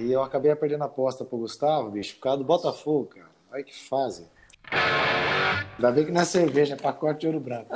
E 0.00 0.10
eu 0.10 0.22
acabei 0.22 0.54
perdendo 0.56 0.82
a 0.82 0.86
aposta 0.86 1.26
pro 1.26 1.36
Gustavo, 1.36 1.90
bicho, 1.90 2.14
por 2.14 2.22
causa 2.22 2.38
do 2.38 2.44
Botafogo, 2.44 3.10
cara. 3.14 3.28
Olha 3.52 3.62
que 3.62 3.86
fase. 3.86 4.26
Ainda 5.76 5.92
bem 5.92 6.06
que 6.06 6.10
não 6.10 6.22
é 6.22 6.24
cerveja, 6.24 6.74
é 6.74 6.76
pacote 6.78 7.20
de 7.20 7.26
ouro 7.26 7.38
branco. 7.38 7.68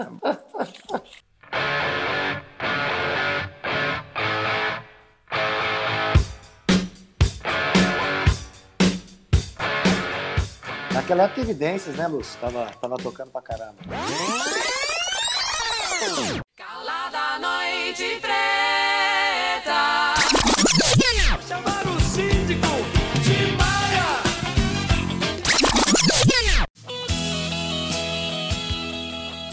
Naquela 10.94 11.24
época, 11.24 11.40
evidências, 11.42 11.94
né, 11.94 12.06
Lúcio? 12.06 12.40
Tava, 12.40 12.70
tava 12.80 12.96
tocando 12.96 13.30
pra 13.32 13.42
caramba. 13.42 13.76
Calada 16.56 17.38
noite 17.38 18.18
preta. 18.20 18.53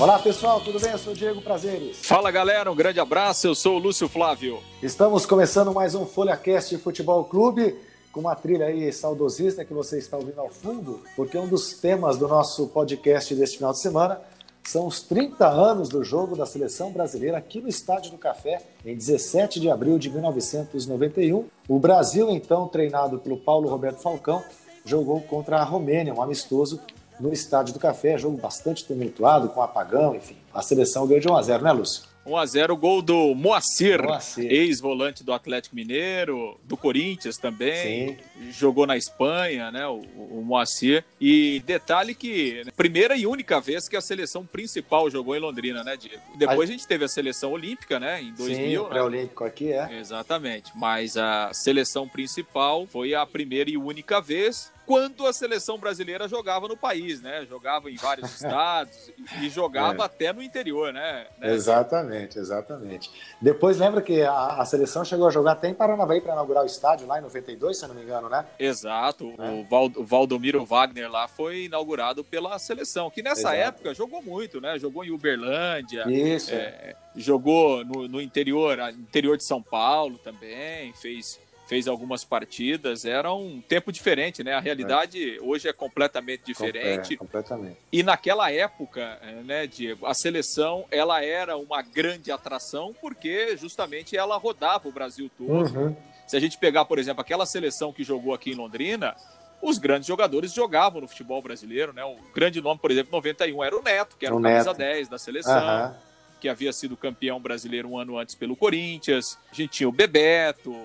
Olá 0.02 0.18
pessoal, 0.18 0.60
tudo 0.60 0.80
bem? 0.80 0.90
Eu 0.90 0.98
sou 0.98 1.14
o 1.14 1.16
Diego 1.16 1.44
Prazeres. 1.44 2.04
Fala 2.04 2.32
galera, 2.32 2.72
um 2.72 2.76
grande 2.76 3.00
abraço. 3.00 3.46
Eu 3.46 3.54
sou 3.54 3.76
o 3.76 3.78
Lúcio 3.78 4.10
Flávio. 4.10 4.58
Estamos 4.82 5.27
começando 5.27 5.72
mais 5.72 5.94
um 5.94 6.08
FolhaCast 6.08 6.76
Futebol 6.80 7.24
Clube 7.26 7.76
com 8.12 8.22
uma 8.22 8.34
trilha 8.34 8.66
aí 8.66 8.91
saudosista 8.91 9.64
que 9.64 9.76
você 9.76 10.00
está 10.00 10.18
ouvindo 10.18 10.41
ao 10.41 10.50
fundo, 10.50 11.04
porque 11.16 11.38
um 11.38 11.48
dos 11.48 11.76
temas 11.76 12.18
do 12.18 12.27
nosso 12.27 12.66
podcast 12.70 13.36
deste 13.36 13.58
final 13.58 13.74
de 13.74 13.80
semana 13.80 14.20
são 14.64 14.88
os 14.88 15.04
30 15.04 15.48
anos 15.48 15.88
do 15.88 16.04
jogo 16.04 16.36
da 16.36 16.48
seleção 16.48 16.91
brasileira 16.91 17.38
aqui 17.38 17.62
no 17.62 17.70
Estádio 17.70 18.10
do 18.10 18.18
Café, 18.18 18.60
em 18.84 18.96
17 18.96 19.60
de 19.60 19.70
abril 19.70 19.99
de 19.99 20.10
1991. 20.10 21.46
O 21.70 21.77
Brasil, 21.77 22.32
então 22.32 22.68
treinado 22.68 23.20
pelo 23.20 23.38
Paulo 23.38 23.70
Roberto 23.70 24.02
Falcão, 24.02 24.44
jogou 24.84 25.22
contra 25.22 25.58
a 25.60 25.63
Romênia, 25.63 26.12
um 26.12 26.24
amistoso 26.24 26.82
no 27.22 27.32
Estádio 27.32 27.74
do 27.74 27.80
Café, 27.80 28.18
jogo 28.18 28.38
bastante 28.38 28.84
tumultuado, 28.84 29.50
com 29.50 29.62
apagão, 29.62 30.16
enfim. 30.16 30.38
A 30.54 30.62
seleção 30.62 31.05
ganhou 31.05 31.22
de 31.22 31.30
1 31.30 31.36
a 31.36 31.41
0, 31.41 31.64
né, 31.64 31.72
Lúcio? 31.72 32.12
1 32.26 32.38
a 32.38 32.46
0 32.46 32.77
gol 32.77 33.02
do 33.02 33.34
Moacir, 33.34 34.04
Moacir. 34.04 34.52
ex-volante 34.52 35.24
do 35.24 35.34
Atlético 35.34 35.76
Mineiro, 35.76 36.60
do 36.64 36.77
Corinthians 36.77 37.38
também. 37.38 38.18
Sim. 38.36 38.52
Jogou 38.52 38.86
na 38.86 38.96
Espanha, 38.96 39.72
né, 39.72 39.88
o, 39.88 40.02
o 40.16 40.44
Moacir. 40.46 41.04
E 41.20 41.62
detalhe 41.66 42.14
que 42.14 42.62
primeira 42.76 43.16
e 43.16 43.26
única 43.26 43.60
vez 43.60 43.88
que 43.88 43.96
a 43.96 44.02
seleção 44.02 44.46
principal 44.46 45.10
jogou 45.10 45.36
em 45.36 45.40
Londrina, 45.40 45.84
né, 45.84 45.98
Diego? 45.98 46.22
Depois 46.38 46.70
a, 46.70 46.74
gente 46.74 46.88
teve 46.88 47.04
a 47.05 47.08
seleção 47.08 47.52
olímpica, 47.52 47.99
né, 47.99 48.22
em 48.22 48.34
2000. 48.34 48.55
Sim, 48.55 48.84
né? 48.84 48.90
pré-olímpico 48.90 49.44
né? 49.44 49.49
aqui 49.49 49.74
é. 49.74 49.99
Exatamente. 49.99 50.72
Mas 50.76 51.18
a 51.18 51.52
seleção 51.54 52.08
principal 52.08 52.86
foi 52.86 53.16
a 53.16 53.26
primeira 53.26 53.70
e 53.70 53.77
única 53.77 54.22
vez 54.22 54.72
quando 54.91 55.25
a 55.25 55.31
seleção 55.31 55.77
brasileira 55.77 56.27
jogava 56.27 56.67
no 56.67 56.75
país, 56.75 57.21
né? 57.21 57.45
Jogava 57.45 57.89
em 57.89 57.95
vários 57.95 58.29
estados 58.35 59.09
e 59.41 59.47
jogava 59.47 60.03
é. 60.03 60.05
até 60.05 60.34
no 60.34 60.43
interior, 60.43 60.91
né? 60.91 61.27
né? 61.39 61.53
Exatamente, 61.53 62.37
exatamente. 62.37 63.09
Depois 63.39 63.77
lembra 63.77 64.01
que 64.01 64.22
a, 64.22 64.47
a 64.59 64.66
seleção 64.66 65.06
chegou 65.06 65.29
a 65.29 65.31
jogar 65.31 65.53
até 65.53 65.69
em 65.69 65.73
Paranavaí 65.73 66.19
para 66.19 66.34
inaugurar 66.34 66.63
o 66.63 66.66
estádio 66.66 67.07
lá 67.07 67.19
em 67.19 67.22
92, 67.22 67.78
se 67.78 67.85
eu 67.85 67.88
não 67.88 67.95
me 67.95 68.03
engano, 68.03 68.28
né? 68.28 68.45
Exato. 68.59 69.34
É. 69.38 69.50
O, 69.51 69.63
Val, 69.63 69.89
o 69.95 70.03
Valdomiro 70.03 70.66
Wagner 70.66 71.09
lá 71.09 71.25
foi 71.25 71.63
inaugurado 71.63 72.22
pela 72.22 72.59
seleção, 72.59 73.09
que 73.09 73.23
nessa 73.23 73.56
Exato. 73.56 73.56
época 73.56 73.94
jogou 73.94 74.22
muito, 74.22 74.59
né? 74.59 74.78
Jogou 74.78 75.06
em 75.06 75.12
Uberlândia. 75.12 76.03
Isso. 76.12 76.53
É, 76.53 76.97
jogou 77.16 77.85
no, 77.85 78.09
no 78.09 78.19
interior, 78.19 78.78
interior 78.89 79.38
de 79.38 79.45
São 79.45 79.63
Paulo 79.63 80.17
também, 80.17 80.91
fez 80.95 81.39
fez 81.72 81.88
algumas 81.88 82.25
partidas, 82.25 83.06
era 83.06 83.34
um 83.34 83.62
tempo 83.62 83.94
diferente, 83.94 84.44
né? 84.44 84.53
A 84.56 84.59
realidade 84.59 85.38
é. 85.38 85.41
hoje 85.41 85.69
é 85.69 85.72
completamente 85.72 86.44
diferente. 86.44 87.14
É, 87.14 87.18
completamente. 87.18 87.78
E 87.90 88.03
naquela 88.03 88.52
época, 88.52 89.18
eh, 89.22 89.42
né, 89.46 89.68
Diego, 89.68 90.06
a 90.06 90.14
seleção 90.14 90.84
ela 90.92 91.24
era 91.24 91.56
uma 91.56 91.81
grande 91.81 92.30
atração 92.30 92.94
porque 93.00 93.56
justamente 93.56 94.18
ela 94.18 94.36
rodava 94.36 94.90
o 94.90 94.92
Brasil 94.92 95.31
todo. 95.38 95.74
Uhum. 95.74 95.96
Se 96.28 96.36
a 96.36 96.42
gente 96.42 96.58
pegar, 96.58 96.84
por 96.84 97.00
exemplo, 97.00 97.22
aquela 97.22 97.46
seleção 97.46 97.94
que 97.94 98.04
jogou 98.04 98.34
aqui 98.34 98.52
em 98.52 98.56
Londrina, 98.56 99.16
os 99.62 99.78
grandes 99.78 100.08
jogadores 100.08 100.52
jogavam 100.52 101.00
no 101.00 101.08
futebol 101.08 101.42
brasileiro, 101.42 101.94
né? 101.94 102.04
O 102.04 102.18
grande 102.36 102.60
nome, 102.60 102.81
por 102.81 102.92
exemplo, 102.92 103.14
91 103.14 103.64
era 103.64 103.80
o 103.80 103.81
Neto, 103.81 104.18
que 104.20 104.26
era 104.26 104.36
o, 104.36 104.40
o 104.40 104.42
camisa 104.42 104.74
Neto. 104.74 104.78
10 104.78 105.08
da 105.08 105.18
seleção. 105.18 105.86
Uhum. 105.86 105.94
Que 106.42 106.50
havia 106.50 106.74
sido 106.74 106.98
campeão 106.98 107.40
brasileiro 107.40 107.88
um 107.88 107.98
ano 107.98 108.18
antes 108.18 108.36
pelo 108.36 108.58
Corinthians. 108.58 109.38
A 109.50 109.56
gente 109.56 109.70
tinha 109.70 109.88
o 109.88 109.92
Bebeto, 109.92 110.76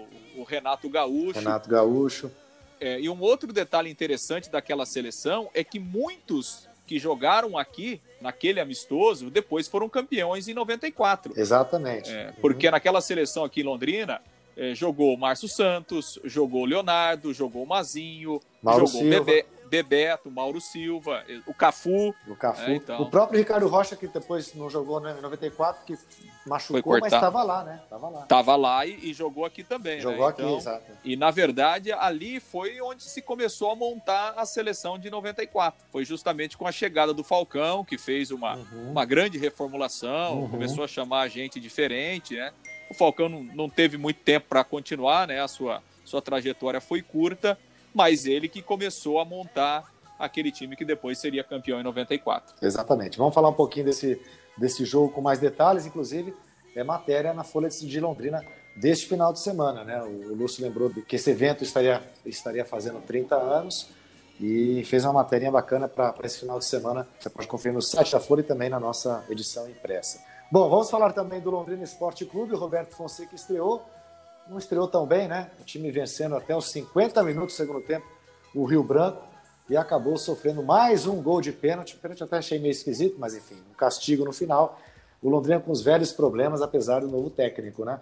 Renato 0.47 0.89
Gaúcho. 0.89 1.39
Renato 1.39 1.69
Gaúcho. 1.69 2.31
É, 2.81 3.01
e 3.01 3.09
um 3.09 3.21
outro 3.21 3.53
detalhe 3.53 3.91
interessante 3.91 4.51
daquela 4.51 4.85
seleção 4.85 5.49
é 5.55 5.65
que 5.65 5.79
muitos 5.79 6.69
que 6.87 6.99
jogaram 6.99 7.59
aqui 7.59 8.01
naquele 8.21 8.61
amistoso 8.61 9.29
depois 9.31 9.67
foram 9.67 9.89
campeões 9.89 10.47
em 10.49 10.55
94. 10.55 11.33
Exatamente. 11.37 12.11
É, 12.11 12.33
porque 12.41 12.67
uhum. 12.67 12.73
naquela 12.73 13.01
seleção 13.01 13.45
aqui 13.45 13.61
em 13.61 13.65
Londrina 13.65 14.21
é, 14.57 14.75
jogou 14.75 15.15
o 15.15 15.19
Márcio 15.19 15.49
Santos, 15.49 16.19
jogou 16.25 16.63
o 16.63 16.67
Leonardo, 16.67 17.35
jogou 17.35 17.65
o 17.65 17.67
Mazinho, 17.67 18.41
Mauro 18.63 18.87
jogou 18.87 19.03
Silva. 19.03 19.21
o 19.21 19.25
Bebê. 19.25 19.47
Bebeto, 19.69 20.31
Mauro 20.31 20.61
Silva, 20.61 21.25
o 21.47 21.55
Cafu. 21.55 22.15
O 22.27 22.37
Cafu. 22.37 22.71
É, 22.71 22.75
então... 22.77 23.01
O 23.01 23.11
próprio 23.11 23.39
Ricardo 23.39 23.67
Rocha, 23.69 23.97
que 23.97 24.07
depois 24.07 24.55
não 24.55 24.71
jogou 24.71 25.01
né, 25.01 25.15
em 25.19 25.23
94, 25.23 25.85
que 25.85 25.99
machucou, 26.47 26.99
mas 27.01 27.13
estava 27.13 27.43
lá, 27.43 27.65
né? 27.65 27.81
Tava 27.89 28.09
lá. 28.09 28.23
Tava 28.23 28.57
lá 28.57 28.87
e, 28.87 29.11
e 29.11 29.15
jogou 29.15 29.45
aqui 29.45 29.63
também. 29.63 30.01
Jogou 30.01 30.27
né? 30.27 30.31
aqui, 30.31 30.43
então, 30.43 30.57
exato. 30.57 30.85
E 31.05 31.17
na 31.17 31.31
verdade, 31.31 31.93
ali 31.93 32.41
foi 32.41 32.81
onde 32.81 33.03
se 33.03 33.21
começou 33.21 33.71
a 33.71 33.77
montar 33.77 34.35
a 34.37 34.47
seleção 34.47 34.99
de 34.99 35.11
94. 35.11 35.85
Foi 35.91 36.05
justamente 36.05 36.57
com 36.57 36.67
a 36.67 36.73
chegada 36.73 37.13
do 37.13 37.25
Falcão, 37.25 37.85
que 37.85 37.99
fez 37.99 38.31
uma, 38.31 38.57
uhum. 38.57 38.91
uma 38.91 39.05
grande 39.05 39.39
reformulação, 39.39 40.43
uhum. 40.43 40.49
começou 40.49 40.85
a 40.85 40.89
chamar 40.89 41.29
gente 41.29 41.61
diferente, 41.61 42.35
né? 42.35 42.53
O 42.89 42.95
Falcão 42.95 43.29
não, 43.29 43.43
não 43.43 43.69
teve 43.69 43.99
muito 43.99 44.21
tempo 44.21 44.47
para 44.49 44.63
continuar, 44.63 45.27
né? 45.27 45.41
A 45.41 45.49
sua, 45.49 45.83
sua 46.05 46.23
trajetória 46.23 46.81
foi 46.81 47.03
curta 47.03 47.59
mas 47.97 48.27
ele 48.27 48.49
que 48.49 48.61
começou 48.61 49.19
a 49.19 49.25
montar 49.25 49.91
aquele 50.19 50.53
time 50.53 50.77
que 50.77 50.85
depois 50.85 51.19
seria 51.19 51.43
campeão 51.43 51.81
em 51.81 51.83
94. 51.83 52.55
Exatamente. 52.61 53.17
Vamos 53.17 53.35
falar 53.35 53.49
um 53.49 53.55
pouquinho 53.55 53.87
desse, 53.87 54.21
desse 54.57 54.85
jogo 54.85 55.11
com 55.11 55.23
mais 55.23 55.39
detalhes, 55.39 55.87
inclusive 55.87 56.35
é 56.75 56.85
matéria 56.85 57.33
na 57.33 57.43
Folha 57.43 57.71
de 57.71 58.01
Londrina 58.01 58.45
deste 58.77 59.07
final 59.09 59.33
de 59.33 59.41
semana, 59.41 59.83
né? 59.83 60.03
O, 60.03 60.35
Lúcio 60.35 60.63
lembrou 60.63 60.91
que 60.91 61.17
esse 61.17 61.31
evento 61.31 61.65
estaria, 61.65 62.03
estaria 62.27 62.67
fazendo 62.67 63.01
30 63.01 63.35
anos 63.35 63.89
e 64.39 64.85
fez 64.85 65.03
uma 65.05 65.15
matéria 65.15 65.51
bacana 65.51 65.89
para 65.89 66.15
esse 66.25 66.41
final 66.41 66.59
de 66.59 66.67
semana. 66.67 67.09
Você 67.19 67.31
pode 67.31 67.49
conferir 67.49 67.73
no 67.75 67.81
site 67.81 68.13
da 68.13 68.21
Folha 68.21 68.41
e 68.41 68.45
também 68.45 68.69
na 68.69 68.79
nossa 68.79 69.25
edição 69.31 69.67
impressa. 69.71 70.23
Bom, 70.53 70.69
vamos 70.69 70.91
falar 70.91 71.15
também 71.15 71.41
do 71.41 71.51
Londrina 71.51 71.83
Esporte 71.83 72.27
Clube. 72.27 72.53
O 72.53 72.59
Roberto 72.59 72.95
Fonseca 72.95 73.35
estreou 73.35 73.83
não 74.49 74.59
estreou 74.59 74.87
tão 74.89 75.07
bem, 75.07 75.29
né? 75.29 75.51
O 75.61 75.65
time 75.65 75.91
vencendo 75.91 76.37
até 76.37 76.57
os 76.57 76.71
50 76.71 77.23
minutos 77.23 77.55
do 77.55 77.57
segundo 77.57 77.81
tempo 77.81 78.07
o 78.55 78.65
Rio 78.65 78.83
Branco 78.83 79.23
e 79.69 79.77
acabou 79.77 80.17
sofrendo 80.17 80.63
mais 80.63 81.07
um 81.07 81.21
gol 81.21 81.41
de 81.41 81.53
pênalti. 81.53 81.95
O 81.95 81.99
pênalti 81.99 82.23
até 82.23 82.39
achei 82.39 82.59
meio 82.59 82.73
esquisito, 82.73 83.17
mas 83.19 83.35
enfim, 83.35 83.57
um 83.71 83.75
castigo 83.75 84.25
no 84.25 84.33
final. 84.33 84.81
O 85.21 85.29
Londrina 85.29 85.61
com 85.61 85.73
os 85.73 85.83
velhos 85.83 86.13
problemas, 86.13 86.63
apesar 86.63 87.01
do 87.01 87.09
novo 87.09 87.29
técnico, 87.29 87.85
né? 87.85 87.99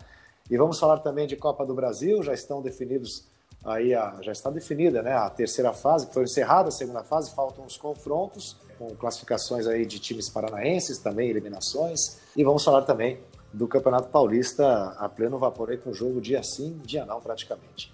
E 0.50 0.56
vamos 0.56 0.78
falar 0.78 0.98
também 0.98 1.26
de 1.26 1.36
Copa 1.36 1.64
do 1.64 1.74
Brasil, 1.74 2.22
já 2.22 2.34
estão 2.34 2.60
definidos 2.60 3.24
aí 3.64 3.94
a, 3.94 4.18
já 4.20 4.30
está 4.30 4.50
definida, 4.50 5.00
né, 5.00 5.14
a 5.14 5.30
terceira 5.30 5.72
fase, 5.72 6.06
que 6.06 6.12
foi 6.12 6.24
encerrada 6.24 6.68
a 6.68 6.72
segunda 6.72 7.02
fase, 7.02 7.34
faltam 7.34 7.64
os 7.64 7.78
confrontos 7.78 8.58
com 8.78 8.94
classificações 8.94 9.66
aí 9.66 9.86
de 9.86 9.98
times 9.98 10.28
paranaenses, 10.28 10.98
também 10.98 11.30
eliminações. 11.30 12.18
E 12.36 12.44
vamos 12.44 12.62
falar 12.62 12.82
também 12.82 13.18
do 13.54 13.68
Campeonato 13.68 14.08
Paulista 14.08 14.96
a 14.98 15.08
pleno 15.08 15.38
vapor 15.38 15.70
aí 15.70 15.78
com 15.78 15.90
o 15.90 15.94
jogo 15.94 16.20
dia 16.20 16.42
sim, 16.42 16.80
dia 16.84 17.06
não 17.06 17.20
praticamente. 17.20 17.92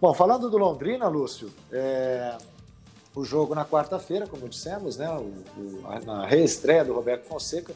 Bom, 0.00 0.14
falando 0.14 0.48
do 0.48 0.56
Londrina, 0.56 1.06
Lúcio, 1.06 1.52
é... 1.70 2.36
o 3.14 3.22
jogo 3.22 3.54
na 3.54 3.64
quarta-feira, 3.64 4.26
como 4.26 4.48
dissemos, 4.48 4.96
né, 4.96 5.08
o, 5.10 5.60
o, 5.60 5.82
na 6.04 6.26
reestreia 6.26 6.82
do 6.82 6.94
Roberto 6.94 7.26
Fonseca, 7.26 7.74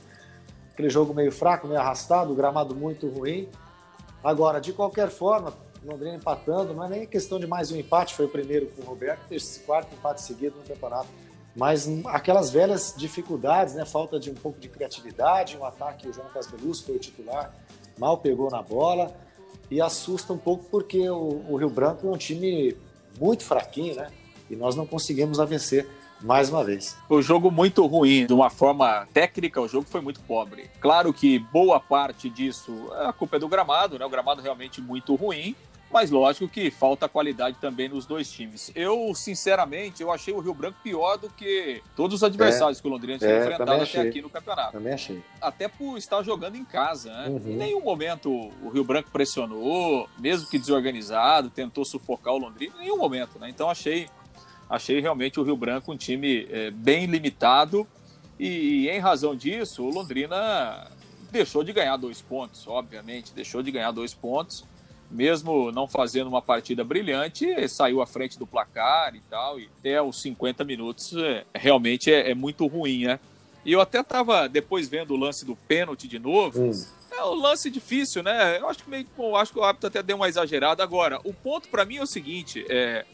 aquele 0.72 0.88
jogo 0.88 1.12
meio 1.12 1.30
fraco, 1.30 1.68
meio 1.68 1.78
arrastado, 1.78 2.34
gramado 2.34 2.74
muito 2.74 3.06
ruim. 3.06 3.48
Agora, 4.24 4.58
de 4.58 4.72
qualquer 4.72 5.10
forma, 5.10 5.52
Londrina 5.84 6.16
empatando, 6.16 6.72
não 6.72 6.84
é 6.84 6.88
nem 6.88 7.06
questão 7.06 7.38
de 7.38 7.46
mais 7.46 7.70
um 7.70 7.76
empate, 7.76 8.14
foi 8.14 8.24
o 8.24 8.30
primeiro 8.30 8.66
com 8.68 8.82
o 8.82 8.84
Roberto, 8.86 9.30
esse 9.30 9.60
quarto 9.60 9.94
empate 9.94 10.22
seguido 10.22 10.56
no 10.56 10.64
campeonato 10.64 11.08
mas 11.56 11.88
aquelas 12.06 12.50
velhas 12.50 12.94
dificuldades, 12.96 13.74
né? 13.74 13.86
Falta 13.86 14.20
de 14.20 14.30
um 14.30 14.34
pouco 14.34 14.60
de 14.60 14.68
criatividade, 14.68 15.56
um 15.56 15.64
ataque, 15.64 16.06
o 16.06 16.12
João 16.12 16.28
Casbelus 16.28 16.82
foi 16.82 16.96
o 16.96 16.98
titular, 16.98 17.52
mal 17.98 18.18
pegou 18.18 18.50
na 18.50 18.60
bola 18.60 19.16
e 19.70 19.80
assusta 19.80 20.34
um 20.34 20.38
pouco 20.38 20.64
porque 20.70 21.08
o, 21.08 21.42
o, 21.48 21.56
Rio 21.56 21.70
Branco 21.70 22.06
é 22.06 22.10
um 22.10 22.16
time 22.16 22.76
muito 23.18 23.42
fraquinho, 23.42 23.96
né? 23.96 24.10
E 24.50 24.54
nós 24.54 24.76
não 24.76 24.86
conseguimos 24.86 25.40
a 25.40 25.46
vencer 25.46 25.88
mais 26.20 26.50
uma 26.50 26.62
vez. 26.62 26.96
O 27.08 27.22
jogo 27.22 27.50
muito 27.50 27.84
ruim, 27.86 28.26
de 28.26 28.34
uma 28.34 28.50
forma 28.50 29.08
técnica, 29.12 29.60
o 29.60 29.66
jogo 29.66 29.86
foi 29.88 30.02
muito 30.02 30.20
pobre. 30.20 30.70
Claro 30.78 31.12
que 31.12 31.38
boa 31.38 31.80
parte 31.80 32.28
disso, 32.28 32.92
a 32.92 33.12
culpa 33.12 33.36
é 33.36 33.38
do 33.38 33.48
gramado, 33.48 33.98
né? 33.98 34.04
O 34.04 34.10
gramado 34.10 34.42
realmente 34.42 34.80
muito 34.80 35.14
ruim 35.14 35.56
mas 35.90 36.10
lógico 36.10 36.48
que 36.48 36.70
falta 36.70 37.08
qualidade 37.08 37.56
também 37.60 37.88
nos 37.88 38.06
dois 38.06 38.30
times. 38.30 38.72
Eu, 38.74 39.14
sinceramente, 39.14 40.02
eu 40.02 40.10
achei 40.10 40.34
o 40.34 40.40
Rio 40.40 40.52
Branco 40.52 40.78
pior 40.82 41.16
do 41.16 41.30
que 41.30 41.82
todos 41.94 42.16
os 42.16 42.24
adversários 42.24 42.78
é, 42.78 42.82
que 42.82 42.88
o 42.88 42.90
Londrina 42.90 43.18
tinha 43.18 43.30
é, 43.30 43.40
enfrentado 43.40 43.82
até 43.82 44.00
aqui 44.00 44.20
no 44.20 44.28
campeonato. 44.28 44.72
Também 44.72 44.92
achei. 44.92 45.22
Até 45.40 45.68
por 45.68 45.96
estar 45.96 46.22
jogando 46.22 46.56
em 46.56 46.64
casa, 46.64 47.10
né? 47.12 47.28
Uhum. 47.28 47.52
Em 47.52 47.56
nenhum 47.56 47.80
momento 47.80 48.30
o 48.30 48.68
Rio 48.68 48.84
Branco 48.84 49.10
pressionou, 49.10 50.08
mesmo 50.18 50.48
que 50.48 50.58
desorganizado, 50.58 51.50
tentou 51.50 51.84
sufocar 51.84 52.34
o 52.34 52.38
Londrina, 52.38 52.74
em 52.76 52.80
nenhum 52.80 52.98
momento, 52.98 53.38
né? 53.38 53.48
Então 53.48 53.70
achei, 53.70 54.08
achei 54.68 55.00
realmente 55.00 55.38
o 55.38 55.44
Rio 55.44 55.56
Branco 55.56 55.92
um 55.92 55.96
time 55.96 56.46
é, 56.50 56.70
bem 56.70 57.06
limitado 57.06 57.86
e, 58.38 58.48
e 58.48 58.90
em 58.90 58.98
razão 58.98 59.36
disso, 59.36 59.84
o 59.84 59.90
Londrina 59.90 60.90
deixou 61.30 61.62
de 61.62 61.72
ganhar 61.72 61.96
dois 61.96 62.20
pontos, 62.20 62.66
obviamente, 62.66 63.32
deixou 63.32 63.62
de 63.62 63.70
ganhar 63.70 63.92
dois 63.92 64.12
pontos 64.12 64.64
mesmo 65.10 65.70
não 65.72 65.86
fazendo 65.86 66.28
uma 66.28 66.42
partida 66.42 66.84
brilhante, 66.84 67.68
saiu 67.68 68.02
à 68.02 68.06
frente 68.06 68.38
do 68.38 68.46
placar 68.46 69.14
e 69.14 69.20
tal, 69.30 69.58
e 69.58 69.68
até 69.78 70.00
os 70.00 70.20
50 70.20 70.64
minutos 70.64 71.14
é, 71.16 71.44
realmente 71.54 72.12
é, 72.12 72.30
é, 72.30 72.34
muito 72.34 72.66
ruim, 72.66 73.06
né? 73.06 73.20
E 73.64 73.72
eu 73.72 73.80
até 73.80 74.00
estava 74.00 74.48
depois 74.48 74.88
vendo 74.88 75.14
o 75.14 75.16
lance 75.16 75.44
do 75.44 75.56
pênalti 75.56 76.06
de 76.06 76.18
novo. 76.18 76.70
Hum. 76.70 76.84
É 77.10 77.24
um 77.24 77.34
lance 77.34 77.70
difícil, 77.70 78.22
né? 78.22 78.58
Eu 78.58 78.68
acho 78.68 78.84
que 78.84 78.90
meio, 78.90 79.06
eu 79.18 79.36
acho 79.36 79.52
que 79.52 79.58
o 79.58 79.64
árbitro 79.64 79.88
até 79.88 80.02
deu 80.02 80.16
uma 80.16 80.28
exagerada. 80.28 80.82
Agora, 80.82 81.18
o 81.24 81.32
ponto 81.32 81.68
para 81.68 81.84
mim 81.84 81.96
é 81.96 82.02
o 82.02 82.06
seguinte: 82.06 82.64
é, 82.68 83.04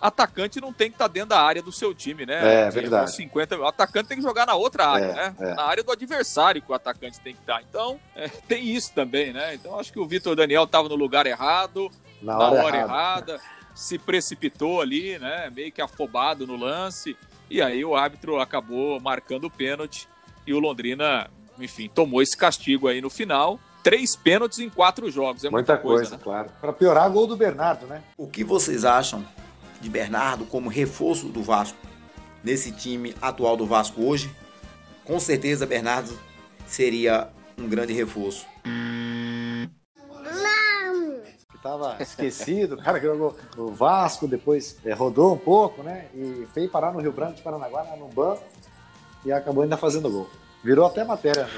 atacante 0.00 0.60
não 0.60 0.72
tem 0.72 0.88
que 0.88 0.94
estar 0.94 1.08
tá 1.08 1.12
dentro 1.12 1.30
da 1.30 1.40
área 1.40 1.62
do 1.62 1.72
seu 1.72 1.94
time, 1.94 2.24
né? 2.24 2.66
É, 2.66 2.70
verdade. 2.70 3.14
50, 3.14 3.58
o 3.58 3.66
atacante 3.66 4.08
tem 4.08 4.18
que 4.18 4.22
jogar 4.22 4.46
na 4.46 4.54
outra 4.54 4.86
área, 4.86 5.04
é, 5.04 5.14
né? 5.14 5.34
É. 5.40 5.54
Na 5.54 5.64
área 5.64 5.82
do 5.82 5.92
adversário 5.92 6.62
que 6.62 6.70
o 6.70 6.74
atacante 6.74 7.20
tem 7.20 7.34
que 7.34 7.40
estar. 7.40 7.56
Tá. 7.56 7.62
Então, 7.68 7.98
é, 8.14 8.28
tem 8.28 8.64
isso 8.68 8.92
também, 8.92 9.32
né? 9.32 9.54
Então, 9.54 9.78
acho 9.78 9.92
que 9.92 9.98
o 9.98 10.06
Vitor 10.06 10.36
Daniel 10.36 10.64
estava 10.64 10.88
no 10.88 10.96
lugar 10.96 11.26
errado, 11.26 11.90
na, 12.22 12.36
na 12.36 12.38
hora, 12.38 12.64
hora 12.64 12.76
errada, 12.76 13.40
se 13.74 13.98
precipitou 13.98 14.80
ali, 14.80 15.18
né? 15.18 15.50
Meio 15.54 15.72
que 15.72 15.82
afobado 15.82 16.46
no 16.46 16.56
lance. 16.56 17.16
E 17.50 17.62
aí 17.62 17.84
o 17.84 17.96
árbitro 17.96 18.40
acabou 18.40 19.00
marcando 19.00 19.44
o 19.44 19.50
pênalti 19.50 20.08
e 20.46 20.52
o 20.52 20.58
Londrina, 20.58 21.30
enfim, 21.58 21.88
tomou 21.88 22.22
esse 22.22 22.36
castigo 22.36 22.88
aí 22.88 23.00
no 23.00 23.10
final 23.10 23.58
três 23.82 24.14
pênaltis 24.14 24.58
em 24.58 24.68
quatro 24.68 25.10
jogos. 25.10 25.44
É 25.44 25.50
muita, 25.50 25.72
muita 25.72 25.82
coisa, 25.82 26.02
coisa 26.02 26.16
né? 26.16 26.22
claro. 26.22 26.50
Para 26.60 26.72
piorar, 26.72 27.10
gol 27.10 27.26
do 27.26 27.36
Bernardo, 27.36 27.86
né? 27.86 28.02
O 28.18 28.26
que 28.26 28.44
vocês 28.44 28.84
acham 28.84 29.24
de 29.80 29.88
Bernardo 29.88 30.44
como 30.44 30.68
reforço 30.68 31.28
do 31.28 31.42
Vasco 31.42 31.78
nesse 32.42 32.72
time 32.72 33.14
atual 33.20 33.56
do 33.56 33.66
Vasco 33.66 34.02
hoje, 34.02 34.30
com 35.04 35.18
certeza 35.18 35.66
Bernardo 35.66 36.18
seria 36.66 37.28
um 37.58 37.68
grande 37.68 37.92
reforço. 37.92 38.46
Que 41.50 41.58
tava 41.62 41.96
esquecido, 42.00 42.74
o 42.74 42.82
cara 42.82 43.00
que 43.00 43.06
jogou 43.06 43.36
no 43.56 43.68
Vasco, 43.72 44.28
depois 44.28 44.78
é, 44.84 44.92
rodou 44.92 45.34
um 45.34 45.38
pouco, 45.38 45.82
né? 45.82 46.06
E 46.14 46.46
veio 46.54 46.70
parar 46.70 46.92
no 46.92 47.00
Rio 47.00 47.12
Branco 47.12 47.34
de 47.34 47.42
Paranaguá, 47.42 47.82
né, 47.84 47.96
no 47.96 48.08
banco, 48.08 48.44
e 49.24 49.32
acabou 49.32 49.62
ainda 49.62 49.76
fazendo 49.76 50.10
gol. 50.10 50.30
Virou 50.62 50.86
até 50.86 51.04
matéria 51.04 51.48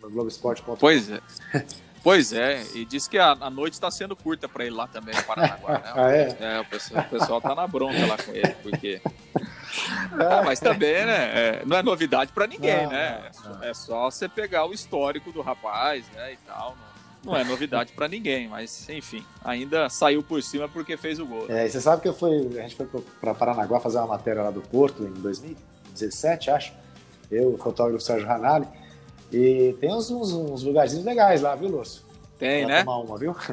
no, 0.00 0.08
no 0.08 0.14
Globo 0.14 0.28
Esporte. 0.28 0.62
Pois 0.78 1.10
é. 1.10 1.20
Pois 2.02 2.32
é, 2.32 2.64
e 2.74 2.84
diz 2.84 3.06
que 3.06 3.18
a, 3.18 3.32
a 3.32 3.50
noite 3.50 3.74
está 3.74 3.90
sendo 3.90 4.16
curta 4.16 4.48
para 4.48 4.64
ele 4.64 4.74
lá 4.74 4.86
também 4.86 5.14
no 5.14 5.22
Paranaguá. 5.22 5.72
Né? 5.72 5.82
ah, 5.94 6.10
é? 6.10 6.36
é 6.40 6.60
o, 6.60 6.64
pessoal, 6.64 7.04
o 7.04 7.10
pessoal 7.10 7.40
tá 7.40 7.54
na 7.54 7.66
bronca 7.66 8.06
lá 8.06 8.16
com 8.16 8.32
ele, 8.32 8.54
porque. 8.62 9.00
Ah, 10.12 10.42
mas 10.44 10.58
também, 10.58 11.06
né? 11.06 11.30
É, 11.32 11.62
não 11.64 11.76
é 11.76 11.82
novidade 11.82 12.32
para 12.32 12.44
ninguém, 12.44 12.82
não, 12.82 12.90
né? 12.90 13.30
Não, 13.44 13.54
não. 13.54 13.62
É 13.62 13.72
só 13.72 14.10
você 14.10 14.28
pegar 14.28 14.66
o 14.66 14.72
histórico 14.72 15.30
do 15.30 15.40
rapaz, 15.40 16.04
né? 16.12 16.32
E 16.32 16.36
tal. 16.38 16.76
Não, 17.24 17.36
é 17.36 17.44
novidade 17.44 17.92
para 17.92 18.08
ninguém, 18.08 18.48
mas 18.48 18.88
enfim, 18.88 19.24
ainda 19.44 19.88
saiu 19.88 20.22
por 20.22 20.42
cima 20.42 20.68
porque 20.68 20.96
fez 20.96 21.20
o 21.20 21.26
gol. 21.26 21.46
É, 21.48 21.66
e 21.66 21.70
você 21.70 21.80
sabe 21.80 22.02
que 22.02 22.08
eu 22.08 22.14
fui, 22.14 22.58
a 22.58 22.62
gente 22.62 22.74
foi 22.74 22.86
para 23.20 23.32
Paranaguá 23.32 23.78
fazer 23.78 23.98
uma 23.98 24.08
matéria 24.08 24.42
lá 24.42 24.50
do 24.50 24.60
Porto 24.60 25.04
em 25.04 25.12
2017, 25.12 26.50
acho. 26.50 26.72
Eu, 27.30 27.54
o 27.54 27.58
fotógrafo 27.58 28.02
Sérgio 28.02 28.26
Ranalli. 28.26 28.66
E 29.32 29.76
tem 29.80 29.94
uns, 29.94 30.10
uns, 30.10 30.32
uns 30.32 30.62
lugarzinhos 30.62 31.04
legais 31.04 31.40
lá, 31.40 31.54
viu, 31.54 31.68
Lúcio? 31.68 32.02
Tem, 32.38 32.64
pra 32.64 32.74
né? 32.74 32.84
tomar 32.84 32.98
uma, 32.98 33.18
viu? 33.18 33.36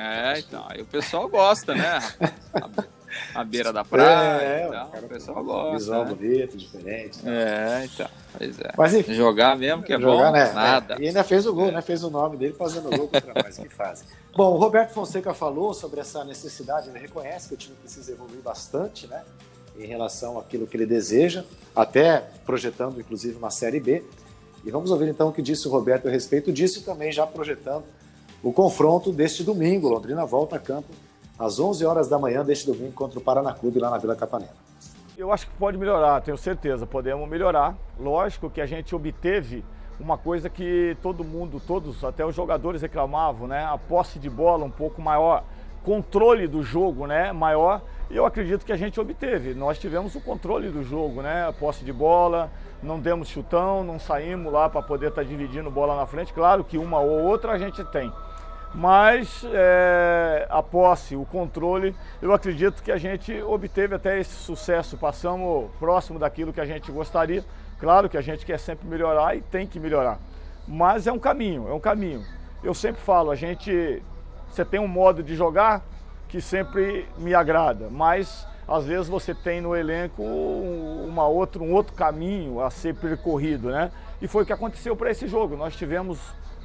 É, 0.00 0.38
então. 0.38 0.64
Aí 0.68 0.80
o 0.80 0.86
pessoal 0.86 1.28
gosta, 1.28 1.74
né? 1.74 1.98
A, 3.34 3.40
a 3.40 3.44
beira 3.44 3.72
da 3.72 3.84
praia. 3.84 4.40
É, 4.40 4.66
então, 4.68 4.90
o, 5.02 5.04
o 5.06 5.08
pessoal 5.08 5.44
gosta. 5.44 5.72
Visual 5.72 6.04
né? 6.04 6.14
bonito, 6.14 6.56
diferente. 6.56 7.24
Né? 7.24 7.32
É, 7.32 7.84
então. 7.84 8.08
Pois 8.38 8.60
é. 8.60 8.72
Mas, 8.76 8.94
enfim, 8.94 9.14
jogar 9.14 9.56
mesmo 9.56 9.82
que 9.82 9.92
é 9.92 9.98
jogar, 9.98 10.26
bom, 10.26 10.32
né? 10.32 10.52
nada. 10.52 10.94
É. 10.94 11.00
E 11.00 11.08
ainda 11.08 11.24
fez 11.24 11.46
o 11.46 11.52
gol, 11.52 11.70
é. 11.70 11.72
né? 11.72 11.82
Fez 11.82 12.04
o 12.04 12.10
nome 12.10 12.36
dele 12.36 12.54
fazendo 12.54 12.96
gol 12.96 13.08
contra 13.08 13.42
nós 13.42 13.58
que 13.58 13.68
fazem. 13.68 14.06
Bom, 14.36 14.54
o 14.54 14.56
Roberto 14.56 14.92
Fonseca 14.92 15.34
falou 15.34 15.74
sobre 15.74 15.98
essa 15.98 16.24
necessidade, 16.24 16.88
ele 16.88 17.00
reconhece 17.00 17.48
que 17.48 17.54
o 17.54 17.56
time 17.56 17.74
precisa 17.82 18.12
evoluir 18.12 18.40
bastante, 18.40 19.08
né? 19.08 19.24
Em 19.76 19.86
relação 19.86 20.38
àquilo 20.38 20.64
que 20.64 20.76
ele 20.76 20.86
deseja, 20.86 21.44
até 21.74 22.22
projetando, 22.46 23.00
inclusive, 23.00 23.36
uma 23.36 23.50
Série 23.50 23.80
B. 23.80 24.04
E 24.64 24.70
vamos 24.70 24.90
ouvir 24.90 25.08
então 25.08 25.28
o 25.28 25.32
que 25.32 25.42
disse 25.42 25.66
o 25.68 25.70
Roberto 25.70 26.08
a 26.08 26.10
respeito 26.10 26.52
disso 26.52 26.84
também 26.84 27.12
já 27.12 27.26
projetando 27.26 27.84
o 28.42 28.52
confronto 28.52 29.12
deste 29.12 29.42
domingo. 29.42 29.88
Londrina 29.88 30.24
volta 30.24 30.56
a 30.56 30.58
campo 30.58 30.88
às 31.38 31.58
11 31.58 31.84
horas 31.84 32.08
da 32.08 32.18
manhã 32.18 32.44
deste 32.44 32.66
domingo 32.66 32.92
contra 32.92 33.18
o 33.18 33.22
Paraná 33.22 33.52
Clube 33.52 33.78
lá 33.78 33.90
na 33.90 33.98
Vila 33.98 34.16
Capanema. 34.16 34.52
Eu 35.16 35.32
acho 35.32 35.46
que 35.46 35.52
pode 35.54 35.76
melhorar, 35.76 36.20
tenho 36.20 36.38
certeza, 36.38 36.86
podemos 36.86 37.28
melhorar. 37.28 37.76
Lógico 37.98 38.48
que 38.48 38.60
a 38.60 38.66
gente 38.66 38.94
obteve 38.94 39.64
uma 39.98 40.16
coisa 40.16 40.48
que 40.48 40.96
todo 41.02 41.24
mundo, 41.24 41.60
todos, 41.64 42.04
até 42.04 42.24
os 42.24 42.34
jogadores 42.34 42.82
reclamavam, 42.82 43.48
né? 43.48 43.64
A 43.64 43.76
posse 43.76 44.18
de 44.18 44.30
bola 44.30 44.64
um 44.64 44.70
pouco 44.70 45.02
maior, 45.02 45.42
controle 45.82 46.46
do 46.46 46.62
jogo, 46.62 47.06
né? 47.06 47.32
Maior. 47.32 47.82
Eu 48.10 48.24
acredito 48.24 48.64
que 48.64 48.72
a 48.72 48.76
gente 48.76 48.98
obteve. 48.98 49.52
Nós 49.54 49.78
tivemos 49.78 50.14
o 50.14 50.20
controle 50.20 50.70
do 50.70 50.82
jogo, 50.82 51.20
né? 51.20 51.46
A 51.46 51.52
posse 51.52 51.84
de 51.84 51.92
bola, 51.92 52.50
não 52.82 52.98
demos 52.98 53.28
chutão, 53.28 53.84
não 53.84 53.98
saímos 53.98 54.50
lá 54.50 54.68
para 54.68 54.80
poder 54.80 55.08
estar 55.08 55.22
tá 55.22 55.28
dividindo 55.28 55.70
bola 55.70 55.94
na 55.94 56.06
frente. 56.06 56.32
Claro 56.32 56.64
que 56.64 56.78
uma 56.78 57.00
ou 57.00 57.22
outra 57.24 57.52
a 57.52 57.58
gente 57.58 57.84
tem. 57.84 58.10
Mas 58.74 59.44
é, 59.52 60.46
a 60.48 60.62
posse, 60.62 61.16
o 61.16 61.24
controle, 61.26 61.94
eu 62.20 62.32
acredito 62.32 62.82
que 62.82 62.92
a 62.92 62.96
gente 62.96 63.40
obteve 63.42 63.94
até 63.94 64.18
esse 64.18 64.34
sucesso. 64.34 64.96
Passamos 64.96 65.70
próximo 65.78 66.18
daquilo 66.18 66.52
que 66.52 66.60
a 66.60 66.66
gente 66.66 66.90
gostaria. 66.90 67.44
Claro 67.78 68.08
que 68.08 68.16
a 68.16 68.22
gente 68.22 68.44
quer 68.44 68.58
sempre 68.58 68.88
melhorar 68.88 69.36
e 69.36 69.42
tem 69.42 69.66
que 69.66 69.78
melhorar. 69.78 70.18
Mas 70.66 71.06
é 71.06 71.12
um 71.12 71.18
caminho, 71.18 71.68
é 71.68 71.72
um 71.72 71.80
caminho. 71.80 72.24
Eu 72.62 72.74
sempre 72.74 73.00
falo, 73.00 73.30
a 73.30 73.34
gente, 73.34 74.02
você 74.50 74.64
tem 74.64 74.80
um 74.80 74.88
modo 74.88 75.22
de 75.22 75.34
jogar 75.34 75.82
que 76.28 76.40
sempre 76.40 77.08
me 77.16 77.34
agrada, 77.34 77.88
mas 77.90 78.46
às 78.66 78.84
vezes 78.84 79.08
você 79.08 79.34
tem 79.34 79.62
no 79.62 79.74
elenco 79.74 80.22
uma 80.22 81.26
outra, 81.26 81.62
um 81.62 81.72
outro 81.72 81.94
caminho 81.94 82.60
a 82.60 82.70
ser 82.70 82.94
percorrido, 82.94 83.70
né? 83.70 83.90
E 84.20 84.28
foi 84.28 84.42
o 84.42 84.46
que 84.46 84.52
aconteceu 84.52 84.94
para 84.94 85.10
esse 85.10 85.26
jogo. 85.26 85.56
Nós 85.56 85.74
tivemos 85.74 86.18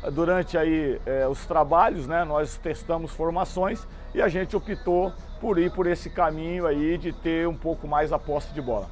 eh, 0.04 0.12
durante 0.12 0.58
aí 0.58 1.00
é, 1.06 1.26
os 1.28 1.46
trabalhos, 1.46 2.06
né? 2.06 2.26
Nós 2.26 2.58
testamos 2.58 3.12
formações 3.12 3.88
e 4.14 4.22
a 4.22 4.28
gente 4.28 4.54
optou 4.54 5.14
por 5.40 5.58
ir 5.58 5.72
por 5.72 5.88
esse 5.88 6.10
caminho 6.10 6.68
aí 6.68 6.98
de 6.98 7.14
ter 7.14 7.48
um 7.48 7.56
pouco 7.56 7.88
mais 7.88 8.12
a 8.12 8.20
posse 8.20 8.54
de 8.54 8.62
bola. 8.62 8.90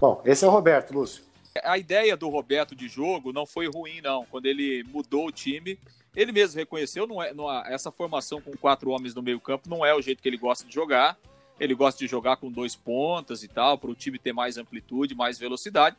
Bom, 0.00 0.22
esse 0.24 0.44
é 0.44 0.48
o 0.48 0.50
Roberto, 0.50 0.94
Lúcio. 0.94 1.24
A 1.62 1.78
ideia 1.78 2.16
do 2.16 2.28
Roberto 2.28 2.74
de 2.74 2.88
jogo 2.88 3.32
não 3.32 3.46
foi 3.46 3.68
ruim, 3.68 4.00
não. 4.00 4.24
Quando 4.26 4.46
ele 4.46 4.84
mudou 4.84 5.26
o 5.26 5.32
time, 5.32 5.78
ele 6.14 6.32
mesmo 6.32 6.58
reconheceu, 6.58 7.06
não 7.06 7.22
é, 7.22 7.34
não, 7.34 7.50
essa 7.66 7.90
formação 7.90 8.40
com 8.40 8.56
quatro 8.56 8.90
homens 8.90 9.14
no 9.14 9.22
meio 9.22 9.40
campo 9.40 9.68
não 9.68 9.84
é 9.84 9.94
o 9.94 10.00
jeito 10.00 10.22
que 10.22 10.28
ele 10.28 10.36
gosta 10.36 10.66
de 10.66 10.72
jogar. 10.72 11.18
Ele 11.58 11.74
gosta 11.74 11.98
de 11.98 12.06
jogar 12.08 12.36
com 12.36 12.50
dois 12.50 12.74
pontas 12.74 13.42
e 13.42 13.48
tal, 13.48 13.78
para 13.78 13.90
o 13.90 13.94
time 13.94 14.18
ter 14.18 14.32
mais 14.32 14.56
amplitude, 14.56 15.14
mais 15.14 15.38
velocidade. 15.38 15.96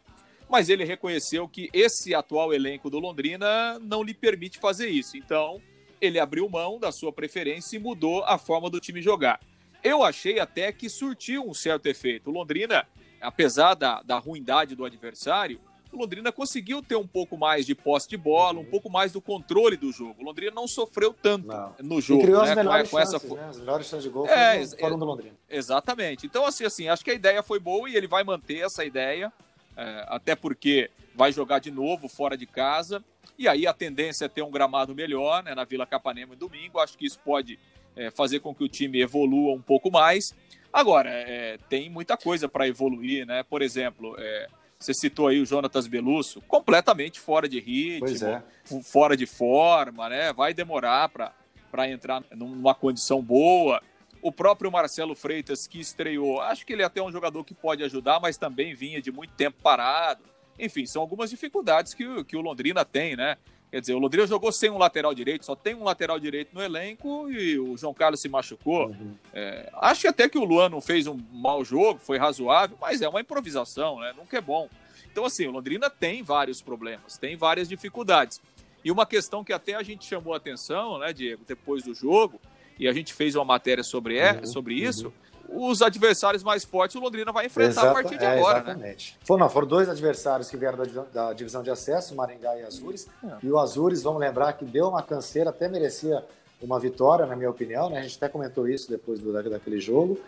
Mas 0.50 0.70
ele 0.70 0.84
reconheceu 0.84 1.48
que 1.48 1.70
esse 1.74 2.14
atual 2.14 2.54
elenco 2.54 2.90
do 2.90 3.00
Londrina 3.00 3.80
não 3.80 4.04
lhe 4.04 4.14
permite 4.14 4.60
fazer 4.60 4.90
isso. 4.90 5.18
Então, 5.18 5.62
ele 6.00 6.20
abriu 6.20 6.48
mão 6.50 6.80
da 6.80 6.92
sua 6.92 7.12
preferência 7.12 7.78
e 7.78 7.80
mudou 7.80 8.24
a 8.26 8.38
forma 8.38 8.70
do 8.70 8.80
time 8.80 9.02
jogar. 9.02 9.40
Eu 9.84 10.04
achei 10.04 10.40
até 10.40 10.72
que 10.72 10.90
surtiu 10.90 11.48
um 11.48 11.54
certo 11.54 11.88
efeito. 11.88 12.30
O 12.30 12.34
Londrina, 12.34 12.88
apesar 13.22 13.76
da, 13.76 14.02
da 14.02 14.18
ruindade 14.18 14.76
do 14.76 14.86
adversário, 14.86 15.60
o 15.96 16.00
Londrina 16.00 16.32
conseguiu 16.32 16.82
ter 16.82 16.96
um 16.96 17.08
pouco 17.08 17.38
mais 17.38 17.66
de 17.66 17.74
posse 17.74 18.08
de 18.08 18.18
bola, 18.18 18.60
um 18.60 18.66
pouco 18.66 18.90
mais 18.90 19.12
do 19.12 19.22
controle 19.22 19.78
do 19.78 19.92
jogo. 19.92 20.16
O 20.22 20.26
Londrina 20.26 20.52
não 20.52 20.68
sofreu 20.68 21.14
tanto 21.14 21.48
não. 21.48 21.74
no 21.82 22.02
jogo. 22.02 22.22
E 22.22 22.26
criou 22.26 22.44
né? 22.44 22.50
as 22.50 22.56
melhores 22.56 22.90
com, 22.90 22.98
chances, 22.98 23.14
essa... 23.16 23.36
né? 23.36 23.48
As 23.50 23.58
melhores 23.58 23.88
chances 23.88 24.04
de 24.04 24.10
gol 24.10 24.28
é, 24.28 24.66
foram 24.68 25.00
do 25.00 25.06
Londrina. 25.06 25.36
Exatamente. 25.50 26.26
Então, 26.26 26.46
assim, 26.46 26.66
assim, 26.66 26.88
acho 26.88 27.04
que 27.04 27.12
a 27.12 27.14
ideia 27.14 27.42
foi 27.42 27.60
boa 27.60 27.90
e 27.90 27.96
ele 27.96 28.08
vai 28.08 28.24
manter 28.24 28.66
essa 28.66 28.84
ideia, 28.84 29.32
é, 29.76 30.06
até 30.08 30.36
porque 30.36 30.90
vai 31.16 31.32
jogar 31.32 31.60
de 31.60 31.72
novo 31.72 32.08
fora 32.08 32.38
de 32.38 32.46
casa. 32.46 33.04
E 33.38 33.48
aí 33.48 33.68
a 33.68 33.74
tendência 33.74 34.26
é 34.26 34.30
ter 34.30 34.42
um 34.42 34.52
gramado 34.52 34.96
melhor 34.96 35.44
né, 35.44 35.54
na 35.54 35.64
Vila 35.64 35.86
Capanema 35.86 36.36
em 36.36 36.38
domingo. 36.38 36.80
Acho 36.80 36.98
que 36.98 37.06
isso 37.06 37.20
pode 37.24 37.60
é, 37.96 38.10
fazer 38.12 38.40
com 38.40 38.54
que 38.54 38.64
o 38.64 38.70
time 38.70 39.02
evolua 39.02 39.54
um 39.54 39.62
pouco 39.62 39.92
mais. 39.92 40.34
Agora, 40.72 41.10
é, 41.10 41.58
tem 41.70 41.90
muita 41.90 42.18
coisa 42.18 42.50
para 42.50 42.68
evoluir, 42.68 43.26
né? 43.26 43.44
Por 43.44 43.62
exemplo, 43.62 44.16
é, 44.20 44.48
você 44.86 44.94
citou 44.94 45.28
aí 45.28 45.42
o 45.42 45.46
Jonatas 45.46 45.88
Belusso, 45.88 46.42
completamente 46.42 47.20
fora 47.20 47.50
de 47.50 47.60
ritmo, 47.60 48.28
é. 48.28 48.44
fora 48.84 49.18
de 49.18 49.26
forma, 49.26 50.10
né? 50.10 50.32
Vai 50.32 50.54
demorar 50.54 51.10
para 51.10 51.34
para 51.76 51.90
entrar 51.90 52.24
numa 52.34 52.74
condição 52.74 53.22
boa. 53.22 53.82
O 54.22 54.32
próprio 54.32 54.72
Marcelo 54.72 55.14
Freitas, 55.14 55.68
que 55.68 55.78
estreou, 55.78 56.40
acho 56.40 56.66
que 56.66 56.72
ele 56.72 56.82
é 56.82 56.86
até 56.86 57.02
um 57.02 57.12
jogador 57.12 57.44
que 57.44 57.54
pode 57.54 57.84
ajudar, 57.84 58.18
mas 58.22 58.38
também 58.38 58.74
vinha 58.74 59.02
de 59.02 59.12
muito 59.12 59.34
tempo 59.34 59.58
parado. 59.62 60.24
Enfim, 60.58 60.86
são 60.86 61.02
algumas 61.02 61.30
dificuldades 61.30 61.94
que, 61.94 62.24
que 62.24 62.38
o 62.38 62.42
Londrina 62.42 62.86
tem, 62.86 63.18
né? 63.18 63.38
Quer 63.72 63.82
dizer, 63.82 63.94
o 63.94 64.00
Londrina 64.00 64.26
jogou 64.26 64.52
sem 64.52 64.70
um 64.70 64.78
lateral 64.78 65.14
direito, 65.14 65.46
só 65.46 65.56
tem 65.56 65.76
um 65.76 65.84
lateral 65.84 66.20
direito 66.20 66.54
no 66.54 66.62
elenco 66.62 67.30
e 67.30 67.60
o 67.60 67.76
João 67.76 67.94
Carlos 67.94 68.22
se 68.22 68.30
machucou. 68.30 68.88
Uhum. 68.88 69.16
É, 69.34 69.70
acho 69.74 70.08
até 70.08 70.30
que 70.30 70.38
o 70.38 70.46
Luan 70.46 70.70
não 70.70 70.80
fez 70.80 71.08
um 71.08 71.20
mau 71.32 71.64
jogo, 71.66 72.00
foi 72.00 72.18
razoável, 72.18 72.78
mas 72.80 73.02
é 73.02 73.10
uma 73.10 73.20
improvisação, 73.20 74.00
né? 74.00 74.14
Nunca 74.16 74.38
é 74.38 74.42
bom. 74.42 74.70
Então, 75.12 75.26
assim, 75.26 75.48
o 75.48 75.52
Londrina 75.52 75.90
tem 75.90 76.24
vários 76.24 76.62
problemas, 76.62 77.18
tem 77.18 77.36
várias 77.36 77.68
dificuldades. 77.68 78.42
E 78.84 78.92
uma 78.92 79.06
questão 79.06 79.44
que 79.44 79.52
até 79.52 79.74
a 79.74 79.82
gente 79.82 80.06
chamou 80.06 80.34
a 80.34 80.38
atenção, 80.38 81.00
né, 81.00 81.12
Diego, 81.12 81.44
depois 81.48 81.84
do 81.84 81.94
jogo, 81.94 82.40
e 82.78 82.88
a 82.88 82.94
gente 82.94 83.14
fez 83.14 83.36
uma 83.36 83.46
matéria 83.46 83.84
sobre, 83.84 84.18
é, 84.18 84.34
uhum, 84.34 84.46
sobre 84.46 84.76
isso, 84.76 85.08
uhum. 85.08 85.14
Os 85.50 85.82
adversários 85.82 86.44
mais 86.44 86.64
fortes 86.64 86.96
o 86.96 87.00
Londrina 87.00 87.32
vai 87.32 87.46
enfrentar 87.46 87.82
Exato, 87.82 87.88
a 87.88 87.94
partir 87.94 88.18
de 88.18 88.26
é, 88.26 88.38
agora. 88.38 88.64
Né? 88.64 88.72
Exatamente. 88.72 89.14
Né? 89.14 89.26
Foram, 89.26 89.50
foram 89.50 89.68
dois 89.68 89.90
adversários 89.90 90.50
que 90.50 90.58
vieram 90.58 90.78
da, 90.78 91.04
da 91.14 91.34
divisão 91.34 91.64
de 91.64 91.70
acesso, 91.70 92.16
Maringá 92.16 92.58
e 92.58 92.64
Azures. 92.64 93.08
É. 93.24 93.38
E 93.44 93.52
o 93.52 93.60
Azures, 93.60 94.04
vamos 94.04 94.20
lembrar 94.20 94.54
que 94.54 94.66
deu 94.66 94.90
uma 94.90 95.02
canseira, 95.02 95.50
até 95.50 95.68
merecia 95.68 96.24
uma 96.62 96.80
vitória, 96.80 97.26
na 97.26 97.36
minha 97.36 97.50
opinião. 97.50 97.90
Né? 97.90 98.00
A 98.00 98.02
gente 98.02 98.18
até 98.18 98.30
comentou 98.30 98.68
isso 98.68 98.90
depois 98.90 99.20
do, 99.20 99.32
daquele 99.50 99.80
jogo. 99.80 100.20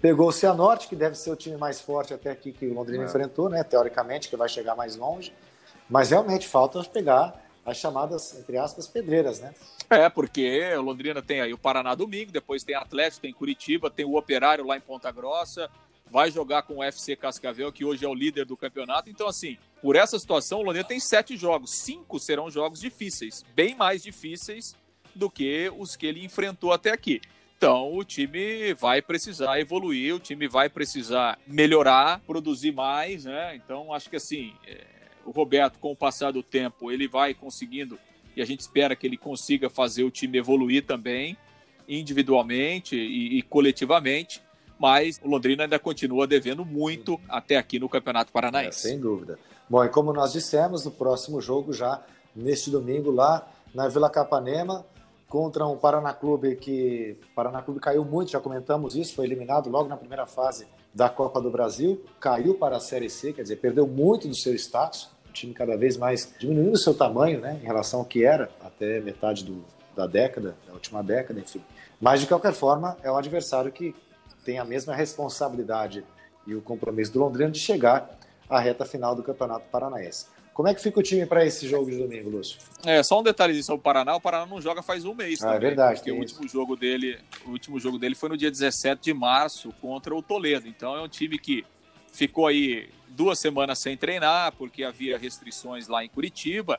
Pegou 0.00 0.28
o 0.28 0.32
Cianorte, 0.32 0.88
que 0.88 0.96
deve 0.96 1.16
ser 1.16 1.30
o 1.30 1.36
time 1.36 1.56
mais 1.56 1.80
forte 1.80 2.12
até 2.12 2.30
aqui 2.30 2.52
que 2.52 2.66
o 2.66 2.74
Londrina 2.74 3.04
é. 3.04 3.06
enfrentou, 3.06 3.48
né? 3.48 3.62
teoricamente, 3.62 4.28
que 4.28 4.36
vai 4.36 4.48
chegar 4.48 4.74
mais 4.74 4.96
longe. 4.96 5.32
Mas 5.88 6.10
realmente 6.10 6.48
falta 6.48 6.82
pegar 6.84 7.43
as 7.64 7.76
chamadas, 7.78 8.38
entre 8.38 8.58
aspas, 8.58 8.86
pedreiras, 8.86 9.40
né? 9.40 9.54
É, 9.90 10.08
porque 10.08 10.74
Londrina 10.76 11.22
tem 11.22 11.40
aí 11.40 11.52
o 11.52 11.58
Paraná 11.58 11.94
domingo, 11.94 12.32
depois 12.32 12.62
tem 12.62 12.74
Atlético, 12.74 13.22
tem 13.22 13.32
Curitiba, 13.32 13.90
tem 13.90 14.04
o 14.04 14.16
Operário 14.16 14.66
lá 14.66 14.76
em 14.76 14.80
Ponta 14.80 15.10
Grossa, 15.10 15.70
vai 16.10 16.30
jogar 16.30 16.62
com 16.62 16.76
o 16.76 16.82
FC 16.82 17.16
Cascavel, 17.16 17.72
que 17.72 17.84
hoje 17.84 18.04
é 18.04 18.08
o 18.08 18.14
líder 18.14 18.44
do 18.44 18.56
campeonato. 18.56 19.10
Então, 19.10 19.26
assim, 19.26 19.58
por 19.82 19.96
essa 19.96 20.18
situação, 20.18 20.60
o 20.60 20.62
Londrina 20.62 20.86
tem 20.86 21.00
sete 21.00 21.36
jogos. 21.36 21.78
Cinco 21.78 22.18
serão 22.18 22.50
jogos 22.50 22.80
difíceis, 22.80 23.44
bem 23.54 23.74
mais 23.74 24.02
difíceis 24.02 24.76
do 25.14 25.30
que 25.30 25.70
os 25.76 25.96
que 25.96 26.06
ele 26.06 26.24
enfrentou 26.24 26.72
até 26.72 26.90
aqui. 26.90 27.20
Então, 27.56 27.94
o 27.94 28.04
time 28.04 28.74
vai 28.74 29.00
precisar 29.00 29.58
evoluir, 29.58 30.14
o 30.14 30.18
time 30.18 30.46
vai 30.46 30.68
precisar 30.68 31.38
melhorar, 31.46 32.20
produzir 32.26 32.72
mais, 32.72 33.24
né? 33.24 33.56
Então, 33.56 33.92
acho 33.92 34.10
que 34.10 34.16
assim, 34.16 34.52
é, 34.66 34.84
o 35.24 35.30
Roberto, 35.30 35.78
com 35.78 35.92
o 35.92 35.96
passar 35.96 36.32
do 36.32 36.42
tempo, 36.42 36.90
ele 36.90 37.08
vai 37.08 37.34
conseguindo 37.34 37.98
e 38.36 38.42
a 38.42 38.44
gente 38.44 38.60
espera 38.60 38.96
que 38.96 39.06
ele 39.06 39.16
consiga 39.16 39.70
fazer 39.70 40.02
o 40.02 40.10
time 40.10 40.38
evoluir 40.38 40.84
também, 40.84 41.36
individualmente 41.88 42.96
e, 42.96 43.38
e 43.38 43.42
coletivamente. 43.42 44.42
Mas 44.78 45.20
o 45.22 45.28
Londrina 45.28 45.64
ainda 45.64 45.78
continua 45.78 46.26
devendo 46.26 46.64
muito 46.64 47.20
até 47.28 47.56
aqui 47.56 47.78
no 47.78 47.88
Campeonato 47.88 48.32
Paranaense. 48.32 48.88
É, 48.88 48.90
sem 48.90 49.00
dúvida. 49.00 49.38
Bom, 49.70 49.84
e 49.84 49.88
como 49.88 50.12
nós 50.12 50.32
dissemos, 50.32 50.84
no 50.84 50.90
próximo 50.90 51.40
jogo, 51.40 51.72
já 51.72 52.02
neste 52.34 52.70
domingo, 52.70 53.10
lá 53.10 53.48
na 53.72 53.86
Vila 53.88 54.10
Capanema, 54.10 54.84
contra 55.28 55.66
um 55.66 55.76
Paraná 55.76 56.12
Clube 56.12 56.56
que. 56.56 57.16
O 57.30 57.34
Paraná 57.34 57.62
Clube 57.62 57.78
caiu 57.78 58.04
muito, 58.04 58.32
já 58.32 58.40
comentamos 58.40 58.96
isso, 58.96 59.14
foi 59.14 59.24
eliminado 59.26 59.70
logo 59.70 59.88
na 59.88 59.96
primeira 59.96 60.26
fase 60.26 60.66
da 60.92 61.08
Copa 61.08 61.40
do 61.40 61.50
Brasil, 61.50 62.04
caiu 62.20 62.54
para 62.54 62.76
a 62.76 62.80
Série 62.80 63.08
C, 63.08 63.32
quer 63.32 63.42
dizer, 63.42 63.56
perdeu 63.56 63.86
muito 63.86 64.28
do 64.28 64.34
seu 64.34 64.54
status 64.54 65.13
time 65.34 65.52
cada 65.52 65.76
vez 65.76 65.96
mais 65.96 66.32
diminuindo 66.38 66.72
o 66.72 66.78
seu 66.78 66.94
tamanho, 66.94 67.40
né, 67.40 67.58
em 67.62 67.66
relação 67.66 68.00
ao 68.00 68.06
que 68.06 68.24
era 68.24 68.48
até 68.62 69.00
metade 69.00 69.44
do, 69.44 69.64
da 69.94 70.06
década, 70.06 70.56
da 70.66 70.72
última 70.72 71.02
década, 71.02 71.38
enfim. 71.38 71.62
Mas, 72.00 72.20
de 72.20 72.26
qualquer 72.26 72.52
forma, 72.52 72.96
é 73.02 73.10
um 73.10 73.16
adversário 73.16 73.70
que 73.70 73.94
tem 74.44 74.58
a 74.58 74.64
mesma 74.64 74.94
responsabilidade 74.94 76.04
e 76.46 76.54
o 76.54 76.60
compromisso 76.60 77.12
do 77.12 77.18
Londrina 77.18 77.50
de 77.50 77.58
chegar 77.58 78.18
à 78.48 78.60
reta 78.60 78.84
final 78.84 79.14
do 79.14 79.22
Campeonato 79.22 79.66
Paranaense. 79.70 80.26
Como 80.52 80.68
é 80.68 80.74
que 80.74 80.80
fica 80.80 81.00
o 81.00 81.02
time 81.02 81.26
para 81.26 81.44
esse 81.44 81.66
jogo 81.66 81.90
de 81.90 81.98
domingo, 81.98 82.30
Lúcio? 82.30 82.60
É, 82.86 83.02
só 83.02 83.18
um 83.18 83.24
detalhezinho 83.24 83.64
sobre 83.64 83.80
o 83.80 83.82
Paraná. 83.82 84.14
O 84.14 84.20
Paraná 84.20 84.46
não 84.46 84.60
joga 84.60 84.82
faz 84.82 85.04
um 85.04 85.12
mês 85.12 85.42
ah, 85.42 85.48
é 85.48 85.52
também. 85.54 85.56
É 85.56 85.70
verdade. 85.70 85.98
Porque 85.98 86.12
o 86.12 86.16
último, 86.16 86.48
jogo 86.48 86.76
dele, 86.76 87.18
o 87.44 87.50
último 87.50 87.80
jogo 87.80 87.98
dele 87.98 88.14
foi 88.14 88.28
no 88.28 88.36
dia 88.36 88.52
17 88.52 89.02
de 89.02 89.12
março 89.12 89.74
contra 89.80 90.14
o 90.14 90.22
Toledo. 90.22 90.68
Então 90.68 90.94
é 90.94 91.02
um 91.02 91.08
time 91.08 91.38
que 91.38 91.64
ficou 92.12 92.46
aí 92.46 92.88
duas 93.08 93.38
semanas 93.38 93.78
sem 93.80 93.96
treinar, 93.96 94.52
porque 94.52 94.84
havia 94.84 95.18
restrições 95.18 95.88
lá 95.88 96.04
em 96.04 96.08
Curitiba. 96.08 96.78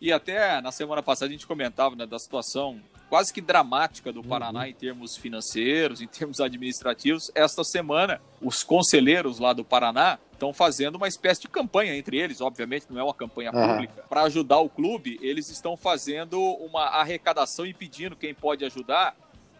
E 0.00 0.12
até 0.12 0.60
na 0.60 0.72
semana 0.72 1.02
passada 1.02 1.28
a 1.28 1.32
gente 1.32 1.46
comentava 1.46 1.96
né, 1.96 2.06
da 2.06 2.18
situação 2.18 2.80
quase 3.08 3.32
que 3.32 3.40
dramática 3.40 4.12
do 4.12 4.22
Paraná 4.22 4.60
uhum. 4.60 4.66
em 4.66 4.74
termos 4.74 5.16
financeiros, 5.16 6.00
em 6.00 6.06
termos 6.06 6.40
administrativos. 6.40 7.30
Esta 7.34 7.62
semana, 7.64 8.20
os 8.40 8.62
conselheiros 8.62 9.38
lá 9.38 9.52
do 9.52 9.64
Paraná 9.64 10.18
estão 10.32 10.52
fazendo 10.52 10.96
uma 10.96 11.08
espécie 11.08 11.42
de 11.42 11.48
campanha 11.48 11.96
entre 11.96 12.18
eles, 12.18 12.40
obviamente 12.40 12.86
não 12.90 13.00
é 13.00 13.04
uma 13.04 13.14
campanha 13.14 13.50
uhum. 13.52 13.68
pública, 13.68 14.04
para 14.08 14.22
ajudar 14.22 14.58
o 14.58 14.68
clube. 14.68 15.18
Eles 15.22 15.48
estão 15.48 15.76
fazendo 15.76 16.40
uma 16.40 16.84
arrecadação 16.86 17.64
e 17.64 17.72
pedindo 17.72 18.16
quem 18.16 18.34
pode 18.34 18.64
ajudar 18.64 19.16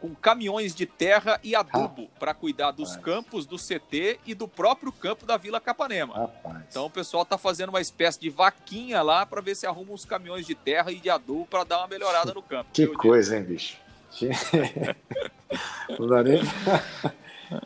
com 0.06 0.14
caminhões 0.14 0.72
de 0.72 0.86
terra 0.86 1.40
e 1.42 1.56
adubo 1.56 2.08
para 2.20 2.32
cuidar 2.32 2.70
dos 2.70 2.90
rapaz. 2.90 3.04
campos 3.04 3.44
do 3.44 3.56
CT 3.56 4.20
e 4.24 4.34
do 4.34 4.46
próprio 4.46 4.92
campo 4.92 5.26
da 5.26 5.36
Vila 5.36 5.60
Capanema. 5.60 6.14
Rapaz. 6.14 6.64
Então 6.70 6.86
o 6.86 6.90
pessoal 6.90 7.24
está 7.24 7.36
fazendo 7.36 7.70
uma 7.70 7.80
espécie 7.80 8.20
de 8.20 8.30
vaquinha 8.30 9.02
lá 9.02 9.26
para 9.26 9.40
ver 9.40 9.56
se 9.56 9.66
arruma 9.66 9.92
uns 9.92 10.04
caminhões 10.04 10.46
de 10.46 10.54
terra 10.54 10.92
e 10.92 11.00
de 11.00 11.10
adubo 11.10 11.46
para 11.46 11.64
dar 11.64 11.78
uma 11.78 11.88
melhorada 11.88 12.32
no 12.32 12.42
campo. 12.42 12.70
Que 12.72 12.86
coisa, 12.86 13.36
hein, 13.36 13.42
bicho? 13.42 13.78
Não 15.98 16.06
dá 16.06 16.22
nem... 16.22 16.40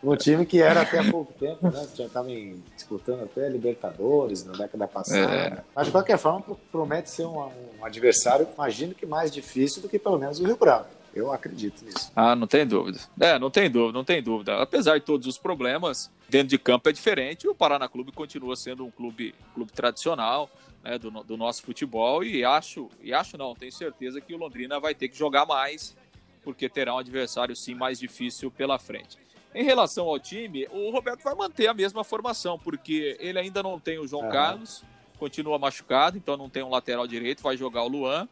Um 0.05 0.15
time 0.15 0.45
que 0.45 0.61
era 0.61 0.83
até 0.83 0.99
há 0.99 1.11
pouco 1.11 1.33
tempo, 1.33 1.71
né? 1.71 1.89
Já 1.95 2.05
estava 2.05 2.29
disputando 2.77 3.23
até 3.23 3.49
Libertadores 3.49 4.45
na 4.45 4.53
década 4.53 4.87
passada. 4.87 5.35
É. 5.35 5.65
Mas 5.75 5.87
de 5.87 5.93
qualquer 5.93 6.19
forma, 6.19 6.45
promete 6.71 7.09
ser 7.09 7.25
um, 7.25 7.49
um 7.81 7.83
adversário, 7.83 8.47
imagino 8.55 8.95
que 8.95 9.07
mais 9.07 9.31
difícil 9.31 9.81
do 9.81 9.89
que 9.89 9.99
pelo 9.99 10.19
menos 10.19 10.39
o 10.39 10.45
Rio 10.45 10.59
Bravo. 10.59 11.00
Eu 11.15 11.33
acredito 11.33 11.85
nisso. 11.85 12.13
Ah, 12.15 12.37
não 12.37 12.47
tem 12.47 12.67
dúvida. 12.67 13.01
É, 13.21 13.39
não 13.39 13.51
tem 13.51 13.71
dúvida, 13.71 13.93
não 13.93 14.05
tem 14.05 14.23
dúvida. 14.23 14.63
Apesar 14.63 14.99
de 14.99 15.05
todos 15.05 15.27
os 15.27 15.37
problemas, 15.37 16.11
dentro 16.29 16.49
de 16.49 16.59
campo 16.59 16.89
é 16.89 16.93
diferente. 16.93 17.49
O 17.49 17.55
Paraná 17.55 17.89
Clube 17.89 18.13
continua 18.13 18.55
sendo 18.55 18.87
um 18.87 18.91
clube, 18.91 19.35
clube 19.55 19.73
tradicional 19.73 20.49
né, 20.83 20.99
do, 20.99 21.11
do 21.11 21.37
nosso 21.37 21.63
futebol 21.63 22.23
e 22.25 22.45
acho, 22.45 22.89
e 23.03 23.13
acho 23.13 23.37
não, 23.37 23.55
tenho 23.55 23.73
certeza 23.73 24.21
que 24.21 24.35
o 24.35 24.39
Londrina 24.39 24.79
vai 24.79 24.95
ter 24.95 25.09
que 25.09 25.19
jogar 25.19 25.45
mais, 25.45 25.97
porque 26.43 26.69
terá 26.69 26.95
um 26.95 26.99
adversário 26.99 27.55
sim 27.55 27.75
mais 27.75 27.99
difícil 27.99 28.51
pela 28.51 28.79
frente. 28.79 29.19
Em 29.55 29.65
relação 29.65 30.07
ao 30.07 30.19
time, 30.19 30.69
o 30.71 30.91
Roberto 30.91 31.25
vai 31.25 31.35
manter 31.35 31.67
a 31.67 31.75
mesma 31.75 32.05
formação, 32.05 32.57
porque 32.59 33.17
ele 33.19 33.39
ainda 33.39 33.63
não 33.63 33.81
tem 33.81 33.99
o 33.99 34.07
João. 34.07 34.29
Carlos, 34.29 34.85
continua 35.19 35.59
machucado, 35.59 36.17
então 36.17 36.37
não 36.37 36.49
tem 36.49 36.63
um 36.63 36.71
lateral 36.71 37.07
direito, 37.07 37.43
vai 37.43 37.57
jogar 37.57 37.83
o 37.83 37.89
Luan. 37.89 38.29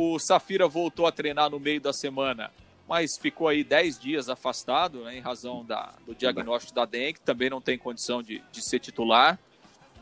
O 0.00 0.16
Safira 0.20 0.68
voltou 0.68 1.08
a 1.08 1.10
treinar 1.10 1.50
no 1.50 1.58
meio 1.58 1.80
da 1.80 1.92
semana, 1.92 2.52
mas 2.88 3.18
ficou 3.18 3.48
aí 3.48 3.64
10 3.64 3.98
dias 3.98 4.28
afastado, 4.28 5.02
né, 5.02 5.16
em 5.16 5.20
razão 5.20 5.64
da, 5.64 5.92
do 6.06 6.14
diagnóstico 6.14 6.72
da 6.72 6.84
dengue, 6.84 7.18
também 7.18 7.50
não 7.50 7.60
tem 7.60 7.76
condição 7.76 8.22
de, 8.22 8.40
de 8.52 8.62
ser 8.62 8.78
titular. 8.78 9.36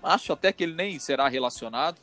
Acho 0.03 0.35
até 0.35 0.53
que 0.53 0.65
ele 0.65 0.75
nem 0.75 0.99
será 0.99 1.29
relacionado, 1.29 1.97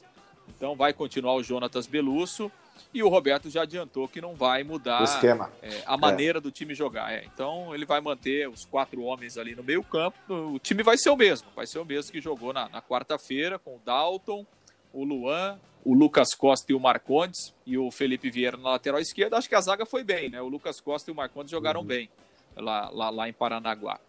então 0.49 0.75
vai 0.75 0.91
continuar 0.91 1.35
o 1.35 1.43
Jonatas 1.43 1.85
Belusso. 1.85 2.51
E 2.91 3.03
o 3.03 3.09
Roberto 3.09 3.47
já 3.47 3.61
adiantou 3.61 4.07
que 4.07 4.19
não 4.19 4.33
vai 4.33 4.63
mudar 4.63 5.01
o 5.01 5.03
esquema. 5.03 5.51
É, 5.61 5.83
a 5.85 5.95
maneira 5.95 6.39
é. 6.39 6.41
do 6.41 6.49
time 6.49 6.73
jogar. 6.73 7.13
É. 7.13 7.23
Então 7.25 7.75
ele 7.75 7.85
vai 7.85 8.01
manter 8.01 8.49
os 8.49 8.65
quatro 8.65 9.03
homens 9.03 9.37
ali 9.37 9.55
no 9.55 9.63
meio 9.63 9.83
campo. 9.83 10.17
O 10.27 10.57
time 10.57 10.81
vai 10.81 10.97
ser 10.97 11.11
o 11.11 11.15
mesmo, 11.15 11.47
vai 11.55 11.67
ser 11.67 11.77
o 11.77 11.85
mesmo 11.85 12.11
que 12.11 12.19
jogou 12.19 12.53
na, 12.53 12.67
na 12.69 12.81
quarta-feira 12.81 13.59
com 13.59 13.75
o 13.75 13.81
Dalton, 13.85 14.43
o 14.91 15.03
Luan, 15.03 15.59
o 15.85 15.93
Lucas 15.93 16.33
Costa 16.33 16.71
e 16.71 16.75
o 16.75 16.79
Marcondes 16.79 17.53
e 17.65 17.77
o 17.77 17.91
Felipe 17.91 18.29
Vieira 18.29 18.57
na 18.57 18.71
lateral 18.71 18.99
esquerda, 18.99 19.37
acho 19.37 19.49
que 19.49 19.55
a 19.55 19.61
zaga 19.61 19.85
foi 19.85 20.03
bem, 20.03 20.29
né? 20.29 20.41
O 20.41 20.47
Lucas 20.47 20.79
Costa 20.79 21.11
e 21.11 21.13
o 21.13 21.15
Marcondes 21.15 21.51
jogaram 21.51 21.81
uhum. 21.81 21.85
bem 21.85 22.09
lá, 22.55 22.89
lá, 22.89 23.09
lá 23.09 23.29
em 23.29 23.33
Paranaguá. 23.33 23.99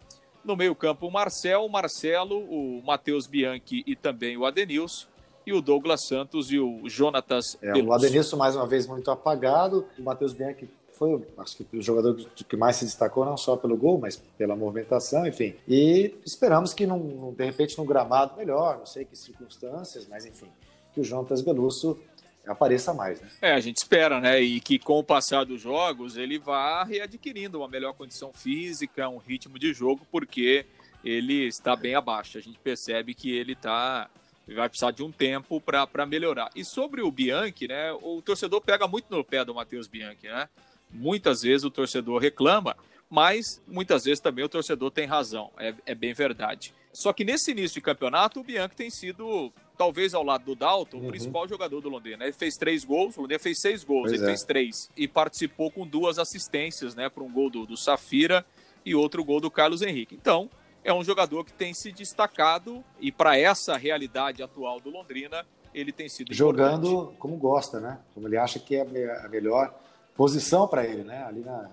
No 0.43 0.55
meio-campo, 0.55 1.07
o 1.07 1.11
Marcel, 1.11 1.65
o 1.65 1.69
Marcelo, 1.69 2.37
o 2.37 2.81
Matheus 2.85 3.27
Bianchi 3.27 3.83
e 3.85 3.95
também 3.95 4.37
o 4.37 4.45
Adenilson. 4.45 5.07
E 5.45 5.53
o 5.53 5.61
Douglas 5.61 6.07
Santos 6.07 6.51
e 6.51 6.57
o 6.57 6.89
Jonatas. 6.89 7.55
É, 7.61 7.71
o 7.77 7.93
Adenilson, 7.93 8.35
mais 8.35 8.55
uma 8.55 8.65
vez, 8.65 8.87
muito 8.87 9.11
apagado. 9.11 9.85
O 9.97 10.01
Matheus 10.01 10.33
Bianchi 10.33 10.67
foi, 10.93 11.23
acho 11.37 11.57
que 11.57 11.77
o 11.77 11.81
jogador 11.81 12.15
que 12.15 12.57
mais 12.57 12.77
se 12.77 12.85
destacou, 12.85 13.25
não 13.25 13.37
só 13.37 13.55
pelo 13.55 13.77
gol, 13.77 13.99
mas 13.99 14.17
pela 14.37 14.55
movimentação, 14.55 15.27
enfim. 15.27 15.55
E 15.67 16.15
esperamos 16.25 16.73
que, 16.73 16.87
num, 16.87 17.31
de 17.31 17.45
repente, 17.45 17.77
num 17.77 17.85
gramado 17.85 18.35
melhor, 18.35 18.79
não 18.79 18.85
sei 18.85 19.05
que 19.05 19.15
circunstâncias, 19.15 20.07
mas 20.07 20.25
enfim, 20.25 20.47
que 20.95 21.01
o 21.01 21.03
Jonatas 21.03 21.43
Belusso 21.43 21.99
apareça 22.47 22.93
mais. 22.93 23.21
Né? 23.21 23.29
É, 23.41 23.51
a 23.53 23.59
gente 23.59 23.77
espera, 23.77 24.19
né? 24.19 24.41
E 24.41 24.59
que 24.59 24.79
com 24.79 24.97
o 24.97 25.03
passar 25.03 25.45
dos 25.45 25.61
jogos 25.61 26.17
ele 26.17 26.39
vá 26.39 26.83
readquirindo 26.83 27.59
uma 27.59 27.67
melhor 27.67 27.93
condição 27.93 28.33
física, 28.33 29.07
um 29.07 29.17
ritmo 29.17 29.59
de 29.59 29.73
jogo, 29.73 30.07
porque 30.11 30.65
ele 31.03 31.45
está 31.45 31.75
bem 31.75 31.93
abaixo. 31.93 32.37
A 32.37 32.41
gente 32.41 32.57
percebe 32.57 33.13
que 33.13 33.31
ele 33.31 33.53
está 33.53 34.09
vai 34.47 34.69
precisar 34.69 34.91
de 34.91 35.03
um 35.03 35.11
tempo 35.11 35.59
para 35.59 36.05
melhorar. 36.05 36.49
E 36.55 36.63
sobre 36.63 37.01
o 37.01 37.11
Bianchi, 37.11 37.67
né? 37.67 37.91
O 37.93 38.21
torcedor 38.21 38.61
pega 38.61 38.87
muito 38.87 39.07
no 39.09 39.23
pé 39.23 39.43
do 39.43 39.55
Matheus 39.55 39.87
Bianchi, 39.87 40.27
né? 40.27 40.47
muitas 40.95 41.41
vezes 41.41 41.63
o 41.63 41.69
torcedor 41.69 42.21
reclama, 42.21 42.75
mas 43.09 43.61
muitas 43.67 44.05
vezes 44.05 44.19
também 44.19 44.43
o 44.43 44.49
torcedor 44.49 44.91
tem 44.91 45.05
razão, 45.05 45.51
é, 45.57 45.73
é 45.85 45.95
bem 45.95 46.13
verdade. 46.13 46.73
Só 46.95 47.11
que 47.11 47.25
nesse 47.25 47.51
início 47.51 47.75
de 47.75 47.81
campeonato, 47.81 48.39
o 48.39 48.43
Bianchi 48.43 48.73
tem 48.73 48.89
sido, 48.89 49.51
talvez 49.77 50.13
ao 50.13 50.23
lado 50.23 50.45
do 50.45 50.55
Dalton, 50.55 50.97
uhum. 50.97 51.03
o 51.03 51.07
principal 51.09 51.45
jogador 51.45 51.81
do 51.81 51.89
Londrina. 51.89 52.23
Ele 52.23 52.31
fez 52.31 52.55
três 52.55 52.85
gols, 52.85 53.17
o 53.17 53.21
Londrina 53.21 53.37
fez 53.37 53.59
seis 53.59 53.83
gols, 53.83 54.03
pois 54.03 54.13
ele 54.13 54.23
é. 54.23 54.27
fez 54.27 54.43
três. 54.43 54.89
E 54.95 55.05
participou 55.05 55.69
com 55.69 55.85
duas 55.85 56.17
assistências, 56.17 56.95
né, 56.95 57.09
para 57.09 57.21
um 57.21 57.29
gol 57.29 57.49
do, 57.49 57.65
do 57.65 57.75
Safira 57.75 58.45
e 58.85 58.95
outro 58.95 59.25
gol 59.25 59.41
do 59.41 59.51
Carlos 59.51 59.81
Henrique. 59.81 60.15
Então, 60.15 60.49
é 60.85 60.93
um 60.93 61.03
jogador 61.03 61.43
que 61.43 61.51
tem 61.51 61.73
se 61.73 61.91
destacado 61.91 62.81
e 62.97 63.11
para 63.11 63.37
essa 63.37 63.75
realidade 63.75 64.41
atual 64.41 64.79
do 64.79 64.89
Londrina, 64.89 65.45
ele 65.73 65.91
tem 65.91 66.07
sido 66.07 66.33
jogando 66.33 66.87
importante. 66.87 67.17
como 67.17 67.35
gosta, 67.35 67.81
né? 67.81 67.99
Como 68.13 68.25
ele 68.25 68.37
acha 68.37 68.57
que 68.57 68.77
é 68.77 68.81
a 69.25 69.27
melhor 69.27 69.77
posição 70.15 70.65
para 70.65 70.85
ele, 70.85 71.03
né? 71.03 71.25
Ali 71.25 71.41
na, 71.41 71.69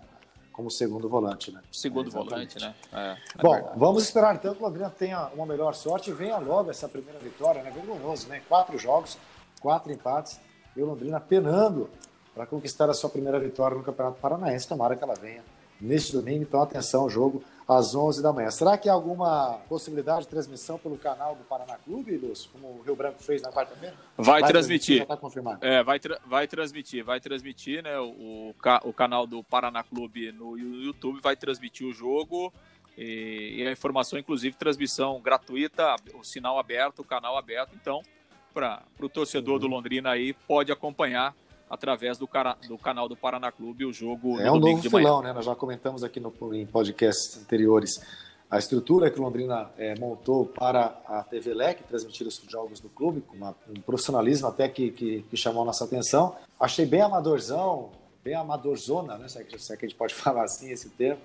como 0.52 0.70
segundo 0.70 1.08
volante, 1.08 1.50
né? 1.50 1.60
Segundo 1.72 2.08
é, 2.08 2.12
volante, 2.12 2.60
né? 2.60 2.74
É, 2.92 3.16
é 3.38 3.42
Bom, 3.42 3.54
verdade. 3.54 3.78
vamos 3.78 4.04
esperar 4.04 4.34
então 4.34 4.54
que 4.54 4.62
o 4.62 4.66
Londrina 4.66 4.90
tenha 4.90 5.28
uma 5.34 5.46
melhor 5.46 5.74
sorte 5.74 6.10
e 6.10 6.12
venha 6.12 6.36
logo 6.38 6.70
essa 6.70 6.88
primeira 6.88 7.18
vitória, 7.18 7.62
né? 7.62 7.70
Vergonhoso, 7.70 8.28
né? 8.28 8.42
Quatro 8.48 8.78
jogos, 8.78 9.18
quatro 9.60 9.90
empates 9.92 10.38
e 10.76 10.82
o 10.82 10.86
Londrina 10.86 11.18
penando 11.20 11.88
para 12.34 12.46
conquistar 12.46 12.88
a 12.88 12.94
sua 12.94 13.10
primeira 13.10 13.38
vitória 13.38 13.76
no 13.76 13.82
Campeonato 13.82 14.18
Paranaense. 14.20 14.68
Tomara 14.68 14.96
que 14.96 15.02
ela 15.04 15.14
venha 15.14 15.42
neste 15.82 16.12
domingo. 16.12 16.42
Então, 16.42 16.62
atenção, 16.62 17.10
jogo 17.10 17.42
às 17.68 17.94
11 17.94 18.22
da 18.22 18.32
manhã. 18.32 18.50
Será 18.50 18.76
que 18.76 18.88
há 18.88 18.92
alguma 18.92 19.58
possibilidade 19.68 20.22
de 20.22 20.28
transmissão 20.28 20.78
pelo 20.78 20.96
canal 20.96 21.34
do 21.34 21.44
Paraná 21.44 21.76
Clube, 21.76 22.16
Lúcio, 22.16 22.50
como 22.52 22.68
o 22.68 22.82
Rio 22.82 22.94
Branco 22.94 23.22
fez 23.22 23.42
na 23.42 23.50
quarta-feira? 23.50 23.94
Vai, 24.16 24.40
vai, 24.40 24.50
transmitir. 24.50 24.98
Já 24.98 25.02
está 25.02 25.16
confirmado. 25.16 25.64
É, 25.64 25.82
vai, 25.82 25.98
tra 25.98 26.18
vai 26.26 26.46
transmitir, 26.46 27.04
vai 27.04 27.20
transmitir, 27.20 27.82
né? 27.82 27.98
O, 27.98 28.08
o, 28.08 28.54
o, 28.84 28.92
canal 28.92 29.26
do 29.26 29.42
Paraná 29.42 29.82
Clube 29.82 30.32
no 30.32 30.56
YouTube 30.56 31.20
vai 31.20 31.36
transmitir 31.36 31.86
o 31.86 31.92
jogo. 31.92 32.52
E, 32.96 33.56
e 33.58 33.66
a 33.66 33.72
informação, 33.72 34.18
inclusive, 34.18 34.54
transmissão 34.56 35.20
gratuita, 35.20 35.96
o 36.14 36.22
sinal 36.22 36.58
aberto, 36.58 37.00
o 37.00 37.04
canal 37.04 37.36
aberto. 37.38 37.74
Então, 37.74 38.02
para 38.52 38.82
o 39.00 39.08
torcedor 39.08 39.54
uhum. 39.54 39.60
do 39.60 39.66
Londrina 39.66 40.10
aí, 40.10 40.32
pode 40.32 40.70
acompanhar 40.70 41.34
através 41.72 42.18
do, 42.18 42.28
cara, 42.28 42.54
do 42.68 42.76
canal 42.76 43.08
do 43.08 43.16
Paraná 43.16 43.50
Clube 43.50 43.86
o 43.86 43.92
jogo 43.94 44.38
é 44.38 44.52
um 44.52 44.58
novo 44.58 44.82
filão, 44.82 45.22
né? 45.22 45.32
Nós 45.32 45.46
já 45.46 45.54
comentamos 45.54 46.04
aqui 46.04 46.20
no, 46.20 46.30
em 46.54 46.66
podcasts 46.66 47.40
anteriores 47.40 47.98
a 48.50 48.58
estrutura 48.58 49.10
que 49.10 49.18
o 49.18 49.22
Londrina 49.22 49.70
é, 49.78 49.98
montou 49.98 50.44
para 50.44 51.00
a 51.06 51.22
TV 51.22 51.54
LEC 51.54 51.82
transmitir 51.84 52.26
os 52.26 52.36
jogos 52.46 52.78
do 52.78 52.90
clube, 52.90 53.22
com 53.22 53.34
uma, 53.34 53.56
um 53.74 53.80
profissionalismo 53.80 54.46
até 54.48 54.68
que, 54.68 54.90
que, 54.90 55.22
que, 55.22 55.36
chamou 55.38 55.62
a 55.62 55.64
nossa 55.64 55.86
atenção. 55.86 56.36
Achei 56.60 56.84
bem 56.84 57.00
amadorzão, 57.00 57.92
bem 58.22 58.34
amadorzona, 58.34 59.16
né? 59.16 59.26
Se 59.26 59.40
é, 59.40 59.42
que, 59.42 59.58
se 59.58 59.72
é 59.72 59.76
que 59.78 59.86
a 59.86 59.88
gente 59.88 59.96
pode 59.96 60.12
falar 60.14 60.44
assim 60.44 60.70
esse 60.70 60.90
termo, 60.90 61.22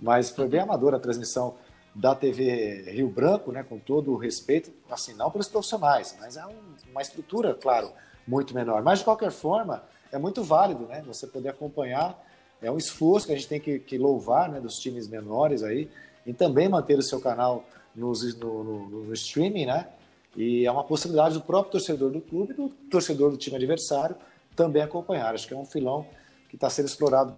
mas 0.00 0.30
foi 0.30 0.48
bem 0.48 0.60
amadora 0.60 0.96
a 0.96 1.00
transmissão 1.00 1.56
da 1.94 2.14
TV 2.14 2.90
Rio 2.90 3.10
Branco, 3.10 3.52
né? 3.52 3.62
Com 3.62 3.78
todo 3.78 4.12
o 4.12 4.16
respeito, 4.16 4.72
assim, 4.90 5.12
não 5.12 5.30
pelos 5.30 5.48
profissionais, 5.48 6.16
mas 6.18 6.38
é 6.38 6.46
um, 6.46 6.56
uma 6.90 7.02
estrutura, 7.02 7.52
claro, 7.52 7.92
muito 8.26 8.54
menor. 8.54 8.82
Mas, 8.82 9.00
de 9.00 9.04
qualquer 9.04 9.30
forma, 9.30 9.82
é 10.12 10.18
muito 10.18 10.42
válido, 10.42 10.86
né? 10.86 11.02
Você 11.06 11.26
poder 11.26 11.50
acompanhar. 11.50 12.18
É 12.62 12.70
um 12.70 12.76
esforço 12.76 13.26
que 13.26 13.32
a 13.32 13.36
gente 13.36 13.48
tem 13.48 13.60
que, 13.60 13.78
que 13.78 13.96
louvar, 13.96 14.48
né? 14.48 14.60
Dos 14.60 14.78
times 14.78 15.08
menores 15.08 15.62
aí. 15.62 15.88
E 16.26 16.32
também 16.32 16.68
manter 16.68 16.98
o 16.98 17.02
seu 17.02 17.20
canal 17.20 17.64
no, 17.94 18.12
no, 18.38 18.88
no, 18.88 19.14
streaming, 19.14 19.66
né? 19.66 19.88
E 20.36 20.66
é 20.66 20.70
uma 20.70 20.84
possibilidade 20.84 21.34
do 21.34 21.40
próprio 21.40 21.72
torcedor 21.72 22.10
do 22.10 22.20
clube, 22.20 22.52
do 22.52 22.68
torcedor 22.90 23.30
do 23.30 23.36
time 23.36 23.56
adversário, 23.56 24.16
também 24.54 24.82
acompanhar. 24.82 25.34
Acho 25.34 25.48
que 25.48 25.54
é 25.54 25.56
um 25.56 25.64
filão 25.64 26.06
que 26.48 26.56
está 26.56 26.68
sendo 26.68 26.86
explorado 26.86 27.36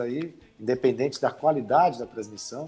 aí, 0.00 0.34
independente 0.58 1.20
da 1.20 1.30
qualidade 1.30 1.98
da 1.98 2.06
transmissão. 2.06 2.66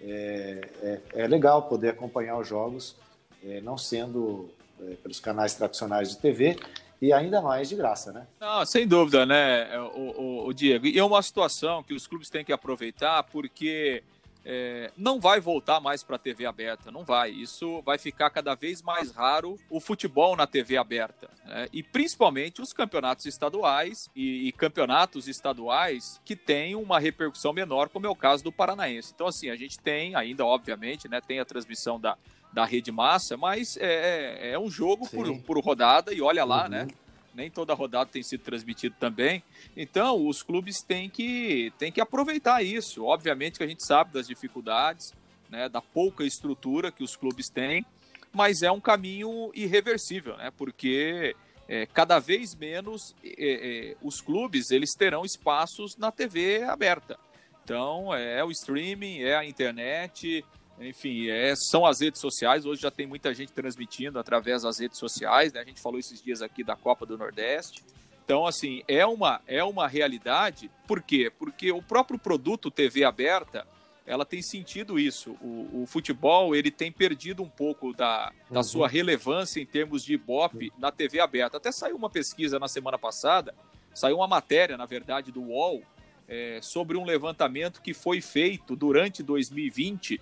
É, 0.00 0.68
é, 0.82 1.00
é 1.14 1.26
legal 1.26 1.62
poder 1.62 1.90
acompanhar 1.90 2.38
os 2.38 2.48
jogos, 2.48 2.96
é, 3.44 3.60
não 3.60 3.76
sendo 3.76 4.48
é, 4.80 4.94
pelos 4.94 5.20
canais 5.20 5.54
tradicionais 5.54 6.10
de 6.10 6.18
TV 6.18 6.56
e 7.02 7.12
ainda 7.12 7.42
mais 7.42 7.68
de 7.68 7.74
graça, 7.74 8.12
né? 8.12 8.28
Não, 8.40 8.64
sem 8.64 8.86
dúvida, 8.86 9.26
né, 9.26 9.76
o, 9.92 10.22
o, 10.22 10.46
o 10.46 10.54
Diego. 10.54 10.86
E 10.86 10.96
é 10.96 11.02
uma 11.02 11.20
situação 11.20 11.82
que 11.82 11.92
os 11.92 12.06
clubes 12.06 12.30
têm 12.30 12.44
que 12.44 12.52
aproveitar 12.52 13.24
porque 13.24 14.04
é, 14.44 14.92
não 14.96 15.20
vai 15.20 15.40
voltar 15.40 15.80
mais 15.80 16.04
para 16.04 16.14
a 16.14 16.18
TV 16.18 16.46
aberta, 16.46 16.92
não 16.92 17.04
vai. 17.04 17.30
Isso 17.30 17.82
vai 17.82 17.98
ficar 17.98 18.30
cada 18.30 18.54
vez 18.54 18.80
mais 18.82 19.10
raro 19.10 19.58
o 19.68 19.80
futebol 19.80 20.36
na 20.36 20.46
TV 20.46 20.76
aberta. 20.76 21.28
Né? 21.44 21.68
E 21.72 21.82
principalmente 21.82 22.62
os 22.62 22.72
campeonatos 22.72 23.26
estaduais 23.26 24.08
e, 24.14 24.46
e, 24.46 24.52
campeonatos 24.52 25.26
estaduais 25.26 26.20
que 26.24 26.36
têm 26.36 26.76
uma 26.76 27.00
repercussão 27.00 27.52
menor, 27.52 27.88
como 27.88 28.06
é 28.06 28.10
o 28.10 28.16
caso 28.16 28.44
do 28.44 28.52
Paranaense. 28.52 29.12
Então, 29.12 29.26
assim, 29.26 29.50
a 29.50 29.56
gente 29.56 29.76
tem 29.76 30.14
ainda, 30.14 30.46
obviamente, 30.46 31.08
né, 31.08 31.20
tem 31.20 31.40
a 31.40 31.44
transmissão 31.44 31.98
da, 32.00 32.16
da 32.52 32.64
rede 32.64 32.92
massa, 32.92 33.36
mas 33.36 33.76
é, 33.78 34.50
é, 34.50 34.50
é 34.52 34.58
um 34.58 34.70
jogo 34.70 35.08
por, 35.08 35.38
por, 35.40 35.58
rodada 35.64 36.12
e 36.12 36.20
olha 36.20 36.44
lá, 36.44 36.64
uhum. 36.64 36.70
né? 36.70 36.88
Nem 37.34 37.50
toda 37.50 37.72
rodada 37.72 38.10
tem 38.10 38.22
sido 38.22 38.42
transmitido 38.42 38.94
também. 39.00 39.42
Então, 39.74 40.26
os 40.28 40.42
clubes 40.42 40.82
têm 40.82 41.08
que, 41.08 41.72
têm 41.78 41.90
que 41.90 42.00
aproveitar 42.00 42.62
isso. 42.62 43.04
Obviamente 43.06 43.56
que 43.56 43.64
a 43.64 43.66
gente 43.66 43.82
sabe 43.82 44.12
das 44.12 44.26
dificuldades, 44.26 45.14
né, 45.48 45.66
da 45.66 45.80
pouca 45.80 46.24
estrutura 46.24 46.92
que 46.92 47.02
os 47.02 47.16
clubes 47.16 47.48
têm, 47.48 47.86
mas 48.34 48.62
é 48.62 48.70
um 48.70 48.80
caminho 48.80 49.50
irreversível, 49.54 50.36
né? 50.36 50.50
Porque 50.50 51.34
é, 51.66 51.86
cada 51.86 52.18
vez 52.18 52.54
menos 52.54 53.14
é, 53.24 53.30
é, 53.38 53.96
os 54.02 54.20
clubes 54.20 54.70
eles 54.70 54.94
terão 54.94 55.24
espaços 55.24 55.96
na 55.96 56.12
TV 56.12 56.62
aberta. 56.64 57.18
Então, 57.64 58.12
é 58.14 58.44
o 58.44 58.50
streaming, 58.50 59.20
é 59.20 59.36
a 59.36 59.44
internet, 59.44 60.44
enfim, 60.88 61.28
é, 61.28 61.54
são 61.54 61.86
as 61.86 62.00
redes 62.00 62.20
sociais. 62.20 62.66
Hoje 62.66 62.82
já 62.82 62.90
tem 62.90 63.06
muita 63.06 63.32
gente 63.34 63.52
transmitindo 63.52 64.18
através 64.18 64.62
das 64.62 64.78
redes 64.78 64.98
sociais. 64.98 65.52
Né? 65.52 65.60
A 65.60 65.64
gente 65.64 65.80
falou 65.80 65.98
esses 65.98 66.22
dias 66.22 66.42
aqui 66.42 66.64
da 66.64 66.76
Copa 66.76 67.06
do 67.06 67.16
Nordeste. 67.16 67.82
Então, 68.24 68.46
assim, 68.46 68.82
é 68.86 69.04
uma, 69.04 69.40
é 69.46 69.62
uma 69.62 69.86
realidade. 69.88 70.70
Por 70.86 71.02
quê? 71.02 71.30
Porque 71.36 71.72
o 71.72 71.82
próprio 71.82 72.18
produto 72.18 72.70
TV 72.70 73.04
aberta, 73.04 73.66
ela 74.06 74.24
tem 74.24 74.40
sentido 74.40 74.98
isso. 74.98 75.32
O, 75.40 75.82
o 75.82 75.86
futebol, 75.86 76.54
ele 76.54 76.70
tem 76.70 76.90
perdido 76.90 77.42
um 77.42 77.48
pouco 77.48 77.92
da, 77.92 78.32
da 78.50 78.60
uhum. 78.60 78.62
sua 78.62 78.88
relevância 78.88 79.60
em 79.60 79.66
termos 79.66 80.04
de 80.04 80.14
Ibope 80.14 80.72
na 80.78 80.90
TV 80.90 81.20
aberta. 81.20 81.56
Até 81.56 81.72
saiu 81.72 81.96
uma 81.96 82.08
pesquisa 82.08 82.58
na 82.58 82.68
semana 82.68 82.98
passada, 82.98 83.54
saiu 83.92 84.16
uma 84.16 84.28
matéria, 84.28 84.76
na 84.76 84.86
verdade, 84.86 85.32
do 85.32 85.42
UOL, 85.42 85.82
é, 86.28 86.60
sobre 86.62 86.96
um 86.96 87.04
levantamento 87.04 87.82
que 87.82 87.92
foi 87.92 88.20
feito 88.20 88.76
durante 88.76 89.22
2020 89.22 90.20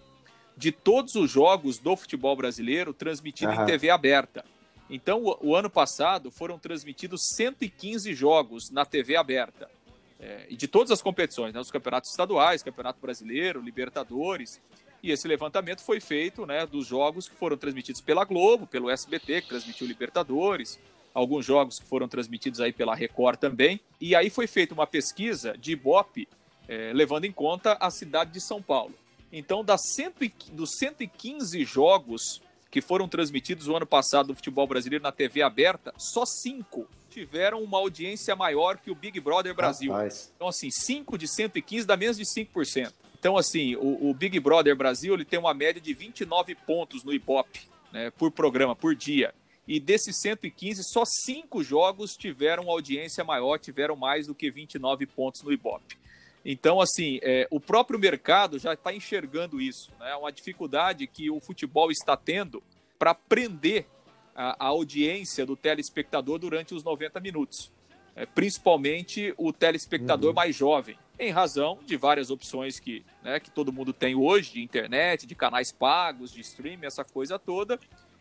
de 0.57 0.73
todos 0.73 1.15
os 1.15 1.31
jogos 1.31 1.79
do 1.79 1.97
futebol 1.97 2.37
brasileiro 2.37 2.93
transmitido 2.93 3.53
uhum. 3.53 3.63
em 3.63 3.67
TV 3.67 3.91
aberta. 3.91 4.45
Então, 4.91 5.23
o, 5.25 5.51
o, 5.51 5.57
ano 5.57 5.71
passado 5.71 6.31
foram 6.31 6.59
transmitidos 6.59 7.29
115 7.37 8.13
jogos 8.13 8.71
na 8.71 8.85
TV 8.85 9.17
aberta. 9.17 9.71
É, 10.19 10.47
e 10.51 10.57
de 10.57 10.69
todas 10.69 10.91
as 10.91 11.01
competições, 11.01 11.55
né, 11.55 11.61
os 11.61 11.71
campeonatos 11.71 12.11
estaduais, 12.11 12.63
Campeonato 12.63 13.01
Brasileiro, 13.01 13.63
Libertadores. 13.63 14.61
E 15.03 15.11
esse 15.11 15.27
levantamento 15.27 15.83
foi 15.83 15.99
feito 15.99 16.45
né, 16.45 16.67
dos 16.67 16.87
jogos 16.87 17.29
que 17.29 17.35
foram 17.35 17.57
transmitidos 17.57 18.03
pela 18.03 18.25
Globo, 18.25 18.67
pelo 18.67 18.91
SBT, 18.91 19.43
que 19.43 19.49
transmitiu 19.49 19.87
Libertadores, 19.87 20.79
alguns 21.15 21.47
jogos 21.47 21.79
que 21.79 21.87
foram 21.87 22.07
transmitidos 22.07 22.61
aí 22.61 22.73
pela 22.73 22.95
Record 22.95 23.39
também. 23.39 23.81
E 24.01 24.15
aí 24.15 24.29
foi 24.29 24.47
feita 24.47 24.75
uma 24.75 24.87
pesquisa 24.87 25.57
de 25.57 25.73
Ibope, 25.73 26.29
é, 26.69 26.93
levando 26.93 27.25
em 27.25 27.33
conta 27.33 27.79
a 27.81 27.91
cidade 27.91 28.33
de 28.33 28.41
São 28.41 28.61
Paulo. 28.61 28.95
Então, 29.33 29.65
das 29.65 29.83
cento, 29.95 30.25
dos 30.53 30.77
115 30.77 31.65
jogos 31.65 32.43
que 32.71 32.81
foram 32.81 33.09
transmitidos 33.09 33.69
o 33.69 33.77
ano 33.77 33.87
passado 33.87 34.29
no 34.29 34.35
futebol 34.35 34.67
brasileiro 34.67 35.03
na 35.03 35.13
TV 35.13 35.43
aberta, 35.43 35.93
só 35.97 36.25
cinco 36.25 36.87
tiveram 37.11 37.63
uma 37.63 37.79
audiência 37.79 38.35
maior 38.37 38.79
que 38.79 38.91
o 38.91 38.95
Big 38.95 39.19
Brother 39.21 39.55
Brasil. 39.55 39.93
Rapaz. 39.93 40.33
Então, 40.37 40.49
assim, 40.49 40.71
5 40.71 41.19
de 41.19 41.27
115 41.27 41.87
dá 41.87 41.97
menos 41.97 42.17
de 42.17 42.25
5%. 42.25 42.93
Então, 43.19 43.37
assim, 43.37 43.75
o, 43.77 44.09
o, 44.09 44.15
Big 44.15 44.39
Brother 44.41 44.75
Brasil 44.75 45.13
ele 45.13 45.25
tem 45.25 45.39
uma 45.39 45.53
média 45.53 45.81
de 45.81 45.93
29 45.93 46.55
pontos 46.55 47.05
no 47.05 47.13
Ibope, 47.13 47.69
né, 47.93 48.11
por 48.13 48.31
programa, 48.31 48.75
por 48.75 48.95
dia. 48.95 49.35
E 49.69 49.79
desses 49.79 50.17
115, 50.21 50.83
só 50.85 51.05
cinco 51.05 51.63
jogos 51.63 52.17
tiveram 52.17 52.71
audiência 52.71 53.23
maior, 53.23 53.59
tiveram 53.59 53.95
mais 53.95 54.27
do 54.27 54.35
que 54.35 54.51
29 54.51 55.05
pontos 55.07 55.43
no 55.43 55.53
Ibope. 55.53 55.99
Então, 56.45 56.81
assim, 56.81 57.19
é, 57.23 57.47
o 57.51 57.61
próprio 57.61 57.99
mercado 57.99 58.59
já 58.59 58.73
está 58.73 58.95
enxergando 58.95 59.61
isso, 59.61 59.93
né? 59.99 60.15
Uma 60.17 60.33
dificuldade 60.33 61.07
que 61.07 61.31
o 61.31 61.39
futebol 61.39 61.91
está 61.91 62.17
tendo 62.17 62.63
para 62.99 63.15
prender 63.15 63.87
a, 64.35 64.65
a, 64.65 64.69
audiência 64.69 65.45
do 65.45 65.57
telespectador 65.57 66.39
durante 66.39 66.75
os 66.75 66.83
90 66.83 67.21
minutos. 67.21 67.71
É, 68.17 68.27
principalmente 68.27 69.35
o 69.37 69.53
telespectador 69.53 70.31
uhum. 70.31 70.35
mais 70.35 70.57
jovem, 70.57 70.99
em 71.19 71.31
razão 71.31 71.79
de 71.87 71.97
várias 71.97 72.31
opções 72.31 72.81
que, 72.81 73.05
né, 73.23 73.39
que 73.39 73.51
todo 73.51 73.73
mundo 73.73 73.93
tem 73.93 74.15
hoje, 74.15 74.55
de 74.55 74.63
internet, 74.63 75.27
de 75.27 75.35
canais 75.35 75.71
pagos, 75.71 76.33
de 76.33 76.41
streaming, 76.41 76.87
essa 76.87 77.05
coisa 77.05 77.39
toda, 77.39 77.79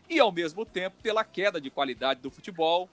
e 0.08 0.20
ao 0.20 0.30
mesmo 0.30 0.64
tempo 0.64 0.96
pela 1.02 1.24
queda 1.24 1.60
de 1.60 1.70
qualidade 1.70 2.20
do 2.20 2.30
futebol, 2.30 2.88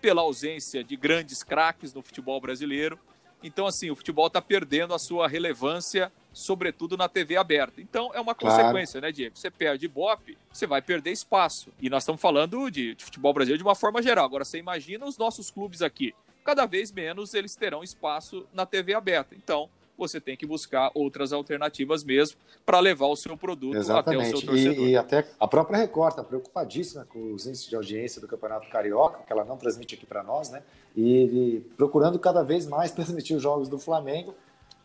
pela 0.00 0.22
ausência 0.22 0.82
de 0.82 0.96
grandes 0.96 1.42
craques 1.42 1.94
no 1.94 2.02
futebol 2.02 2.40
brasileiro 2.40 2.98
Então, 3.42 3.66
assim, 3.66 3.90
o 3.90 3.96
futebol 3.96 4.26
está 4.26 4.40
perdendo 4.40 4.94
a 4.94 4.98
sua 4.98 5.26
relevância, 5.26 6.12
sobretudo 6.32 6.96
na 6.96 7.08
TV 7.08 7.36
aberta. 7.36 7.80
Então, 7.80 8.10
é 8.14 8.20
uma 8.20 8.34
consequência, 8.34 9.00
claro. 9.00 9.06
né, 9.06 9.12
Diego? 9.12 9.36
Você 9.36 9.50
perde 9.50 9.86
Ibope, 9.86 10.38
você 10.52 10.66
vai 10.66 10.80
perder 10.80 11.10
espaço. 11.10 11.70
E 11.80 11.90
nós 11.90 12.02
estamos 12.02 12.20
falando 12.20 12.70
de, 12.70 12.94
de 12.94 13.04
futebol 13.04 13.32
brasileiro 13.32 13.58
de 13.62 13.68
uma 13.68 13.74
forma 13.74 14.02
geral. 14.02 14.24
Agora, 14.24 14.44
você 14.44 14.58
imagina 14.58 15.04
os 15.06 15.18
nossos 15.18 15.50
clubes 15.50 15.82
aqui. 15.82 16.14
Cada 16.44 16.66
vez 16.66 16.90
menos 16.90 17.34
eles 17.34 17.54
terão 17.54 17.82
espaço 17.82 18.46
na 18.52 18.66
TV 18.66 18.94
aberta. 18.94 19.34
Então, 19.34 19.68
você 19.96 20.20
tem 20.20 20.36
que 20.36 20.46
buscar 20.46 20.90
outras 20.94 21.32
alternativas 21.32 22.02
mesmo 22.02 22.38
para 22.64 22.80
levar 22.80 23.06
o 23.06 23.16
seu 23.16 23.36
produto 23.36 23.76
Exatamente. 23.76 24.28
até 24.28 24.34
o 24.34 24.38
seu 24.38 24.46
torcedor. 24.46 24.84
E, 24.86 24.90
e 24.90 24.96
até 24.96 25.26
a 25.38 25.46
própria 25.46 25.78
Record 25.78 26.12
está 26.12 26.24
preocupadíssima 26.24 27.04
com 27.04 27.32
os 27.32 27.46
índices 27.46 27.68
de 27.68 27.76
audiência 27.76 28.20
do 28.20 28.28
Campeonato 28.28 28.68
Carioca, 28.70 29.20
que 29.26 29.32
ela 29.32 29.44
não 29.44 29.56
transmite 29.56 29.94
aqui 29.94 30.06
para 30.06 30.22
nós, 30.22 30.50
né? 30.50 30.62
E, 30.96 31.24
e 31.24 31.60
procurando 31.76 32.18
cada 32.18 32.42
vez 32.42 32.66
mais 32.66 32.90
transmitir 32.92 33.36
os 33.36 33.42
jogos 33.42 33.68
do 33.68 33.78
Flamengo, 33.78 34.34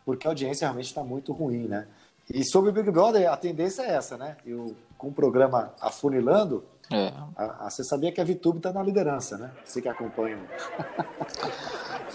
porque 0.06 0.28
a 0.28 0.32
audiência 0.32 0.65
realmente 0.65 0.88
está 0.88 1.04
muito 1.04 1.34
ruim, 1.34 1.67
né? 1.67 1.88
E 2.30 2.43
sobre 2.43 2.70
o 2.70 2.74
Big 2.74 2.91
Brother, 2.91 3.32
a 3.32 3.38
tendência 3.38 3.84
é 3.84 3.91
essa, 3.91 4.17
né? 4.17 4.36
Eu, 4.46 4.76
com 4.98 5.08
o 5.08 5.13
programa 5.13 5.74
afunilando, 5.80 6.63
é. 6.91 7.13
A, 7.36 7.67
a, 7.67 7.69
você 7.69 7.84
sabia 7.84 8.12
que 8.12 8.21
a 8.21 8.23
Vitube 8.23 8.58
está 8.58 8.71
na 8.71 8.82
liderança, 8.82 9.38
né? 9.38 9.52
Você 9.65 9.82
que 9.82 9.89
acompanha. 9.89 10.38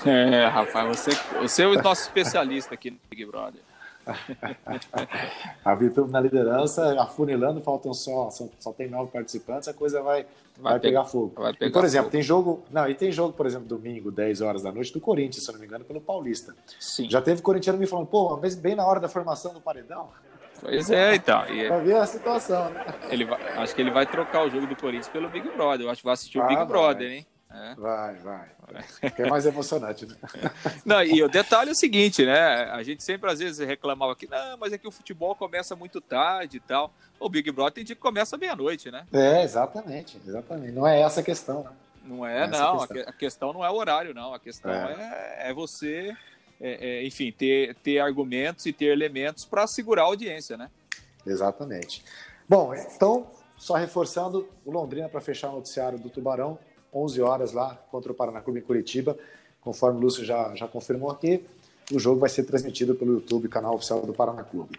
É, 0.07 0.47
rapaz, 0.47 0.97
você, 0.97 1.11
você 1.41 1.63
é 1.63 1.67
o 1.67 1.81
nosso 1.83 2.03
especialista 2.03 2.75
aqui 2.75 2.91
no 2.91 2.99
Big 3.11 3.25
Brother. 3.27 3.61
a 5.65 5.75
Vitube 5.75 6.11
na 6.11 6.21
liderança, 6.21 7.01
afunilando, 7.01 7.61
faltam 7.61 7.95
só, 7.95 8.31
só, 8.31 8.49
só 8.59 8.73
tem 8.73 8.89
nove 8.89 9.13
participantes, 9.13 9.69
a 9.69 9.75
coisa 9.75 10.03
vai, 10.03 10.27
vai, 10.59 10.73
vai 10.73 10.81
pegar, 10.81 11.03
pegar, 11.03 11.05
fogo. 11.05 11.33
Vai 11.37 11.53
pegar 11.53 11.67
e, 11.67 11.73
por 11.73 11.85
exemplo, 11.85 12.07
fogo. 12.07 12.13
tem 12.13 12.23
jogo. 12.23 12.63
Não, 12.71 12.89
e 12.89 12.95
tem 12.95 13.13
jogo, 13.13 13.35
por 13.35 13.47
exemplo, 13.47 13.69
domingo, 13.69 14.11
10 14.11 14.41
horas 14.41 14.63
da 14.63 14.73
noite, 14.73 14.93
do 14.93 15.01
Corinthians, 15.01 15.45
se 15.45 15.53
não 15.53 15.61
me 15.61 15.67
engano, 15.67 15.85
pelo 15.85 16.01
Paulista. 16.01 16.55
Sim. 16.81 17.09
Já 17.09 17.21
teve 17.21 17.43
corintiano 17.43 17.79
me 17.79 17.87
falando, 17.87 18.07
pô, 18.07 18.37
bem 18.61 18.75
na 18.75 18.87
hora 18.87 18.99
da 18.99 19.09
formação 19.09 19.53
do 19.53 19.61
paredão. 19.61 20.09
Pois 20.63 20.91
é, 20.91 21.17
então. 21.17 21.45
E 21.49 21.67
pra 21.67 21.79
ver 21.79 21.97
a 21.97 22.07
situação, 22.07 22.71
né? 22.71 22.85
Ele 23.11 23.25
vai, 23.25 23.41
acho 23.59 23.75
que 23.75 23.81
ele 23.81 23.91
vai 23.91 24.07
trocar 24.07 24.45
o 24.45 24.51
jogo 24.51 24.67
do 24.67 24.77
Corinthians 24.77 25.09
pelo 25.09 25.29
Big 25.29 25.49
Brother. 25.51 25.87
Eu 25.87 25.91
acho 25.91 26.01
que 26.01 26.05
vai 26.05 26.15
assistir 26.15 26.39
ah, 26.39 26.45
o 26.45 26.47
Big 26.47 26.57
vai. 26.57 26.67
Brother, 26.67 27.11
hein? 27.11 27.27
É. 27.51 27.75
Vai, 27.75 28.15
vai. 28.17 28.49
Que 29.15 29.23
é 29.23 29.29
mais 29.29 29.45
emocionante, 29.45 30.07
né? 30.07 30.17
Não, 30.87 31.03
e 31.03 31.23
o 31.23 31.29
detalhe 31.29 31.69
é 31.69 31.73
o 31.73 31.77
seguinte, 31.77 32.25
né? 32.25 32.65
A 32.71 32.83
gente 32.83 33.03
sempre 33.03 33.31
às 33.31 33.41
vezes 33.41 33.67
reclamava 33.67 34.17
que, 34.17 34.27
não, 34.27 34.57
mas 34.59 34.73
é 34.73 34.79
que 34.79 34.89
o 34.89 34.91
futebol 34.91 35.35
começa 35.35 35.77
muito 35.77 36.01
tarde 36.01 36.57
e 36.57 36.61
tal. 36.61 36.91
O 37.21 37.29
Big 37.29 37.51
Brother 37.51 37.75
tem 37.75 37.85
dia 37.85 37.95
que 37.95 38.01
começa 38.01 38.39
meia-noite, 38.39 38.91
né? 38.91 39.05
É, 39.13 39.43
exatamente, 39.43 40.19
exatamente. 40.27 40.73
Não 40.73 40.87
é 40.87 41.03
essa 41.03 41.21
a 41.21 41.23
questão, 41.23 41.63
né? 41.63 41.71
Não 42.05 42.27
é, 42.27 42.47
não. 42.47 42.57
É 42.57 42.61
não. 42.61 42.75
A, 42.75 42.89
questão. 42.89 43.09
a, 43.09 43.13
questão. 43.13 43.53
não 43.53 43.65
é 43.65 43.71
o 43.71 43.75
horário, 43.75 44.15
não. 44.15 44.33
A 44.33 44.39
questão 44.39 44.73
é, 44.73 45.37
é, 45.39 45.51
é 45.51 45.53
você, 45.53 46.17
é, 46.63 47.01
é, 47.01 47.07
enfim, 47.07 47.33
ter, 47.33 47.75
ter 47.83 47.99
argumentos 47.99 48.65
e 48.67 48.73
ter 48.73 48.87
elementos 48.87 49.45
para 49.45 49.67
segurar 49.67 50.03
a 50.03 50.07
audiência, 50.07 50.57
né? 50.57 50.71
Exatamente. 51.27 52.05
Bom, 52.49 52.73
então, 52.73 53.27
só 53.59 53.75
reforçando, 53.75 54.49
o 54.65 54.71
Londrina 54.71 55.09
para 55.09 55.21
fechar 55.21 55.51
o 55.51 55.57
noticiário 55.57 55.99
do 55.99 56.09
Tubarão, 56.09 56.59
11 56.95 57.21
horas 57.21 57.53
lá 57.53 57.75
contra 57.91 58.13
o 58.13 58.15
Paraná 58.15 58.41
Clube 58.41 58.61
em 58.61 58.63
Curitiba, 58.63 59.19
conforme 59.61 59.99
o 59.99 60.03
Lúcio 60.03 60.25
já, 60.25 60.55
já 60.55 60.69
confirmou 60.69 61.11
aqui, 61.11 61.45
o 61.93 61.99
jogo 61.99 62.21
vai 62.21 62.29
ser 62.29 62.45
transmitido 62.45 62.95
pelo 62.95 63.15
YouTube, 63.15 63.49
canal 63.49 63.75
oficial 63.75 64.07
do 64.07 64.13
Paraná 64.13 64.45
Clube. 64.45 64.79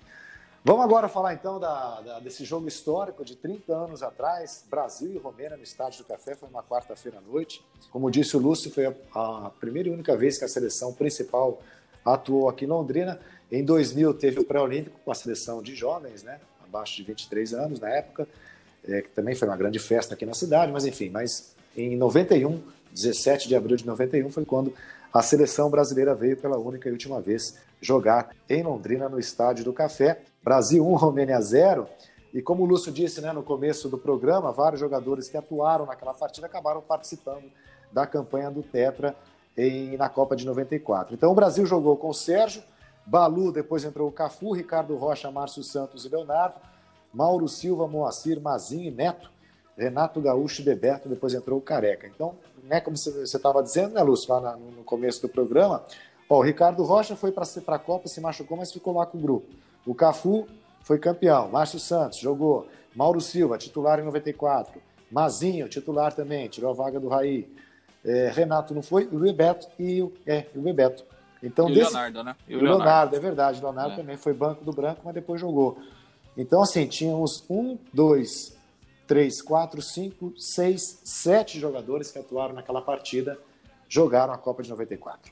Vamos 0.65 0.85
agora 0.85 1.09
falar 1.09 1.33
então 1.33 1.59
da, 1.59 1.99
da, 1.99 2.19
desse 2.19 2.45
jogo 2.45 2.69
histórico 2.69 3.25
de 3.25 3.35
30 3.35 3.73
anos 3.75 4.01
atrás, 4.01 4.63
Brasil 4.69 5.11
e 5.11 5.17
Romênia 5.17 5.57
no 5.57 5.63
Estádio 5.63 6.03
do 6.03 6.07
Café, 6.07 6.35
foi 6.35 6.47
uma 6.47 6.63
quarta-feira 6.63 7.17
à 7.17 7.21
noite. 7.21 7.61
Como 7.91 8.09
disse 8.09 8.37
o 8.37 8.39
Lúcio, 8.39 8.71
foi 8.71 8.85
a, 8.85 8.93
a, 9.13 9.51
primeira 9.59 9.89
e 9.89 9.91
única 9.91 10.15
vez 10.15 10.37
que 10.37 10.45
a 10.45 10.47
seleção 10.47 10.93
principal 10.93 11.61
atuou 12.05 12.49
aqui 12.49 12.65
em 12.65 12.67
Londrina. 12.67 13.19
Em 13.51 13.63
2000 13.63 14.13
teve 14.15 14.39
o 14.39 14.45
pré-olímpico 14.45 14.99
com 15.03 15.11
a 15.11 15.15
seleção 15.15 15.61
de 15.61 15.75
jovens, 15.75 16.23
né, 16.23 16.39
abaixo 16.63 16.95
de 16.97 17.03
23 17.03 17.53
anos 17.53 17.79
na 17.79 17.89
época, 17.89 18.27
é, 18.87 19.01
que 19.01 19.09
também 19.09 19.35
foi 19.35 19.47
uma 19.47 19.57
grande 19.57 19.79
festa 19.79 20.13
aqui 20.13 20.25
na 20.25 20.33
cidade, 20.33 20.71
mas 20.71 20.85
enfim, 20.85 21.09
mas 21.09 21.55
em 21.75 21.95
91, 21.95 22.61
17 22.91 23.47
de 23.47 23.55
abril 23.55 23.77
de 23.77 23.85
91, 23.85 24.29
foi 24.29 24.45
quando 24.45 24.73
a 25.13 25.21
seleção 25.21 25.69
brasileira 25.69 26.15
veio 26.15 26.35
pela 26.35 26.57
única 26.57 26.89
e 26.89 26.91
última 26.91 27.21
vez 27.21 27.59
jogar 27.79 28.29
em 28.49 28.63
Londrina, 28.63 29.07
no 29.07 29.19
Estádio 29.19 29.63
do 29.63 29.71
Café. 29.71 30.21
Brasil 30.43 30.85
1, 30.87 30.95
Romênia 30.95 31.39
0. 31.39 31.87
E 32.33 32.41
como 32.41 32.63
o 32.63 32.65
Lúcio 32.65 32.91
disse 32.91 33.21
né, 33.21 33.31
no 33.31 33.43
começo 33.43 33.87
do 33.87 33.97
programa, 33.97 34.51
vários 34.51 34.79
jogadores 34.79 35.29
que 35.29 35.37
atuaram 35.37 35.85
naquela 35.85 36.13
partida 36.15 36.47
acabaram 36.47 36.81
participando 36.81 37.43
da 37.91 38.07
campanha 38.07 38.49
do 38.49 38.63
Tetra 38.63 39.15
em, 39.57 39.97
na 39.97 40.09
Copa 40.09 40.35
de 40.35 40.45
94. 40.45 41.13
Então 41.13 41.31
o 41.31 41.35
Brasil 41.35 41.65
jogou 41.65 41.95
com 41.97 42.09
o 42.09 42.13
Sérgio, 42.13 42.63
Balu, 43.05 43.51
depois 43.51 43.83
entrou 43.83 44.07
o 44.07 44.11
Cafu, 44.11 44.53
Ricardo 44.53 44.95
Rocha, 44.95 45.29
Márcio 45.29 45.63
Santos 45.63 46.05
e 46.05 46.09
Leonardo, 46.09 46.59
Mauro 47.13 47.47
Silva, 47.47 47.87
Moacir, 47.87 48.41
Mazinho 48.41 48.87
e 48.87 48.91
Neto, 48.91 49.29
Renato 49.77 50.21
Gaúcho 50.21 50.61
e 50.61 50.65
Bebeto, 50.65 51.09
depois 51.09 51.33
entrou 51.33 51.59
o 51.59 51.61
Careca. 51.61 52.07
Então, 52.07 52.35
né, 52.63 52.79
como 52.79 52.95
você 52.95 53.23
estava 53.23 53.61
dizendo, 53.61 53.93
né, 53.93 54.01
Lúcio, 54.01 54.33
lá 54.33 54.55
no 54.55 54.83
começo 54.83 55.21
do 55.21 55.29
programa, 55.29 55.83
ó, 56.29 56.37
o 56.37 56.41
Ricardo 56.41 56.83
Rocha 56.83 57.15
foi 57.15 57.31
para 57.31 57.45
a 57.67 57.79
Copa, 57.79 58.07
se 58.07 58.21
machucou, 58.21 58.57
mas 58.57 58.71
ficou 58.71 58.95
lá 58.95 59.05
com 59.05 59.17
o 59.17 59.21
grupo. 59.21 59.47
O 59.85 59.93
Cafu 59.93 60.47
foi 60.81 60.97
campeão, 60.97 61.49
Márcio 61.49 61.79
Santos 61.79 62.19
jogou, 62.19 62.67
Mauro 62.95 63.19
Silva, 63.19 63.57
titular 63.57 63.99
em 63.99 64.03
94, 64.03 64.81
Mazinho, 65.13 65.69
titular 65.69 66.13
também, 66.13 66.47
tirou 66.47 66.71
a 66.71 66.73
vaga 66.73 66.99
do 66.99 67.07
Raí. 67.07 67.47
É, 68.05 68.31
Renato 68.33 68.73
não 68.73 68.81
foi, 68.81 69.05
o 69.05 69.19
Bebeto 69.19 69.67
e 69.79 70.01
o, 70.01 70.11
é, 70.25 70.47
o 70.55 70.61
Bebeto. 70.61 71.05
Então, 71.41 71.67
e 71.69 71.71
o 71.71 71.75
desse... 71.75 71.91
Leonardo, 71.91 72.23
né? 72.23 72.35
E 72.47 72.55
o 72.55 72.59
Leonardo. 72.59 72.83
Leonardo, 72.83 73.15
é 73.15 73.19
verdade. 73.19 73.59
O 73.59 73.63
Leonardo 73.63 73.93
é. 73.93 73.95
também 73.97 74.17
foi 74.17 74.33
banco 74.33 74.63
do 74.63 74.71
branco, 74.71 75.01
mas 75.03 75.13
depois 75.13 75.39
jogou. 75.39 75.77
Então, 76.37 76.61
assim, 76.61 76.87
tínhamos 76.87 77.43
um, 77.49 77.77
dois, 77.93 78.57
três, 79.05 79.41
quatro, 79.41 79.81
cinco, 79.81 80.33
seis, 80.37 81.01
sete 81.03 81.59
jogadores 81.59 82.11
que 82.11 82.19
atuaram 82.19 82.53
naquela 82.53 82.81
partida, 82.81 83.37
jogaram 83.87 84.33
a 84.33 84.37
Copa 84.37 84.63
de 84.63 84.69
94. 84.69 85.31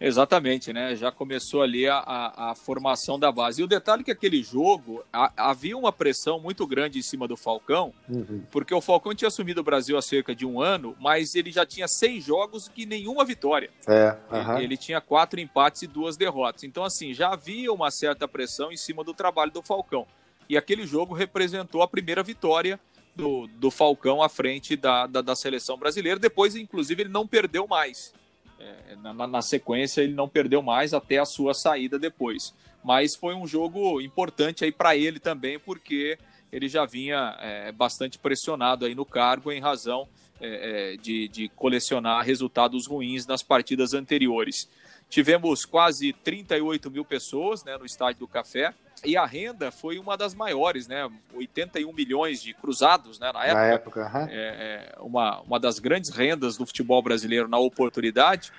Exatamente, 0.00 0.72
né? 0.72 0.94
Já 0.94 1.10
começou 1.10 1.62
ali 1.62 1.88
a, 1.88 1.96
a, 1.96 2.50
a, 2.50 2.54
formação 2.54 3.18
da 3.18 3.32
base. 3.32 3.62
E 3.62 3.64
o 3.64 3.66
detalhe 3.66 4.02
é 4.02 4.04
que 4.04 4.10
aquele 4.10 4.42
jogo 4.42 5.02
a, 5.10 5.32
havia 5.36 5.76
uma 5.76 5.90
pressão 5.90 6.38
muito 6.38 6.66
grande 6.66 6.98
em 6.98 7.02
cima 7.02 7.26
do 7.26 7.36
Falcão, 7.36 7.94
uhum. 8.08 8.42
porque 8.50 8.74
o 8.74 8.80
Falcão 8.80 9.14
tinha 9.14 9.28
assumido 9.28 9.62
o 9.62 9.64
Brasil 9.64 9.96
há 9.96 10.02
cerca 10.02 10.34
de 10.34 10.44
um 10.44 10.60
ano, 10.60 10.94
mas 11.00 11.34
ele 11.34 11.50
já 11.50 11.64
tinha 11.64 11.88
seis 11.88 12.24
jogos 12.24 12.70
e 12.76 12.84
nenhuma 12.84 13.24
vitória. 13.24 13.70
É, 13.86 14.16
uhum. 14.30 14.56
ele, 14.56 14.64
ele, 14.64 14.76
tinha 14.76 15.00
quatro 15.00 15.40
empates 15.40 15.82
e 15.82 15.86
duas 15.86 16.16
derrotas. 16.16 16.64
Então, 16.64 16.84
assim, 16.84 17.14
já 17.14 17.32
havia 17.32 17.72
uma 17.72 17.90
certa 17.90 18.28
pressão 18.28 18.70
em 18.70 18.76
cima 18.76 19.02
do 19.02 19.14
trabalho 19.14 19.50
do 19.50 19.62
Falcão. 19.62 20.06
E 20.48 20.56
aquele 20.56 20.86
jogo 20.86 21.14
representou 21.14 21.82
a 21.82 21.88
primeira 21.88 22.22
vitória 22.22 22.78
do, 23.14 23.46
do 23.46 23.70
Falcão 23.70 24.22
à 24.22 24.28
frente 24.28 24.76
da, 24.76 25.06
da, 25.06 25.22
da 25.22 25.34
seleção 25.34 25.78
brasileira. 25.78 26.20
Depois, 26.20 26.54
inclusive, 26.54 27.02
ele 27.02 27.10
não 27.10 27.26
perdeu 27.26 27.66
mais. 27.66 28.12
É, 28.58 28.96
na, 28.96 29.26
na, 29.26 29.42
sequência, 29.42 30.00
ele 30.00 30.14
não 30.14 30.28
perdeu 30.28 30.62
mais 30.62 30.94
até 30.94 31.18
a 31.18 31.24
sua 31.24 31.54
saída 31.54 31.98
depois. 31.98 32.54
Mas 32.82 33.14
foi 33.14 33.34
um 33.34 33.46
jogo 33.46 34.00
importante 34.00 34.64
aí 34.64 34.72
para 34.72 34.96
ele 34.96 35.18
também, 35.18 35.58
porque 35.58 36.18
ele 36.52 36.68
já 36.68 36.86
vinha 36.86 37.36
é, 37.40 37.72
bastante 37.72 38.18
pressionado 38.18 38.86
aí 38.86 38.94
no 38.94 39.04
cargo 39.04 39.52
em 39.52 39.60
razão 39.60 40.08
é, 40.40 40.92
é 40.92 40.96
de, 40.96 41.28
de 41.28 41.48
colecionar 41.50 42.24
resultados 42.24 42.86
ruins 42.86 43.26
nas 43.26 43.42
partidas 43.42 43.94
anteriores. 43.94 44.68
Tivemos 45.08 45.64
quase 45.64 46.12
38 46.12 46.90
mil 46.90 47.04
pessoas 47.04 47.64
né, 47.64 47.76
no 47.76 47.86
Estádio 47.86 48.20
do 48.20 48.28
Café. 48.28 48.74
E 49.04 49.16
a 49.16 49.24
renda 49.24 49.70
foi 49.70 49.98
uma 49.98 50.16
das 50.16 50.34
maiores, 50.34 50.88
né? 50.88 51.08
81 51.34 51.92
milhões 51.92 52.42
de 52.42 52.54
cruzados 52.54 53.18
né, 53.18 53.30
na 53.32 53.44
época. 53.44 53.60
Na 53.60 53.66
época 53.66 54.12
uhum. 54.12 54.28
é, 54.28 54.32
é, 54.32 54.94
uma, 54.98 55.40
uma 55.42 55.60
das 55.60 55.78
grandes 55.78 56.10
rendas 56.10 56.56
do 56.56 56.66
futebol 56.66 57.02
brasileiro 57.02 57.46
na 57.46 57.58
oportunidade. 57.58 58.52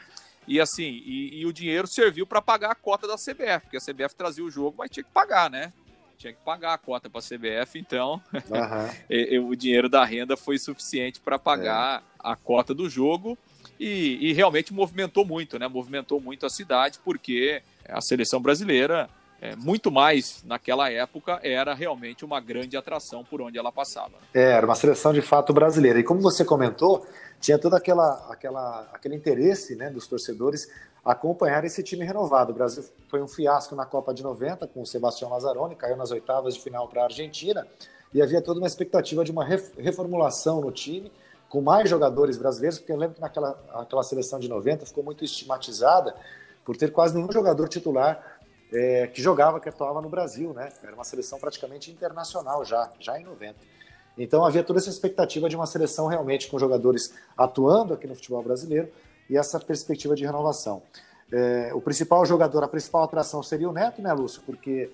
E 0.47 0.61
assim, 0.61 1.01
e, 1.05 1.41
e 1.41 1.45
o 1.45 1.51
dinheiro 1.51 1.87
serviu 1.87 2.25
para 2.25 2.41
pagar 2.41 2.71
a 2.71 2.75
cota 2.75 3.07
da 3.07 3.15
CBF, 3.15 3.61
porque 3.63 3.77
a 3.77 3.81
CBF 3.81 4.15
trazia 4.15 4.43
o 4.43 4.49
jogo, 4.49 4.75
mas 4.77 4.89
tinha 4.89 5.03
que 5.03 5.11
pagar, 5.11 5.49
né? 5.49 5.73
Tinha 6.17 6.33
que 6.33 6.39
pagar 6.39 6.73
a 6.73 6.77
cota 6.77 7.09
para 7.09 7.19
a 7.19 7.23
CBF, 7.23 7.77
então 7.77 8.21
uhum. 8.33 9.49
o 9.51 9.55
dinheiro 9.55 9.89
da 9.89 10.05
renda 10.05 10.37
foi 10.37 10.57
suficiente 10.57 11.19
para 11.19 11.37
pagar 11.37 11.99
é. 11.99 12.03
a 12.19 12.35
cota 12.35 12.73
do 12.73 12.89
jogo. 12.89 13.37
E, 13.79 14.29
e, 14.29 14.33
realmente 14.33 14.73
movimentou 14.73 15.25
muito, 15.25 15.59
né? 15.59 15.67
Movimentou 15.67 16.19
muito 16.19 16.45
a 16.45 16.49
cidade, 16.49 16.99
porque 17.03 17.61
a 17.87 18.01
seleção 18.01 18.41
brasileira, 18.41 19.09
é, 19.39 19.55
muito 19.55 19.91
mais 19.91 20.43
naquela 20.43 20.91
época, 20.91 21.39
era 21.43 21.73
realmente 21.73 22.25
uma 22.25 22.39
grande 22.39 22.75
atração 22.75 23.23
por 23.23 23.41
onde 23.41 23.57
ela 23.57 23.71
passava. 23.71 24.13
É, 24.33 24.51
era 24.51 24.65
uma 24.65 24.75
seleção 24.75 25.13
de 25.13 25.21
fato 25.21 25.53
brasileira. 25.53 25.99
E 25.99 26.03
como 26.03 26.21
você 26.21 26.43
comentou, 26.43 27.05
tinha 27.39 27.59
todo 27.59 27.75
aquela, 27.75 28.27
aquela, 28.31 28.89
aquele 28.91 29.15
interesse 29.15 29.75
né, 29.75 29.89
dos 29.89 30.07
torcedores 30.07 30.67
acompanhar 31.05 31.63
esse 31.63 31.81
time 31.81 32.03
renovado. 32.03 32.51
O 32.51 32.55
Brasil 32.55 32.83
foi 33.07 33.21
um 33.21 33.27
fiasco 33.27 33.75
na 33.75 33.85
Copa 33.85 34.13
de 34.13 34.21
90 34.21 34.67
com 34.67 34.81
o 34.81 34.85
Sebastião 34.85 35.29
Lazzaroni, 35.29 35.75
caiu 35.75 35.95
nas 35.95 36.11
oitavas 36.11 36.55
de 36.55 36.61
final 36.61 36.87
para 36.89 37.01
a 37.01 37.05
Argentina, 37.05 37.65
e 38.13 38.21
havia 38.21 38.41
toda 38.41 38.59
uma 38.59 38.67
expectativa 38.67 39.23
de 39.23 39.31
uma 39.31 39.45
reformulação 39.45 40.59
no 40.59 40.71
time 40.71 41.11
com 41.49 41.61
mais 41.61 41.89
jogadores 41.89 42.37
brasileiros, 42.37 42.77
porque 42.77 42.91
eu 42.91 42.97
lembro 42.97 43.15
que 43.15 43.21
naquela 43.21 43.57
aquela 43.73 44.03
seleção 44.03 44.39
de 44.39 44.47
90 44.47 44.85
ficou 44.85 45.03
muito 45.03 45.23
estigmatizada 45.23 46.15
por 46.65 46.75
ter 46.75 46.91
quase 46.91 47.15
nenhum 47.15 47.31
jogador 47.31 47.67
titular 47.69 48.39
é, 48.71 49.07
que 49.07 49.21
jogava, 49.21 49.59
que 49.59 49.69
atuava 49.69 50.01
no 50.01 50.09
Brasil, 50.09 50.53
né? 50.53 50.69
Era 50.83 50.93
uma 50.93 51.03
seleção 51.03 51.39
praticamente 51.39 51.89
internacional 51.89 52.65
já, 52.65 52.91
já 52.99 53.19
em 53.19 53.23
90. 53.23 53.55
Então 54.17 54.43
havia 54.43 54.63
toda 54.63 54.79
essa 54.79 54.89
expectativa 54.89 55.47
de 55.47 55.55
uma 55.55 55.65
seleção 55.65 56.07
realmente 56.07 56.47
com 56.47 56.57
jogadores 56.57 57.13
atuando 57.37 57.93
aqui 57.93 58.07
no 58.07 58.15
futebol 58.15 58.41
brasileiro 58.43 58.89
e 59.29 59.37
essa 59.37 59.59
perspectiva 59.59 60.15
de 60.15 60.25
renovação. 60.25 60.81
É, 61.31 61.71
o 61.73 61.81
principal 61.81 62.25
jogador, 62.25 62.63
a 62.63 62.67
principal 62.67 63.03
atração 63.03 63.43
seria 63.43 63.69
o 63.69 63.73
Neto, 63.73 64.01
né, 64.01 64.11
Lúcio? 64.13 64.41
Porque 64.45 64.89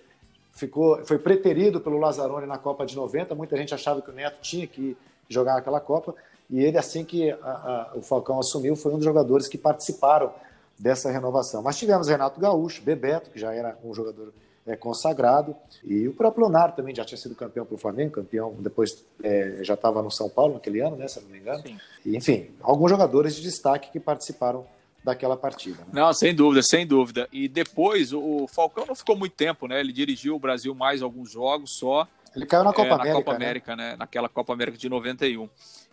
ficou, 0.52 1.04
foi 1.06 1.18
preterido 1.18 1.80
pelo 1.80 1.98
Lazzaroni 1.98 2.48
na 2.48 2.58
Copa 2.58 2.86
de 2.86 2.96
90. 2.96 3.34
Muita 3.36 3.56
gente 3.56 3.74
achava 3.74 4.02
que 4.02 4.10
o 4.10 4.14
Neto 4.14 4.40
tinha 4.42 4.68
que 4.68 4.98
jogar 5.30 5.58
aquela 5.58 5.80
Copa. 5.80 6.16
E 6.50 6.60
ele, 6.64 6.78
assim 6.78 7.04
que 7.04 7.32
a, 7.32 7.36
a, 7.36 7.92
o 7.96 8.02
Falcão 8.02 8.40
assumiu, 8.40 8.76
foi 8.76 8.92
um 8.92 8.98
dos 8.98 9.06
jogadores 9.06 9.48
que 9.48 9.58
participaram 9.58 10.32
dessa 10.78 11.12
renovação. 11.12 11.62
Mas 11.62 11.78
tivemos 11.78 12.08
Renato 12.08 12.40
Gaúcho, 12.40 12.82
Bebeto, 12.82 13.30
que 13.30 13.40
já 13.40 13.54
era 13.54 13.78
um 13.84 13.94
jogador 13.94 14.34
é, 14.66 14.76
consagrado, 14.76 15.56
e 15.84 16.08
o 16.08 16.14
próprio 16.14 16.44
Leonardo 16.44 16.76
também 16.76 16.96
já 16.96 17.04
tinha 17.04 17.18
sido 17.18 17.36
campeão 17.36 17.66
para 17.66 17.76
o 17.76 17.78
Flamengo, 17.78 18.12
campeão 18.12 18.56
depois 18.60 19.04
é, 19.22 19.60
já 19.62 19.74
estava 19.74 20.02
no 20.02 20.10
São 20.10 20.30
Paulo 20.30 20.54
naquele 20.54 20.80
ano, 20.80 20.96
né, 20.96 21.08
se 21.08 21.20
não 21.22 21.30
me 21.30 21.40
engano. 21.40 21.64
E, 22.06 22.16
enfim, 22.16 22.50
alguns 22.62 22.90
jogadores 22.90 23.36
de 23.36 23.42
destaque 23.42 23.92
que 23.92 24.00
participaram 24.00 24.66
daquela 25.04 25.36
partida. 25.36 25.80
Né? 25.80 26.02
Não, 26.02 26.14
sem 26.14 26.34
dúvida, 26.34 26.64
sem 26.64 26.88
dúvida. 26.88 27.28
E 27.32 27.48
depois 27.48 28.14
o 28.14 28.48
Falcão 28.48 28.86
não 28.86 28.96
ficou 28.96 29.18
muito 29.18 29.36
tempo, 29.36 29.68
né? 29.68 29.82
Ele 29.82 29.92
dirigiu 29.92 30.36
o 30.36 30.40
Brasil 30.40 30.74
mais 30.74 31.02
alguns 31.02 31.30
jogos 31.30 31.78
só. 31.78 32.08
Ele 32.34 32.46
caiu 32.46 32.64
na 32.64 32.72
Copa 32.72 32.88
é, 32.88 32.94
América. 32.94 33.10
Na 33.10 33.16
Copa 33.16 33.32
né? 33.32 33.36
América, 33.36 33.76
né? 33.76 33.96
Naquela 33.98 34.30
Copa 34.30 34.54
América 34.54 34.78
de 34.78 34.88
91. 34.88 35.50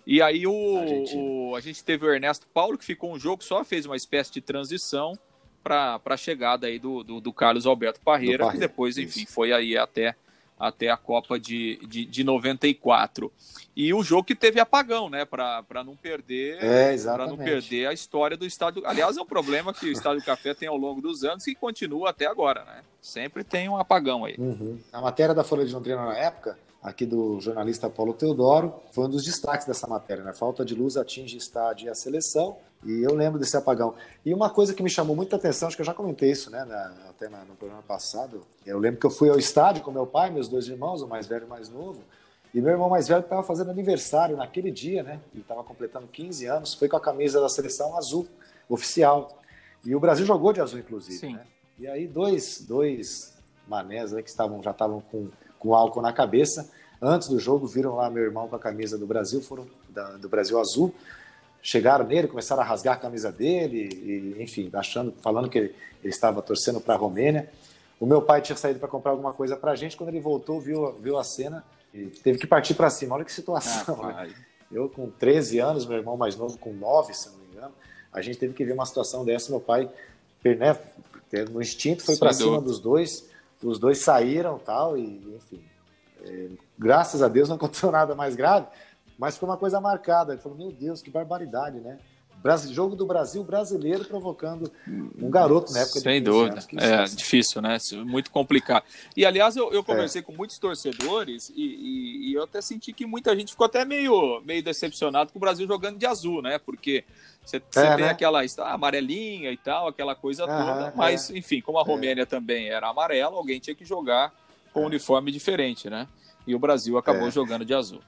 E 0.07 0.21
aí 0.23 0.47
o, 0.47 0.53
o, 0.53 1.55
a 1.55 1.61
gente 1.61 1.85
teve 1.85 2.07
o 2.07 2.13
Ernesto 2.13 2.47
Paulo, 2.53 2.79
que 2.79 2.85
ficou 2.85 3.13
um 3.13 3.19
jogo 3.19 3.45
só, 3.45 3.63
fez 3.65 3.87
uma 3.87 3.97
espécie 3.97 4.33
de 4.33 4.41
transição 4.41 5.19
para 5.63 6.01
a 6.05 6.17
chegada 6.17 6.67
aí 6.67 6.79
do, 6.79 7.03
do, 7.03 7.21
do, 7.21 7.33
Carlos 7.33 7.67
Alberto 7.67 8.01
Parreira, 8.01 8.45
Parreira, 8.45 8.53
que 8.53 8.69
depois, 8.69 8.97
enfim, 8.97 9.23
isso. 9.23 9.33
foi 9.33 9.53
aí 9.53 9.77
até, 9.77 10.15
até 10.59 10.89
a 10.91 10.97
Copa 10.97 11.39
de, 11.39 11.79
de, 11.87 12.07
de 12.07 12.25
94. 12.25 13.31
E 13.77 13.93
o 13.93 14.03
jogo 14.03 14.25
que 14.25 14.35
teve 14.35 14.59
apagão, 14.59 15.09
né? 15.09 15.25
Para 15.25 15.85
não 15.85 15.95
perder 15.95 16.63
é, 16.63 16.97
para 16.99 17.27
não 17.27 17.37
perder 17.37 17.87
a 17.87 17.93
história 17.93 18.37
do 18.37 18.47
estádio. 18.47 18.83
Aliás, 18.87 19.17
é 19.17 19.21
um 19.21 19.27
problema 19.27 19.73
que 19.73 19.87
o 19.87 19.93
Estádio 19.93 20.25
Café 20.25 20.55
tem 20.55 20.69
ao 20.69 20.77
longo 20.77 21.01
dos 21.01 21.25
anos 21.25 21.47
e 21.47 21.55
continua 21.55 22.11
até 22.11 22.27
agora, 22.27 22.65
né? 22.65 22.83
Sempre 23.01 23.45
tem 23.45 23.69
um 23.69 23.77
apagão 23.77 24.25
aí. 24.25 24.35
Uhum. 24.39 24.79
A 24.93 25.01
matéria 25.01 25.35
da 25.35 25.45
Folha 25.45 25.65
de 25.65 25.73
Londrina 25.73 26.05
na 26.05 26.17
época 26.17 26.59
aqui 26.83 27.05
do 27.05 27.39
jornalista 27.41 27.91
Paulo 27.91 28.15
Teodoro, 28.15 28.75
foi 28.93 29.05
um 29.05 29.09
dos 29.11 29.25
destaques 29.25 29.67
dessa 29.67 29.87
matéria, 29.87 30.25
né? 30.25 30.33
Falta 30.33 30.65
de 30.65 30.75
luz 30.75 30.97
atinge 30.97 31.37
estádio 31.37 31.87
e 31.87 31.91
a 31.91 31.95
seleção, 31.95 32.57
e 32.85 33.03
eu 33.03 33.15
lembro 33.15 33.39
desse 33.39 33.57
apagão. 33.57 33.95
E 34.25 34.33
uma 34.33 34.49
coisa 34.49 34.73
que 34.73 34.83
me 34.83 34.89
chamou 34.89 35.15
muita 35.15 35.37
atenção, 35.37 35.69
acho 35.69 35.77
que 35.77 35.83
eu 35.83 35.87
já 35.87 35.93
comentei 35.93 36.31
isso, 36.31 36.51
né, 36.51 36.65
na, 36.65 37.11
até 37.11 37.29
na, 37.29 37.45
no 37.45 37.55
programa 37.55 37.83
passado, 37.83 38.41
eu 38.65 38.79
lembro 38.79 38.99
que 38.99 39.07
eu 39.07 39.11
fui 39.11 39.29
ao 39.29 39.39
estádio 39.39 39.83
com 39.83 39.91
meu 39.91 40.07
pai, 40.07 40.31
meus 40.31 40.49
dois 40.49 40.67
irmãos, 40.69 41.03
o 41.03 41.09
mais 41.09 41.27
velho 41.27 41.43
e 41.43 41.47
o 41.47 41.51
mais 41.51 41.69
novo, 41.69 42.01
e 42.55 42.61
meu 42.61 42.73
irmão 42.73 42.89
mais 42.89 43.07
velho 43.07 43.21
estava 43.21 43.43
fazendo 43.43 43.71
aniversário 43.71 44.37
naquele 44.37 44.71
dia, 44.71 45.03
né? 45.03 45.21
Ele 45.33 45.43
estava 45.43 45.63
completando 45.63 46.09
15 46.09 46.47
anos, 46.47 46.75
foi 46.75 46.89
com 46.89 46.97
a 46.97 47.01
camisa 47.01 47.41
da 47.41 47.49
seleção 47.49 47.97
azul, 47.97 48.27
oficial. 48.69 49.39
E 49.85 49.95
o 49.95 50.01
Brasil 50.01 50.27
jogou 50.27 50.53
de 50.53 50.61
azul, 50.61 50.79
inclusive. 50.81 51.19
Sim. 51.19 51.35
Né? 51.35 51.47
E 51.79 51.87
aí 51.87 52.09
dois, 52.09 52.61
dois 52.61 53.35
manés 53.69 54.11
né, 54.13 54.21
que 54.21 54.29
estavam, 54.29 54.61
já 54.63 54.73
estavam 54.73 55.01
com 55.01 55.29
com 55.61 55.75
álcool 55.75 56.03
na 56.03 56.13
cabeça. 56.13 56.69
Antes 57.01 57.29
do 57.29 57.39
jogo, 57.39 57.67
viram 57.67 57.95
lá 57.95 58.11
meu 58.11 58.25
irmão 58.25 58.49
com 58.49 58.57
a 58.57 58.59
camisa 58.59 58.99
do 58.99 59.07
Brasil, 59.07 59.41
foram 59.41 59.67
da, 59.89 60.17
do 60.17 60.29
Brasil 60.29 60.59
Azul. 60.59 60.93
Chegaram 61.63 62.05
nele, 62.07 62.27
começaram 62.27 62.63
a 62.63 62.65
rasgar 62.65 62.95
a 62.95 62.97
camisa 62.97 63.31
dele, 63.31 63.89
e, 63.93 64.43
enfim, 64.43 64.71
achando, 64.73 65.13
falando 65.23 65.49
que 65.49 65.59
ele, 65.59 65.75
ele 66.03 66.13
estava 66.13 66.43
torcendo 66.43 66.81
para 66.81 66.95
a 66.95 66.97
Romênia. 66.97 67.49
O 68.01 68.07
meu 68.07 68.23
pai 68.23 68.41
tinha 68.41 68.57
saído 68.57 68.81
para 68.81 68.89
comprar 68.89 69.13
alguma 69.13 69.33
coisa 69.33 69.57
para 69.57 69.73
a 69.73 69.77
gente. 69.77 69.97
Quando 69.97 70.09
ele 70.09 70.21
voltou, 70.21 70.59
viu, 70.61 70.93
viu 70.99 71.19
a 71.19 71.25
cena 71.25 71.63
e 71.93 72.07
teve 72.07 72.39
que 72.39 72.47
partir 72.47 72.75
para 72.75 72.89
cima. 72.89 73.15
Olha 73.15 73.25
que 73.25 73.33
situação. 73.33 74.03
Ah, 74.03 74.25
né? 74.25 74.35
Eu 74.73 74.89
com 74.89 75.11
13 75.11 75.59
anos, 75.59 75.85
meu 75.85 75.99
irmão 75.99 76.17
mais 76.17 76.37
novo 76.37 76.57
com 76.57 76.73
9, 76.73 77.13
se 77.13 77.29
não 77.29 77.39
me 77.39 77.47
engano, 77.53 77.73
a 78.13 78.23
gente 78.23 78.39
teve 78.39 78.55
que 78.55 78.65
ver 78.65 78.73
uma 78.73 78.87
situação 78.87 79.25
dessa. 79.25 79.51
Meu 79.51 79.61
pai, 79.61 79.91
né, 80.45 80.79
no 81.51 81.61
instinto, 81.61 82.05
foi 82.05 82.17
para 82.17 82.33
cima 82.33 82.61
dos 82.61 82.79
dois 82.79 83.29
os 83.63 83.79
dois 83.79 83.99
saíram 83.99 84.59
tal, 84.59 84.97
e 84.97 85.35
enfim. 85.37 85.63
É, 86.23 86.51
graças 86.79 87.23
a 87.23 87.29
Deus 87.29 87.49
não 87.49 87.57
aconteceu 87.57 87.91
nada 87.91 88.15
mais 88.15 88.37
grave, 88.37 88.67
mas 89.19 89.37
foi 89.37 89.49
uma 89.49 89.57
coisa 89.57 89.81
marcada. 89.81 90.33
Ele 90.33 90.43
falou: 90.43 90.59
Meu 90.59 90.73
Deus, 90.73 91.03
que 91.03 91.11
barbaridade, 91.11 91.81
né? 91.81 91.99
Brasil, 92.43 92.73
jogo 92.73 92.97
do 92.97 93.05
Brasil 93.05 93.45
brasileiro 93.45 94.05
provocando 94.05 94.73
um 94.89 95.31
garoto 95.31 95.73
na 95.73 95.81
época 95.81 96.01
Sem 96.01 96.23
dúvida. 96.23 96.55
Anos, 96.55 97.13
é 97.13 97.17
difícil, 97.17 97.61
né? 97.61 97.77
Muito 98.05 98.31
complicado. 98.31 98.85
E 99.15 99.27
aliás, 99.27 99.57
eu, 99.57 99.71
eu 99.73 99.85
conversei 99.85 100.21
é. 100.21 100.25
com 100.25 100.33
muitos 100.33 100.59
torcedores 100.59 101.53
e, 101.55 101.63
e, 101.63 102.31
e, 102.31 102.35
eu 102.35 102.45
até 102.45 102.63
senti 102.63 102.93
que 102.95 103.05
muita 103.05 103.37
gente 103.37 103.51
ficou 103.51 103.67
até 103.67 103.85
meio, 103.85 104.41
meio 104.41 104.63
decepcionado 104.63 105.33
com 105.33 105.39
o 105.39 105.41
Brasil 105.41 105.67
jogando 105.67 105.99
de 105.99 106.07
azul, 106.07 106.41
né? 106.41 106.59
Porque 106.59 107.05
você, 107.45 107.57
é, 107.57 107.61
tem 107.97 108.05
né? 108.05 108.11
aquela 108.11 108.41
amarelinha 108.67 109.51
e 109.53 109.57
tal, 109.59 109.89
aquela 109.89 110.15
coisa 110.15 110.47
toda. 110.47 110.95
Mas, 110.97 111.31
é. 111.31 111.37
enfim, 111.37 111.61
como 111.61 111.79
a 111.79 111.83
é. 111.83 111.85
Romênia 111.85 112.25
também 112.25 112.71
era 112.71 112.89
amarela, 112.89 113.37
alguém 113.37 113.61
tinha 113.61 113.75
que 113.75 113.85
jogar 113.85 114.33
com 114.73 114.83
um 114.83 114.87
uniforme 114.87 115.31
diferente, 115.31 115.91
né? 115.91 116.09
E 116.47 116.55
o 116.55 116.59
Brasil 116.59 116.97
acabou 116.97 117.29
é. 117.29 117.31
jogando 117.31 117.67
de 117.67 117.75
azul. 117.75 118.01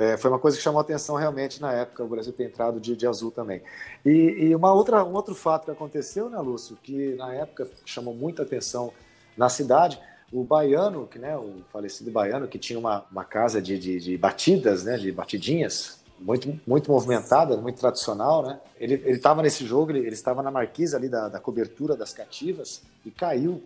É, 0.00 0.16
foi 0.16 0.30
uma 0.30 0.38
coisa 0.38 0.56
que 0.56 0.62
chamou 0.62 0.80
atenção 0.80 1.14
realmente 1.14 1.60
na 1.60 1.74
época, 1.74 2.02
o 2.02 2.08
Brasil 2.08 2.32
ter 2.32 2.44
entrado 2.44 2.80
de, 2.80 2.96
de 2.96 3.06
azul 3.06 3.30
também. 3.30 3.60
E, 4.02 4.10
e, 4.48 4.56
uma 4.56 4.72
outra, 4.72 5.04
um 5.04 5.12
outro 5.12 5.34
fato 5.34 5.66
que 5.66 5.70
aconteceu, 5.70 6.30
né, 6.30 6.38
Lúcio, 6.38 6.78
que 6.82 7.14
na 7.16 7.34
época 7.34 7.68
chamou 7.84 8.14
muita 8.14 8.42
atenção 8.42 8.94
na 9.36 9.50
cidade, 9.50 10.00
o 10.32 10.42
baiano, 10.42 11.06
que, 11.06 11.18
né, 11.18 11.36
o 11.36 11.56
falecido 11.70 12.10
baiano, 12.10 12.48
que 12.48 12.58
tinha 12.58 12.78
uma, 12.78 13.04
uma 13.12 13.24
casa 13.24 13.60
de, 13.60 13.78
de, 13.78 14.00
de 14.00 14.16
batidas, 14.16 14.84
né, 14.84 14.96
de 14.96 15.12
batidinhas, 15.12 16.00
muito, 16.18 16.58
muito 16.66 16.90
movimentada, 16.90 17.58
muito 17.58 17.78
tradicional, 17.78 18.42
né? 18.42 18.58
Ele 18.78 18.94
estava 19.10 19.42
nesse 19.42 19.66
jogo, 19.66 19.90
ele, 19.90 20.08
estava 20.08 20.42
na 20.42 20.50
marquise 20.50 20.96
ali 20.96 21.10
da, 21.10 21.28
da 21.28 21.40
cobertura 21.40 21.94
das 21.94 22.12
cativas 22.12 22.82
e 23.04 23.10
caiu 23.10 23.62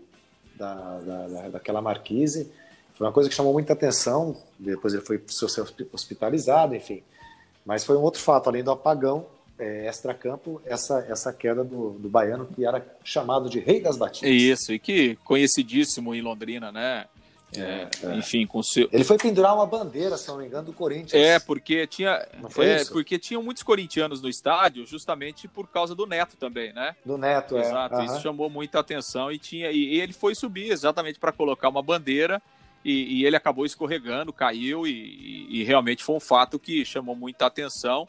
da, 0.56 0.98
da, 1.00 1.48
daquela 1.50 1.82
marquise 1.82 2.52
foi 2.94 3.07
uma 3.07 3.12
coisa 3.12 3.28
que 3.28 3.35
chamou 3.35 3.52
muita 3.52 3.72
atenção. 3.72 4.37
Depois 4.59 4.94
ele 4.94 5.02
foi 5.02 5.20
ser 5.28 5.64
hospitalizado, 5.92 6.74
enfim. 6.74 7.02
Mas 7.66 7.85
foi 7.85 7.96
um 7.96 8.02
outro 8.02 8.20
fato, 8.20 8.48
além 8.48 8.62
do 8.62 8.70
apagão 8.70 9.26
é, 9.59 9.87
extra-campo, 9.87 10.61
essa, 10.64 11.04
essa 11.09 11.33
queda 11.33 11.64
do, 11.64 11.90
do 11.90 12.09
baiano, 12.09 12.46
que 12.46 12.64
era 12.64 12.85
chamado 13.02 13.48
de 13.48 13.59
Rei 13.59 13.80
das 13.80 13.96
Batidas. 13.96 14.30
Isso, 14.30 14.72
e 14.72 14.78
que 14.78 15.16
conhecidíssimo 15.24 16.14
em 16.14 16.20
Londrina, 16.20 16.70
né? 16.70 17.07
É, 17.57 17.88
é. 18.02 18.16
Enfim, 18.16 18.46
com 18.46 18.62
seu... 18.62 18.88
Ele 18.92 19.04
foi 19.04 19.16
pendurar 19.16 19.54
uma 19.54 19.66
bandeira, 19.66 20.16
se 20.16 20.26
não 20.28 20.38
me 20.38 20.46
engano, 20.46 20.66
do 20.66 20.72
Corinthians. 20.72 21.14
É, 21.14 21.38
porque 21.38 21.87
tinha. 21.87 22.26
Não 22.42 22.50
foi 22.50 22.66
é, 22.66 22.76
isso? 22.76 22.92
porque 22.92 23.16
tinham 23.16 23.42
muitos 23.42 23.62
corintianos 23.62 24.20
no 24.20 24.28
estádio, 24.28 24.85
justamente 24.85 25.46
por 25.46 25.68
causa 25.68 25.94
do 25.94 26.04
Neto 26.04 26.37
também, 26.37 26.72
né? 26.72 26.96
Do 27.04 27.16
Neto, 27.16 27.57
Exato, 27.57 27.94
é. 27.94 28.02
Exato, 28.02 28.02
isso 28.02 28.22
chamou 28.22 28.50
muita 28.50 28.80
atenção 28.80 29.30
e 29.30 29.38
tinha. 29.38 29.70
E 29.70 30.00
ele 30.00 30.12
foi 30.12 30.35
subir 30.35 30.72
exatamente 30.72 31.18
para 31.20 31.30
colocar 31.30 31.68
uma 31.68 31.83
bandeira 31.83 32.42
e, 32.84 33.20
e 33.20 33.24
ele 33.24 33.36
acabou 33.36 33.64
escorregando, 33.64 34.32
caiu 34.32 34.86
e, 34.86 35.46
e, 35.48 35.64
realmente 35.64 36.04
foi 36.04 36.16
um 36.16 36.20
fato 36.20 36.58
que 36.58 36.84
chamou 36.84 37.16
muita 37.16 37.46
atenção. 37.46 38.06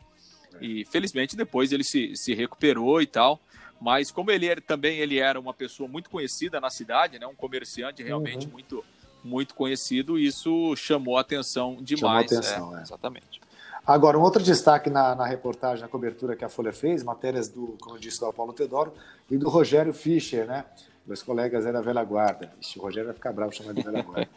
E 0.59 0.85
felizmente 0.85 1.35
depois 1.35 1.71
ele 1.71 1.83
se, 1.83 2.15
se 2.15 2.33
recuperou 2.33 3.01
e 3.01 3.05
tal. 3.05 3.39
Mas 3.79 4.11
como 4.11 4.31
ele 4.31 4.47
era, 4.47 4.61
também 4.61 4.99
ele 4.99 5.19
era 5.19 5.39
uma 5.39 5.53
pessoa 5.53 5.87
muito 5.87 6.09
conhecida 6.09 6.59
na 6.59 6.69
cidade, 6.69 7.19
né, 7.19 7.27
um 7.27 7.35
comerciante 7.35 8.01
realmente 8.03 8.45
uhum. 8.47 8.53
muito 8.53 8.83
muito 9.23 9.55
conhecido, 9.55 10.19
isso 10.19 10.75
chamou 10.75 11.17
a 11.17 11.21
atenção 11.21 11.77
demais. 11.81 12.29
Chamou 12.29 12.39
atenção, 12.39 12.75
é, 12.75 12.79
é. 12.79 12.81
Exatamente. 12.83 13.41
Agora, 13.85 14.17
um 14.17 14.21
outro 14.21 14.41
destaque 14.41 14.89
na, 14.89 15.15
na, 15.15 15.25
reportagem, 15.25 15.81
na 15.81 15.87
cobertura 15.87 16.35
que 16.35 16.45
a 16.45 16.49
Folha 16.49 16.71
fez, 16.71 17.03
matérias 17.03 17.49
do, 17.49 17.75
como 17.81 17.95
eu 17.95 17.99
disse, 17.99 18.19
do 18.19 18.31
Paulo 18.31 18.53
Teodoro 18.53 18.93
e 19.29 19.37
do 19.37 19.49
Rogério 19.49 19.93
Fischer, 19.93 20.45
né? 20.45 20.65
Meus 21.05 21.21
colegas 21.21 21.65
eram 21.65 21.83
velha 21.83 22.03
guarda. 22.03 22.51
Ixi, 22.59 22.79
o 22.79 22.81
Rogério 22.81 23.07
vai 23.07 23.13
ficar 23.13 23.31
bravo 23.31 23.53
chamando 23.53 23.75
de 23.75 23.83
velha 23.83 24.01
guarda. 24.01 24.29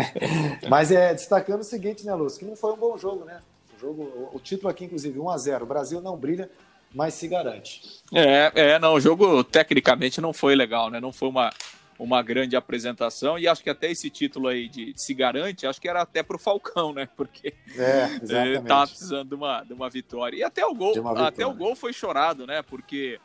Mas 0.68 0.90
é 0.90 1.14
destacando 1.14 1.60
o 1.60 1.64
seguinte, 1.64 2.04
né, 2.04 2.14
Lúcio? 2.14 2.38
Que 2.38 2.44
não 2.44 2.54
foi 2.54 2.72
um 2.72 2.76
bom 2.76 2.98
jogo, 2.98 3.24
né? 3.24 3.40
O, 3.76 3.80
jogo, 3.80 4.30
o, 4.32 4.38
título 4.38 4.68
aqui, 4.68 4.84
inclusive, 4.84 5.18
1 5.18 5.30
a 5.30 5.38
0 5.38 5.64
O 5.64 5.68
Brasil 5.68 6.00
não 6.02 6.16
brilha, 6.16 6.50
mas 6.94 7.14
se 7.14 7.26
garante. 7.26 7.80
É, 8.12 8.52
é, 8.54 8.78
não, 8.78 8.94
o 8.94 9.00
jogo 9.00 9.42
tecnicamente 9.42 10.20
não 10.20 10.34
foi 10.34 10.54
legal, 10.54 10.90
né? 10.90 11.00
Não 11.00 11.12
foi 11.12 11.28
uma, 11.28 11.50
uma 11.98 12.22
grande 12.22 12.56
apresentação 12.56 13.38
e 13.38 13.48
acho 13.48 13.62
que 13.62 13.70
até 13.70 13.90
esse 13.90 14.10
título 14.10 14.48
aí 14.48 14.68
de, 14.68 14.92
de 14.92 15.00
se 15.00 15.14
garante, 15.14 15.66
acho 15.66 15.80
que 15.80 15.88
era 15.88 16.02
até 16.02 16.22
para 16.22 16.36
o 16.36 16.38
Falcão, 16.38 16.92
né? 16.92 17.08
Porque 17.16 17.54
é, 17.74 18.20
ele 18.22 18.58
estava 18.58 18.86
precisando 18.86 19.30
de 19.30 19.34
uma, 19.34 19.62
de 19.62 19.72
uma 19.72 19.88
vitória. 19.88 20.36
E 20.36 20.42
até 20.42 20.64
o 20.66 20.74
gol, 20.74 20.92
até 21.16 21.46
o 21.46 21.54
gol 21.54 21.74
foi 21.74 21.94
chorado, 21.94 22.46
né? 22.46 22.60
Porque 22.60 23.18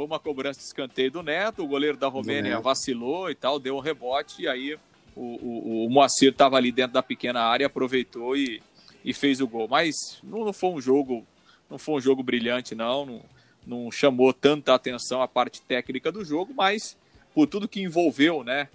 foi 0.00 0.06
uma 0.06 0.18
cobrança 0.18 0.58
de 0.58 0.64
escanteio 0.64 1.10
do 1.10 1.22
Neto, 1.22 1.62
o 1.62 1.66
goleiro 1.66 1.94
da 1.94 2.08
Romênia 2.08 2.58
vacilou 2.58 3.30
e 3.30 3.34
tal, 3.34 3.58
deu 3.58 3.76
um 3.76 3.80
rebote, 3.80 4.40
e 4.40 4.48
aí 4.48 4.74
o, 5.14 5.20
o, 5.20 5.86
o 5.86 5.90
Moacir 5.90 6.30
estava 6.30 6.56
ali 6.56 6.72
dentro 6.72 6.94
da 6.94 7.02
pequena 7.02 7.42
área, 7.42 7.66
aproveitou 7.66 8.34
e, 8.34 8.62
e 9.04 9.12
fez 9.12 9.42
o 9.42 9.46
gol. 9.46 9.68
Mas 9.68 10.18
não, 10.22 10.42
não, 10.42 10.54
foi 10.54 10.70
um 10.70 10.80
jogo, 10.80 11.26
não 11.68 11.76
foi 11.76 11.96
um 11.96 12.00
jogo 12.00 12.22
brilhante, 12.22 12.74
não. 12.74 13.04
não 13.04 13.22
não 13.66 13.90
chamou 13.92 14.32
tanta 14.32 14.74
atenção 14.74 15.20
a 15.20 15.28
parte 15.28 15.60
técnica 15.60 16.10
do 16.10 16.24
jogo, 16.24 16.54
mas 16.56 16.96
por 17.34 17.46
tudo 17.46 17.68
que 17.68 17.82
envolveu, 17.82 18.42
né, 18.42 18.68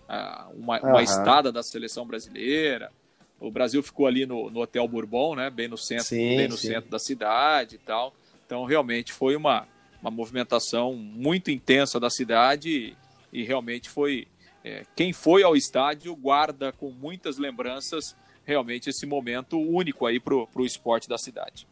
uma, 0.53 0.79
uma 0.79 1.01
estada 1.01 1.51
da 1.51 1.63
seleção 1.63 2.05
brasileira. 2.05 2.91
O 3.39 3.49
Brasil 3.49 3.81
ficou 3.81 4.05
ali 4.05 4.27
no, 4.27 4.51
no 4.51 4.61
Hotel 4.61 4.87
Bourbon, 4.87 5.35
né, 5.35 5.49
bem 5.49 5.67
no 5.67 5.75
centro, 5.75 6.05
sim, 6.05 6.37
bem 6.37 6.47
no 6.47 6.55
sim. 6.55 6.67
centro 6.67 6.89
da 6.89 6.99
cidade 6.99 7.75
e 7.75 7.79
tal. 7.79 8.13
Então, 8.45 8.63
realmente 8.63 9.11
foi 9.11 9.35
uma, 9.35 9.67
uma 10.05 10.11
movimentação 10.11 10.93
muito 10.93 11.49
intensa 11.49 11.99
da 11.99 12.11
cidade 12.11 12.95
e, 13.33 13.43
realmente 13.43 13.89
foi 13.89 14.27
é, 14.63 14.83
quem 14.95 15.11
foi 15.11 15.41
ao 15.41 15.55
estádio 15.55 16.15
guarda 16.15 16.71
com 16.71 16.91
muitas 16.91 17.37
lembranças 17.37 18.15
realmente 18.45 18.89
esse 18.89 19.05
momento 19.07 19.59
único 19.59 20.05
aí 20.05 20.19
para 20.19 20.35
o 20.35 20.65
esporte 20.65 21.09
da 21.09 21.17
cidade. 21.17 21.67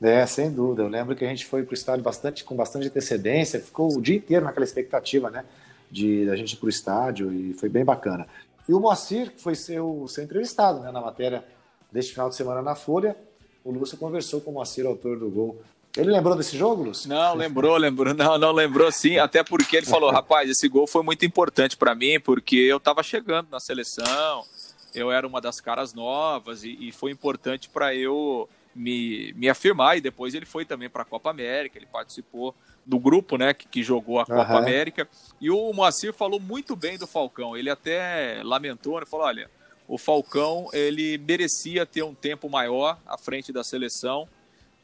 É, 0.00 0.24
sem 0.26 0.50
dúvida. 0.52 0.82
Eu 0.82 0.88
lembro 0.88 1.16
que 1.16 1.24
a 1.24 1.28
gente 1.28 1.44
foi 1.46 1.64
para 1.64 1.72
o 1.72 1.74
estádio 1.74 2.04
bastante, 2.04 2.44
com 2.44 2.54
bastante 2.54 2.86
antecedência, 2.86 3.60
ficou 3.60 3.92
o 3.92 4.00
dia 4.00 4.16
inteiro 4.16 4.44
naquela 4.44 4.64
expectativa, 4.64 5.28
né? 5.30 5.44
De 5.90 6.30
a 6.30 6.36
gente 6.36 6.52
ir 6.52 6.56
para 6.56 6.66
o 6.66 6.70
estádio 6.70 7.32
e 7.32 7.54
foi 7.54 7.68
bem 7.68 7.84
bacana. 7.84 8.26
E 8.68 8.72
o 8.72 8.78
Moacir, 8.78 9.32
que 9.32 9.40
foi 9.40 9.56
seu, 9.56 10.06
seu 10.08 10.22
entrevistado 10.22 10.80
né, 10.80 10.92
na 10.92 11.00
matéria 11.00 11.44
deste 11.90 12.12
final 12.12 12.28
de 12.28 12.36
semana 12.36 12.62
na 12.62 12.74
Folha, 12.74 13.16
o 13.64 13.72
Lúcio 13.72 13.96
conversou 13.96 14.40
com 14.40 14.50
o 14.50 14.54
Moacir, 14.54 14.86
autor 14.86 15.18
do 15.18 15.28
gol. 15.28 15.60
Ele 15.96 16.10
lembrou 16.10 16.36
desse 16.36 16.56
jogo, 16.58 16.82
Lúcio? 16.82 17.08
Não, 17.08 17.34
lembrou, 17.34 17.76
lembrou. 17.76 18.12
Não, 18.12 18.36
não 18.36 18.52
lembrou 18.52 18.90
sim, 18.90 19.18
até 19.18 19.44
porque 19.44 19.76
ele 19.76 19.86
falou, 19.86 20.10
rapaz, 20.10 20.50
esse 20.50 20.68
gol 20.68 20.86
foi 20.86 21.02
muito 21.04 21.24
importante 21.24 21.76
para 21.76 21.94
mim, 21.94 22.18
porque 22.18 22.56
eu 22.56 22.78
estava 22.78 23.02
chegando 23.02 23.48
na 23.50 23.60
seleção, 23.60 24.44
eu 24.92 25.12
era 25.12 25.26
uma 25.26 25.40
das 25.40 25.60
caras 25.60 25.94
novas 25.94 26.64
e, 26.64 26.76
e 26.80 26.92
foi 26.92 27.12
importante 27.12 27.68
para 27.68 27.94
eu 27.94 28.48
me, 28.74 29.32
me 29.34 29.48
afirmar. 29.48 29.96
E 29.96 30.00
depois 30.00 30.34
ele 30.34 30.46
foi 30.46 30.64
também 30.64 30.90
para 30.90 31.02
a 31.02 31.06
Copa 31.06 31.30
América, 31.30 31.78
ele 31.78 31.86
participou 31.86 32.54
do 32.84 32.98
grupo 32.98 33.38
né, 33.38 33.54
que, 33.54 33.66
que 33.66 33.82
jogou 33.82 34.18
a 34.18 34.26
Copa 34.26 34.52
uhum. 34.52 34.58
América. 34.58 35.08
E 35.40 35.50
o 35.50 35.72
Moacir 35.72 36.12
falou 36.12 36.40
muito 36.40 36.74
bem 36.74 36.98
do 36.98 37.06
Falcão. 37.06 37.56
Ele 37.56 37.70
até 37.70 38.40
lamentou, 38.42 38.98
né, 38.98 39.06
falou: 39.06 39.26
olha, 39.26 39.48
o 39.86 39.96
Falcão 39.96 40.68
ele 40.72 41.18
merecia 41.18 41.86
ter 41.86 42.02
um 42.02 42.14
tempo 42.14 42.48
maior 42.48 42.98
à 43.06 43.16
frente 43.16 43.52
da 43.52 43.62
seleção, 43.62 44.28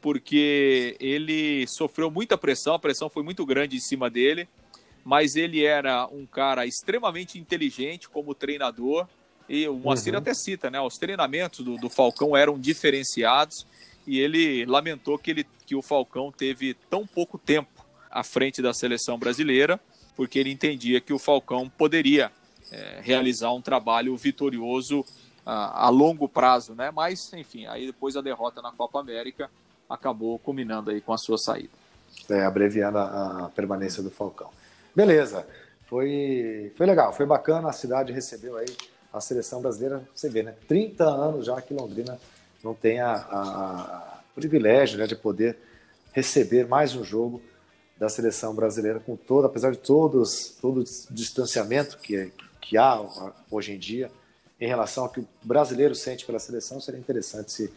porque 0.01 0.97
ele 0.99 1.65
sofreu 1.67 2.09
muita 2.09 2.37
pressão, 2.37 2.73
a 2.73 2.79
pressão 2.79 3.09
foi 3.09 3.23
muito 3.23 3.45
grande 3.45 3.77
em 3.77 3.79
cima 3.79 4.09
dele, 4.09 4.49
mas 5.05 5.35
ele 5.35 5.63
era 5.63 6.07
um 6.07 6.25
cara 6.25 6.65
extremamente 6.65 7.39
inteligente 7.39 8.09
como 8.09 8.35
treinador. 8.35 9.07
E 9.47 9.67
o 9.67 9.75
Moacir 9.75 10.13
uhum. 10.13 10.19
até 10.19 10.33
cita, 10.33 10.69
né? 10.69 10.79
Os 10.81 10.97
treinamentos 10.97 11.63
do, 11.63 11.77
do 11.77 11.89
Falcão 11.89 12.35
eram 12.35 12.59
diferenciados 12.59 13.65
e 14.07 14.19
ele 14.19 14.65
lamentou 14.65 15.17
que, 15.17 15.31
ele, 15.31 15.47
que 15.65 15.75
o 15.75 15.81
Falcão 15.81 16.31
teve 16.31 16.73
tão 16.89 17.05
pouco 17.05 17.37
tempo 17.37 17.85
à 18.09 18.23
frente 18.23 18.61
da 18.61 18.73
seleção 18.73 19.17
brasileira, 19.17 19.79
porque 20.15 20.39
ele 20.39 20.51
entendia 20.51 20.99
que 20.99 21.13
o 21.13 21.19
Falcão 21.19 21.69
poderia 21.69 22.31
é, 22.71 23.01
realizar 23.01 23.51
um 23.51 23.61
trabalho 23.61 24.15
vitorioso 24.15 25.05
a, 25.45 25.87
a, 25.87 25.89
longo 25.89 26.27
prazo, 26.27 26.73
né? 26.73 26.91
Mas, 26.91 27.31
enfim, 27.33 27.65
aí 27.65 27.85
depois 27.85 28.15
a 28.15 28.21
derrota 28.21 28.61
na 28.61 28.71
Copa 28.71 28.99
América 28.99 29.49
acabou 29.93 30.39
culminando 30.39 30.89
aí 30.89 31.01
com 31.01 31.13
a 31.13 31.17
sua 31.17 31.37
saída. 31.37 31.69
É, 32.29 32.43
abreviando 32.43 32.97
a, 32.97 33.45
a 33.45 33.49
permanência 33.49 34.01
do 34.01 34.09
Falcão. 34.09 34.49
Beleza, 34.95 35.45
foi, 35.87 36.71
foi 36.75 36.85
legal, 36.85 37.13
foi 37.13 37.25
bacana, 37.25 37.69
a 37.69 37.73
cidade 37.73 38.11
recebeu 38.11 38.57
aí 38.57 38.67
a 39.11 39.19
seleção 39.19 39.61
brasileira, 39.61 40.01
você 40.15 40.29
vê, 40.29 40.41
né? 40.41 40.55
30 40.67 41.03
anos 41.03 41.45
já 41.45 41.61
que 41.61 41.73
Londrina 41.73 42.17
não 42.63 42.73
tem 42.73 42.99
a, 42.99 43.11
a, 43.11 43.39
a 43.39 44.21
privilégio 44.33 44.97
né, 44.97 45.05
de 45.05 45.15
poder 45.15 45.57
receber 46.13 46.67
mais 46.67 46.95
um 46.95 47.03
jogo 47.03 47.41
da 47.97 48.09
seleção 48.09 48.55
brasileira 48.55 48.99
com 48.99 49.15
todo, 49.15 49.45
apesar 49.45 49.71
de 49.71 49.77
todos 49.77 50.55
todo 50.61 50.81
o 50.81 51.13
distanciamento 51.13 51.97
que, 51.97 52.31
que 52.59 52.77
há 52.77 52.99
hoje 53.49 53.73
em 53.73 53.77
dia 53.77 54.09
em 54.59 54.67
relação 54.67 55.05
ao 55.05 55.09
que 55.09 55.19
o 55.19 55.27
brasileiro 55.43 55.95
sente 55.95 56.25
pela 56.25 56.39
seleção, 56.39 56.79
seria 56.79 56.99
interessante 56.99 57.51
se 57.51 57.73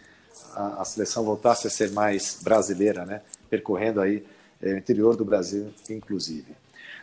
a, 0.54 0.82
a 0.82 0.84
seleção 0.84 1.24
voltasse 1.24 1.66
a 1.66 1.70
ser 1.70 1.90
mais 1.92 2.40
brasileira, 2.42 3.04
né? 3.04 3.22
percorrendo 3.54 4.00
aí 4.00 4.24
é, 4.60 4.72
o 4.72 4.78
interior 4.78 5.16
do 5.16 5.24
Brasil, 5.24 5.72
inclusive. 5.88 6.56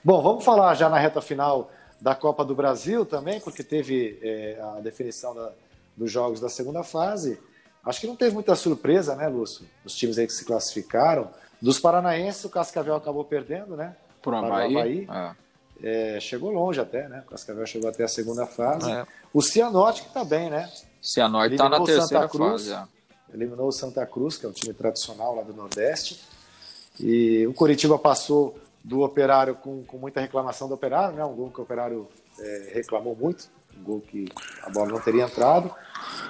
Bom, 0.04 0.22
vamos 0.22 0.44
falar 0.44 0.74
já 0.76 0.90
na 0.90 0.98
reta 0.98 1.22
final 1.22 1.72
da 2.00 2.16
Copa 2.16 2.44
do 2.44 2.56
Brasil 2.56 3.06
também, 3.06 3.40
porque 3.40 3.64
teve 3.64 4.20
é, 4.22 4.60
a 4.62 4.82
definição 4.82 5.34
da, 5.34 5.52
dos 5.96 6.12
jogos 6.12 6.40
da 6.40 6.50
segunda 6.50 6.84
fase. 6.84 7.40
Acho 7.86 8.02
que 8.02 8.08
não 8.08 8.16
teve 8.16 8.34
muita 8.34 8.56
surpresa, 8.56 9.16
né, 9.16 9.28
Lúcio? 9.28 9.66
Os 9.86 9.96
times 9.96 10.18
aí 10.18 10.28
que 10.28 10.34
se 10.34 10.46
classificaram. 10.46 11.30
Dos 11.62 11.80
paranaenses, 11.80 12.44
o 12.44 12.50
Cascavel 12.50 12.96
acabou 12.96 13.24
perdendo, 13.24 13.76
né? 13.76 13.96
Por 14.22 14.34
Havaí. 14.34 14.78
Havaí. 14.78 15.08
É. 15.10 15.42
É, 15.84 16.20
chegou 16.20 16.52
longe 16.52 16.80
até, 16.80 17.08
né? 17.08 17.24
O 17.26 17.30
Cascavel 17.32 17.66
chegou 17.66 17.90
até 17.90 18.04
a 18.04 18.08
segunda 18.08 18.46
fase. 18.46 18.92
É. 18.92 19.06
O 19.34 19.42
Cianorte 19.42 20.04
que 20.04 20.14
tá 20.14 20.24
bem, 20.24 20.50
né? 20.50 20.70
Cianorte 21.02 21.56
tá 21.56 21.70
na 21.70 21.78
terceira 21.78 22.02
Santa 22.02 22.28
Cruz, 22.28 22.68
fase. 22.68 22.90
Eliminou 23.34 23.68
o 23.68 23.72
Santa 23.72 24.06
Cruz, 24.06 24.38
que 24.38 24.46
é 24.46 24.50
um 24.50 24.54
time 24.54 24.74
tradicional 24.74 25.36
lá 25.36 25.44
do 25.44 25.54
Nordeste. 25.54 26.22
E 27.00 27.46
o 27.48 27.54
Coritiba 27.54 27.98
passou 27.98 28.58
do 28.84 29.02
Operário 29.02 29.56
com, 29.56 29.84
com 29.84 29.98
muita 29.98 30.20
reclamação 30.20 30.68
do 30.68 30.74
Operário, 30.74 31.16
né? 31.16 31.24
Um 31.24 31.36
gol 31.36 31.52
que 31.52 31.60
o 31.60 31.64
Operário 31.64 32.08
é, 32.40 32.72
reclamou 32.74 33.16
muito, 33.16 33.50
um 33.78 33.84
gol 33.84 34.02
que 34.02 34.28
a 34.64 34.70
bola 34.70 34.90
não 34.90 35.00
teria 35.00 35.24
entrado. 35.24 35.74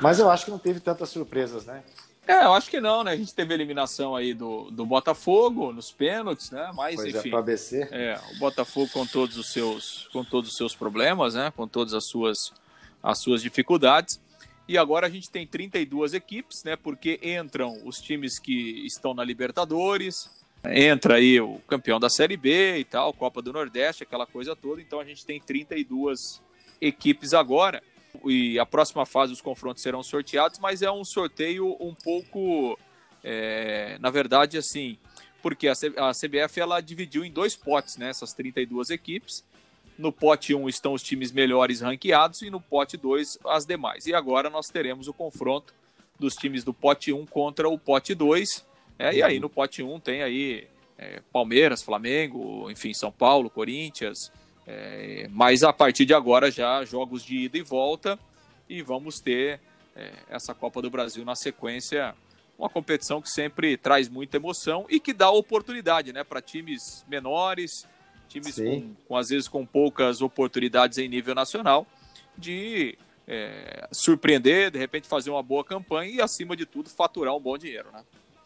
Mas 0.02 0.20
eu 0.20 0.30
acho 0.30 0.46
que 0.46 0.52
não 0.52 0.60
teve 0.60 0.80
tantas 0.80 1.10
surpresas, 1.10 1.66
né? 1.66 1.84
É, 2.28 2.46
eu 2.46 2.54
acho 2.54 2.70
que 2.70 2.80
não, 2.80 3.04
né? 3.04 3.12
A 3.12 3.16
gente 3.16 3.34
teve 3.34 3.54
a 3.54 3.56
eliminação 3.56 4.16
aí 4.16 4.34
do, 4.34 4.70
do 4.72 4.86
Botafogo 4.86 5.74
nos 5.74 5.92
pênaltis, 5.92 6.52
né? 6.52 6.72
Mas 6.76 6.96
pois 6.96 7.16
é, 7.16 7.18
enfim. 7.18 7.34
É, 7.34 7.36
ABC. 7.36 7.88
É, 7.92 8.20
o 8.36 8.40
Botafogo 8.40 8.90
com 8.94 9.06
todos 9.06 9.38
os 9.38 9.52
seus 9.52 10.08
com 10.14 10.24
todos 10.24 10.52
os 10.52 10.56
seus 10.56 10.76
problemas, 10.76 11.34
né? 11.34 11.52
Com 11.56 11.68
todas 11.68 11.94
as 11.94 12.06
suas 12.06 12.54
as 13.02 13.20
suas 13.20 13.42
dificuldades. 13.42 14.20
E 14.72 14.78
agora 14.78 15.06
a 15.06 15.10
gente 15.10 15.30
tem 15.30 15.46
32 15.46 16.14
equipes, 16.14 16.64
né? 16.64 16.78
Porque 16.78 17.20
entram 17.22 17.78
os 17.84 18.00
times 18.00 18.40
que 18.40 18.86
estão 18.86 19.14
na 19.14 19.22
Libertadores, 19.22 20.30
entra 20.64 21.16
aí 21.16 21.42
o 21.42 21.60
campeão 21.68 22.00
da 22.00 22.10
Série 22.10 22.38
B 22.38 22.78
e 22.78 22.86
tal, 22.86 23.12
Copa 23.12 23.42
do 23.42 23.52
Nordeste, 23.52 24.04
aquela 24.04 24.26
coisa 24.26 24.56
toda. 24.56 24.82
Então 24.82 25.02
a 25.02 25.04
gente 25.04 25.26
tem 25.26 25.42
32 25.42 26.42
equipes 26.80 27.34
agora 27.34 27.84
e 28.24 28.58
a 28.58 28.66
próxima 28.66 29.06
fase 29.06 29.34
os 29.34 29.42
confrontos 29.42 29.84
serão 29.84 30.02
sorteados, 30.02 30.58
mas 30.58 30.82
é 30.82 30.90
um 30.90 31.04
sorteio 31.04 31.76
um 31.78 31.94
pouco, 31.94 32.80
é, 33.22 33.98
na 34.00 34.10
verdade, 34.10 34.58
assim, 34.58 34.98
porque 35.42 35.68
a, 35.68 35.74
CBF 35.74 36.62
ela 36.62 36.80
dividiu 36.80 37.26
em 37.26 37.32
dois 37.32 37.58
potes, 37.58 37.98
né, 37.98 38.08
essas 38.08 38.32
32 38.32 38.90
equipes. 38.90 39.44
No 40.02 40.12
pote 40.12 40.56
1 40.56 40.68
estão 40.68 40.94
os 40.94 41.04
times 41.04 41.32
melhores 41.32 41.82
ranqueados 41.82 42.42
e 42.42 42.50
no 42.50 42.60
pote 42.60 42.98
2 42.98 43.38
as 43.46 43.68
demais. 43.68 44.08
E 44.08 44.16
agora 44.16 44.50
nós 44.50 44.68
teremos 44.68 45.08
o 45.08 45.14
confronto 45.14 45.76
dos 46.20 46.34
times 46.34 46.64
do 46.64 46.74
pote 46.74 47.14
1 47.14 47.24
contra 47.28 47.70
o 47.70 47.78
pote 47.78 48.16
2. 48.16 48.66
É, 48.98 49.14
e 49.14 49.22
aí 49.22 49.40
no 49.40 49.48
pote 49.48 49.84
1 49.84 50.00
tem 50.00 50.24
aí 50.24 50.68
é, 50.98 51.22
Palmeiras, 51.32 51.84
Flamengo, 51.84 52.68
enfim, 52.72 52.96
São 52.96 53.12
Paulo, 53.12 53.48
Corinthians, 53.48 54.32
é, 54.66 55.28
mas 55.30 55.62
a 55.62 55.72
partir 55.72 56.04
de 56.04 56.16
agora 56.16 56.50
já 56.50 56.84
jogos 56.84 57.24
de 57.24 57.36
ida 57.36 57.60
e 57.60 57.62
volta 57.62 58.18
e 58.68 58.82
vamos 58.82 59.20
ter 59.20 59.60
é, 59.96 60.14
essa 60.30 60.56
Copa 60.56 60.82
do 60.82 60.90
Brasil 60.90 61.24
na 61.24 61.36
sequência, 61.36 62.16
uma 62.58 62.70
competição 62.70 63.22
que 63.22 63.30
sempre 63.30 63.78
traz 63.78 64.10
muita 64.10 64.38
emoção 64.38 64.88
e 64.90 65.00
que 65.00 65.14
dá 65.14 65.30
oportunidade, 65.30 66.12
né, 66.12 66.24
para 66.24 66.42
times 66.42 67.06
menores, 67.08 67.88
times 68.32 68.56
com, 68.56 68.94
com, 69.08 69.18
às 69.18 69.30
vezes 69.30 69.48
com 69.48 69.66
poucas 69.66 70.22
oportunidades 70.22 70.98
em 70.98 71.08
nível 71.08 71.36
nacional, 71.36 71.86
de 72.38 72.98
é, 73.28 73.88
surpreender, 73.92 74.72
de 74.72 74.80
repente 74.80 75.08
fazer 75.08 75.30
uma 75.30 75.44
boa 75.44 75.64
campanha 75.64 76.12
e 76.12 76.22
acima 76.22 76.56
de 76.56 76.66
tudo 76.66 76.90
faturar 76.90 77.36
um 77.36 77.40
bom 77.40 77.58
dinheiro, 77.58 77.90
né? 77.92 78.04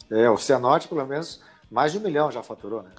É, 0.09 0.29
o 0.29 0.37
Cianorte 0.37 0.87
pelo 0.87 1.05
menos 1.05 1.41
mais 1.69 1.91
de 1.91 1.97
um 1.97 2.01
milhão 2.01 2.31
já 2.31 2.43
faturou, 2.43 2.83
né? 2.83 2.91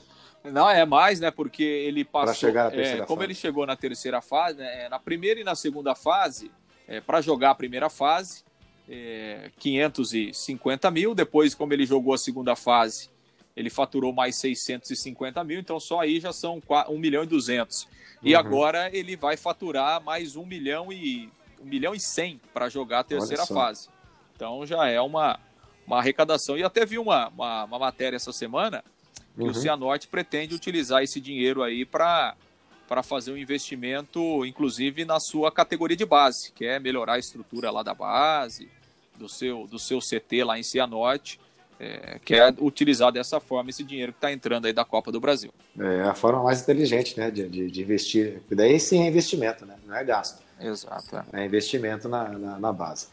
Não, 0.44 0.68
é 0.68 0.84
mais, 0.84 1.18
né? 1.18 1.30
Porque 1.30 1.62
ele 1.62 2.04
passou. 2.04 2.34
chegar 2.34 2.70
na 2.70 2.76
é, 2.76 2.96
como 2.98 3.20
fase. 3.20 3.24
ele 3.24 3.34
chegou 3.34 3.66
na 3.66 3.76
terceira 3.76 4.20
fase, 4.20 4.58
né, 4.58 4.88
na 4.88 4.98
primeira 4.98 5.40
e 5.40 5.44
na 5.44 5.54
segunda 5.54 5.94
fase, 5.94 6.50
é, 6.86 7.00
para 7.00 7.20
jogar 7.20 7.50
a 7.50 7.54
primeira 7.54 7.90
fase, 7.90 8.44
é, 8.88 9.50
550 9.58 10.90
mil. 10.90 11.14
Depois, 11.14 11.54
como 11.54 11.72
ele 11.72 11.84
jogou 11.84 12.14
a 12.14 12.18
segunda 12.18 12.54
fase, 12.54 13.10
ele 13.56 13.70
faturou 13.70 14.12
mais 14.12 14.36
650 14.36 15.42
mil. 15.42 15.58
Então, 15.58 15.80
só 15.80 16.00
aí 16.00 16.20
já 16.20 16.32
são 16.32 16.62
1 16.88 16.98
milhão 16.98 17.24
e 17.24 17.26
200. 17.26 17.88
E 18.22 18.34
uhum. 18.34 18.38
agora 18.38 18.94
ele 18.94 19.16
vai 19.16 19.36
faturar 19.36 20.02
mais 20.02 20.36
1 20.36 20.44
milhão 20.44 20.92
e 20.92 21.30
1 21.60 21.64
milhão 21.64 21.94
e 21.94 22.00
100 22.00 22.40
para 22.52 22.68
jogar 22.68 23.00
a 23.00 23.04
terceira 23.04 23.46
fase. 23.46 23.88
Então, 24.34 24.66
já 24.66 24.86
é 24.86 25.00
uma, 25.00 25.40
uma 25.86 25.98
arrecadação. 25.98 26.58
E 26.58 26.62
até 26.62 26.84
vi 26.84 26.98
uma, 26.98 27.28
uma, 27.28 27.64
uma 27.64 27.78
matéria 27.78 28.16
essa 28.16 28.32
semana 28.32 28.84
que 29.34 29.42
uhum. 29.42 29.50
o 29.50 29.54
Cianorte 29.54 30.06
pretende 30.06 30.54
utilizar 30.54 31.02
esse 31.02 31.20
dinheiro 31.20 31.62
aí 31.62 31.84
para 31.84 32.36
para 32.88 33.02
fazer 33.02 33.32
um 33.32 33.36
investimento, 33.36 34.46
inclusive 34.46 35.04
na 35.04 35.18
sua 35.18 35.50
categoria 35.50 35.96
de 35.96 36.06
base, 36.06 36.52
que 36.52 36.64
é 36.64 36.78
melhorar 36.78 37.14
a 37.14 37.18
estrutura 37.18 37.68
lá 37.68 37.82
da 37.82 37.92
base, 37.92 38.68
do 39.18 39.28
seu, 39.28 39.66
do 39.66 39.76
seu 39.76 39.98
CT 39.98 40.44
lá 40.44 40.56
em 40.56 40.62
Cianorte, 40.62 41.40
é, 41.78 42.18
quer 42.24 42.54
utilizar 42.58 43.12
dessa 43.12 43.38
forma 43.40 43.70
esse 43.70 43.84
dinheiro 43.84 44.12
que 44.12 44.18
está 44.18 44.32
entrando 44.32 44.66
aí 44.66 44.72
da 44.72 44.84
Copa 44.84 45.12
do 45.12 45.20
Brasil. 45.20 45.50
É 45.78 46.02
a 46.02 46.14
forma 46.14 46.42
mais 46.42 46.62
inteligente, 46.62 47.18
né, 47.18 47.30
de, 47.30 47.48
de, 47.48 47.70
de 47.70 47.82
investir. 47.82 48.42
Daí 48.50 48.80
sim 48.80 49.02
é 49.02 49.08
investimento, 49.08 49.66
né, 49.66 49.76
não 49.86 49.94
é 49.94 50.04
gasto. 50.04 50.42
Exato. 50.60 51.16
É, 51.32 51.42
é 51.42 51.44
investimento 51.44 52.08
na, 52.08 52.28
na, 52.28 52.58
na 52.58 52.72
base. 52.72 53.08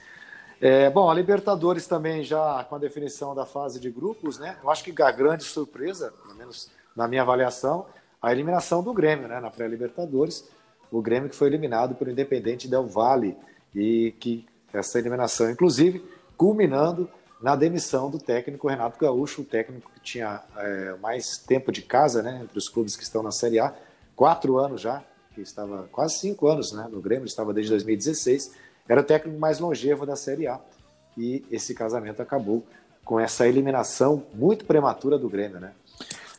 É, 0.62 0.90
bom, 0.90 1.10
a 1.10 1.14
Libertadores 1.14 1.88
também 1.88 2.24
já 2.24 2.64
com 2.70 2.76
a 2.76 2.80
definição 2.80 3.36
da 3.36 3.46
fase 3.46 3.82
de 3.82 3.90
grupos, 3.90 4.40
né? 4.40 4.56
Eu 4.64 4.70
acho 4.70 4.82
que 4.82 5.02
a 5.02 5.12
grande 5.12 5.44
surpresa, 5.44 6.14
pelo 6.24 6.36
menos 6.36 6.72
na 6.96 7.06
minha 7.06 7.22
avaliação, 7.22 7.86
a 8.22 8.32
eliminação 8.32 8.82
do 8.82 8.94
Grêmio, 8.94 9.28
né? 9.28 9.42
Na 9.42 9.52
pré-Libertadores, 9.52 10.50
o 10.90 11.02
Grêmio 11.02 11.30
que 11.30 11.36
foi 11.36 11.48
eliminado 11.50 11.96
pelo 11.96 12.12
Independente 12.12 12.70
Del 12.70 12.88
Valle 12.88 13.36
e 13.76 14.14
que 14.22 14.46
essa 14.72 14.98
eliminação, 15.00 15.50
inclusive, 15.52 16.02
culminando 16.38 17.10
na 17.44 17.56
demissão 17.56 18.10
do 18.10 18.18
técnico 18.18 18.68
Renato 18.68 18.98
Gaúcho, 18.98 19.42
o 19.42 19.46
técnico 19.46 19.92
que 19.94 20.00
tinha 20.00 20.42
é, 20.58 20.96
mais 20.96 21.38
tempo 21.38 21.72
de 21.72 21.84
casa, 21.84 22.24
né? 22.24 22.40
Entre 22.44 22.58
os 22.58 22.68
clubes 22.68 22.96
que 22.96 23.04
estão 23.04 23.22
na 23.22 23.32
Série 23.32 23.60
A, 23.60 23.76
quatro 24.16 24.58
anos 24.58 24.82
já, 24.82 25.04
que 25.36 25.42
estava 25.42 25.88
quase 25.92 26.16
cinco 26.16 26.48
anos, 26.48 26.72
né? 26.72 26.88
No 26.90 27.02
Grêmio, 27.02 27.26
estava 27.26 27.54
desde 27.54 27.72
2016 27.72 28.64
era 28.88 29.02
o 29.02 29.04
técnico 29.04 29.40
mais 29.40 29.60
longevo 29.60 30.06
da 30.06 30.16
Série 30.16 30.48
A. 30.48 30.60
E 31.18 31.46
esse 31.52 31.74
casamento 31.74 32.22
acabou 32.22 32.66
com 33.06 33.20
essa 33.20 33.48
eliminação 33.48 34.24
muito 34.34 34.66
prematura 34.66 35.18
do 35.18 35.30
Grêmio, 35.30 35.60
né? 35.60 35.74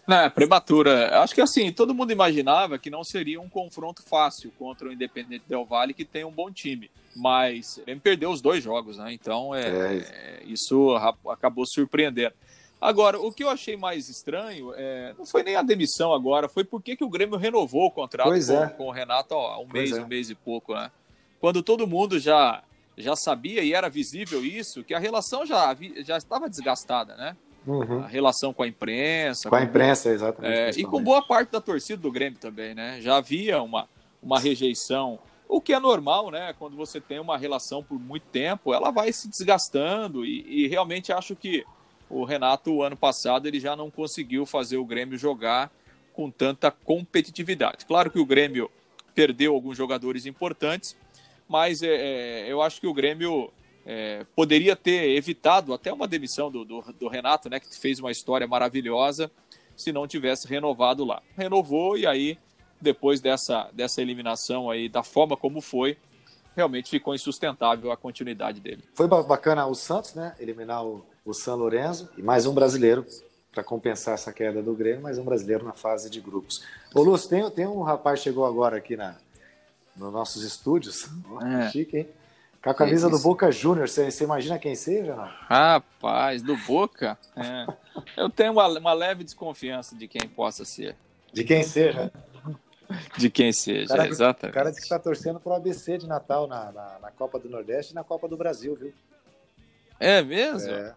Não, 0.06 0.18
é 0.18 0.28
prematura. 0.28 1.20
Acho 1.22 1.34
que 1.34 1.40
assim, 1.40 1.72
todo 1.72 1.94
mundo 1.94 2.12
imaginava 2.12 2.78
que 2.78 2.90
não 2.90 3.02
seria 3.02 3.40
um 3.40 3.48
confronto 3.48 4.02
fácil 4.02 4.52
contra 4.58 4.88
o 4.88 4.92
Independente 4.92 5.44
Del 5.48 5.64
Valle, 5.64 5.94
que 5.94 6.04
tem 6.04 6.24
um 6.24 6.30
bom 6.30 6.50
time. 6.50 6.90
Mas 7.16 7.80
ele 7.86 8.00
perdeu 8.00 8.30
os 8.30 8.40
dois 8.40 8.62
jogos, 8.62 8.98
né? 8.98 9.12
Então 9.12 9.54
é, 9.54 9.62
é. 9.62 9.96
é 9.96 10.42
isso 10.44 10.94
acabou 11.28 11.64
surpreendendo. 11.66 12.34
Agora, 12.80 13.18
o 13.18 13.32
que 13.32 13.42
eu 13.42 13.48
achei 13.48 13.76
mais 13.76 14.10
estranho 14.10 14.74
é, 14.76 15.14
não 15.16 15.24
foi 15.24 15.42
nem 15.42 15.56
a 15.56 15.62
demissão 15.62 16.12
agora, 16.12 16.48
foi 16.48 16.64
porque 16.64 16.96
que 16.96 17.04
o 17.04 17.08
Grêmio 17.08 17.38
renovou 17.38 17.86
o 17.86 17.90
contrato 17.90 18.28
com, 18.28 18.52
é. 18.52 18.68
com, 18.68 18.86
o 18.88 18.90
Renato 18.90 19.32
há 19.34 19.58
um 19.58 19.66
mês, 19.66 19.92
é. 19.92 20.02
um 20.02 20.06
mês 20.06 20.28
e 20.28 20.34
pouco, 20.34 20.74
né? 20.74 20.90
quando 21.44 21.62
todo 21.62 21.86
mundo 21.86 22.18
já 22.18 22.62
já 22.96 23.14
sabia 23.14 23.62
e 23.62 23.74
era 23.74 23.90
visível 23.90 24.42
isso, 24.42 24.82
que 24.82 24.94
a 24.94 24.98
relação 24.98 25.44
já, 25.44 25.76
já 25.98 26.16
estava 26.16 26.48
desgastada, 26.48 27.16
né? 27.16 27.36
Uhum. 27.66 28.00
A 28.00 28.06
relação 28.06 28.52
com 28.52 28.62
a 28.62 28.68
imprensa. 28.68 29.48
Com 29.48 29.56
a 29.56 29.62
imprensa, 29.62 30.10
exatamente. 30.10 30.78
É, 30.78 30.80
e 30.80 30.84
com 30.84 31.02
boa 31.02 31.22
parte 31.22 31.50
da 31.50 31.60
torcida 31.60 32.00
do 32.00 32.12
Grêmio 32.12 32.38
também, 32.38 32.74
né? 32.74 33.00
Já 33.00 33.16
havia 33.16 33.62
uma, 33.62 33.88
uma 34.22 34.38
rejeição, 34.38 35.18
o 35.48 35.60
que 35.60 35.72
é 35.72 35.80
normal, 35.80 36.30
né? 36.30 36.54
Quando 36.58 36.76
você 36.76 37.00
tem 37.00 37.18
uma 37.18 37.38
relação 37.38 37.82
por 37.82 37.98
muito 37.98 38.26
tempo, 38.26 38.74
ela 38.74 38.90
vai 38.90 39.12
se 39.12 39.28
desgastando 39.28 40.24
e, 40.24 40.64
e 40.64 40.68
realmente 40.68 41.12
acho 41.12 41.34
que 41.34 41.64
o 42.08 42.24
Renato, 42.24 42.70
o 42.70 42.82
ano 42.82 42.96
passado, 42.96 43.48
ele 43.48 43.58
já 43.58 43.74
não 43.74 43.90
conseguiu 43.90 44.44
fazer 44.44 44.76
o 44.76 44.84
Grêmio 44.84 45.18
jogar 45.18 45.70
com 46.12 46.30
tanta 46.30 46.70
competitividade. 46.70 47.86
Claro 47.86 48.10
que 48.10 48.18
o 48.18 48.26
Grêmio 48.26 48.70
perdeu 49.14 49.54
alguns 49.54 49.76
jogadores 49.76 50.26
importantes, 50.26 50.96
mas 51.48 51.82
é, 51.82 51.88
é, 51.88 52.52
eu 52.52 52.62
acho 52.62 52.80
que 52.80 52.86
o 52.86 52.94
Grêmio 52.94 53.50
é, 53.86 54.24
poderia 54.34 54.74
ter 54.74 55.16
evitado 55.16 55.74
até 55.74 55.92
uma 55.92 56.08
demissão 56.08 56.50
do, 56.50 56.64
do, 56.64 56.80
do, 56.98 57.08
Renato, 57.08 57.50
né, 57.50 57.60
que 57.60 57.78
fez 57.78 57.98
uma 57.98 58.10
história 58.10 58.46
maravilhosa, 58.46 59.30
se 59.76 59.92
não 59.92 60.06
tivesse 60.06 60.48
renovado 60.48 61.04
lá. 61.04 61.22
Renovou 61.36 61.98
e 61.98 62.06
aí, 62.06 62.38
depois 62.80 63.20
dessa, 63.20 63.68
dessa 63.72 64.00
eliminação 64.00 64.70
aí, 64.70 64.88
da 64.88 65.02
forma 65.02 65.36
como 65.36 65.60
foi, 65.60 65.98
realmente 66.56 66.88
ficou 66.88 67.14
insustentável 67.14 67.90
a 67.90 67.96
continuidade 67.96 68.60
dele. 68.60 68.84
Foi 68.94 69.06
bacana 69.06 69.66
o 69.66 69.74
Santos, 69.74 70.14
né, 70.14 70.34
eliminar 70.38 70.84
o, 70.84 71.04
o 71.24 71.34
San 71.34 71.54
Lorenzo 71.54 72.08
e 72.16 72.22
mais 72.22 72.46
um 72.46 72.54
brasileiro 72.54 73.04
para 73.52 73.62
compensar 73.62 74.14
essa 74.14 74.32
queda 74.32 74.62
do 74.62 74.74
Grêmio, 74.74 75.02
mais 75.02 75.16
um 75.16 75.24
brasileiro 75.24 75.64
na 75.64 75.72
fase 75.72 76.10
de 76.10 76.20
grupos. 76.20 76.64
Ô 76.92 77.02
Lúcio, 77.02 77.28
tem, 77.28 77.48
tem 77.50 77.66
um 77.66 77.82
rapaz 77.82 78.18
que 78.18 78.24
chegou 78.24 78.44
agora 78.44 78.76
aqui 78.76 78.96
na, 78.96 79.16
nos 79.96 80.12
nossos 80.12 80.42
estúdios. 80.42 81.08
É. 81.40 81.70
Chique, 81.70 81.98
hein? 81.98 82.08
Com 82.64 82.70
a 82.70 82.74
camisa 82.74 83.10
do 83.10 83.18
Boca 83.18 83.52
Júnior, 83.52 83.86
você, 83.86 84.10
você 84.10 84.24
imagina 84.24 84.58
quem 84.58 84.74
seja? 84.74 85.14
Não? 85.14 85.24
Rapaz, 85.24 86.40
do 86.40 86.56
Boca? 86.56 87.18
É. 87.36 87.66
Eu 88.16 88.30
tenho 88.30 88.52
uma, 88.52 88.66
uma 88.66 88.92
leve 88.94 89.22
desconfiança 89.22 89.94
de 89.94 90.08
quem 90.08 90.26
possa 90.26 90.64
ser. 90.64 90.96
De 91.30 91.44
quem 91.44 91.62
seja? 91.62 92.10
De 93.18 93.28
quem 93.28 93.52
seja, 93.52 93.88
cara, 93.88 94.08
exatamente. 94.08 94.52
O 94.52 94.54
cara 94.54 94.70
disse 94.70 94.80
que 94.80 94.86
está 94.86 94.98
torcendo 94.98 95.38
para 95.38 95.52
o 95.52 95.56
ABC 95.56 95.98
de 95.98 96.06
Natal 96.06 96.46
na, 96.46 96.72
na, 96.72 96.98
na, 97.00 97.10
Copa 97.10 97.38
do 97.38 97.50
Nordeste 97.50 97.92
e 97.92 97.94
na 97.94 98.02
Copa 98.02 98.26
do 98.26 98.36
Brasil, 98.36 98.74
viu? 98.74 98.94
É 100.00 100.22
mesmo? 100.22 100.70
É. 100.70 100.94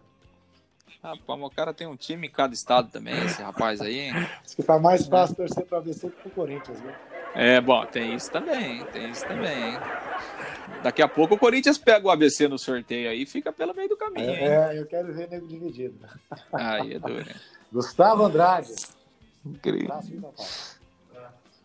Rapaz, 1.02 1.40
o 1.42 1.50
cara 1.50 1.74
tem 1.74 1.86
um 1.86 1.96
time 1.96 2.28
em 2.28 2.30
cada 2.30 2.54
estado 2.54 2.90
também, 2.90 3.14
esse 3.26 3.42
rapaz 3.42 3.82
aí. 3.82 3.98
Hein? 3.98 4.12
Diz 4.42 4.54
que 4.54 4.62
tá 4.62 4.78
mais 4.78 5.06
fácil 5.06 5.36
torcer 5.36 5.66
para 5.66 5.76
o 5.76 5.80
ABC 5.80 6.08
que 6.08 6.16
para 6.16 6.28
o 6.28 6.30
Corinthians, 6.30 6.80
viu? 6.80 6.92
É, 7.34 7.60
bom, 7.60 7.84
tem 7.84 8.14
isso 8.14 8.30
também, 8.30 8.84
tem 8.86 9.10
isso 9.10 9.26
também. 9.26 9.78
Daqui 10.82 11.02
a 11.02 11.08
pouco 11.08 11.34
o 11.34 11.38
Corinthians 11.38 11.78
pega 11.78 12.06
o 12.06 12.10
ABC 12.10 12.48
no 12.48 12.58
sorteio 12.58 13.10
aí 13.10 13.22
e 13.22 13.26
fica 13.26 13.52
pelo 13.52 13.74
meio 13.74 13.88
do 13.88 13.96
caminho. 13.96 14.30
É, 14.30 14.76
é 14.76 14.78
eu 14.78 14.86
quero 14.86 15.12
ver 15.12 15.28
nego 15.28 15.46
dividido. 15.46 15.98
Aí, 16.52 16.94
é 16.94 16.98
duro. 16.98 17.26
Gustavo 17.72 18.24
Andrade. 18.24 18.74
Incrível. 19.44 19.88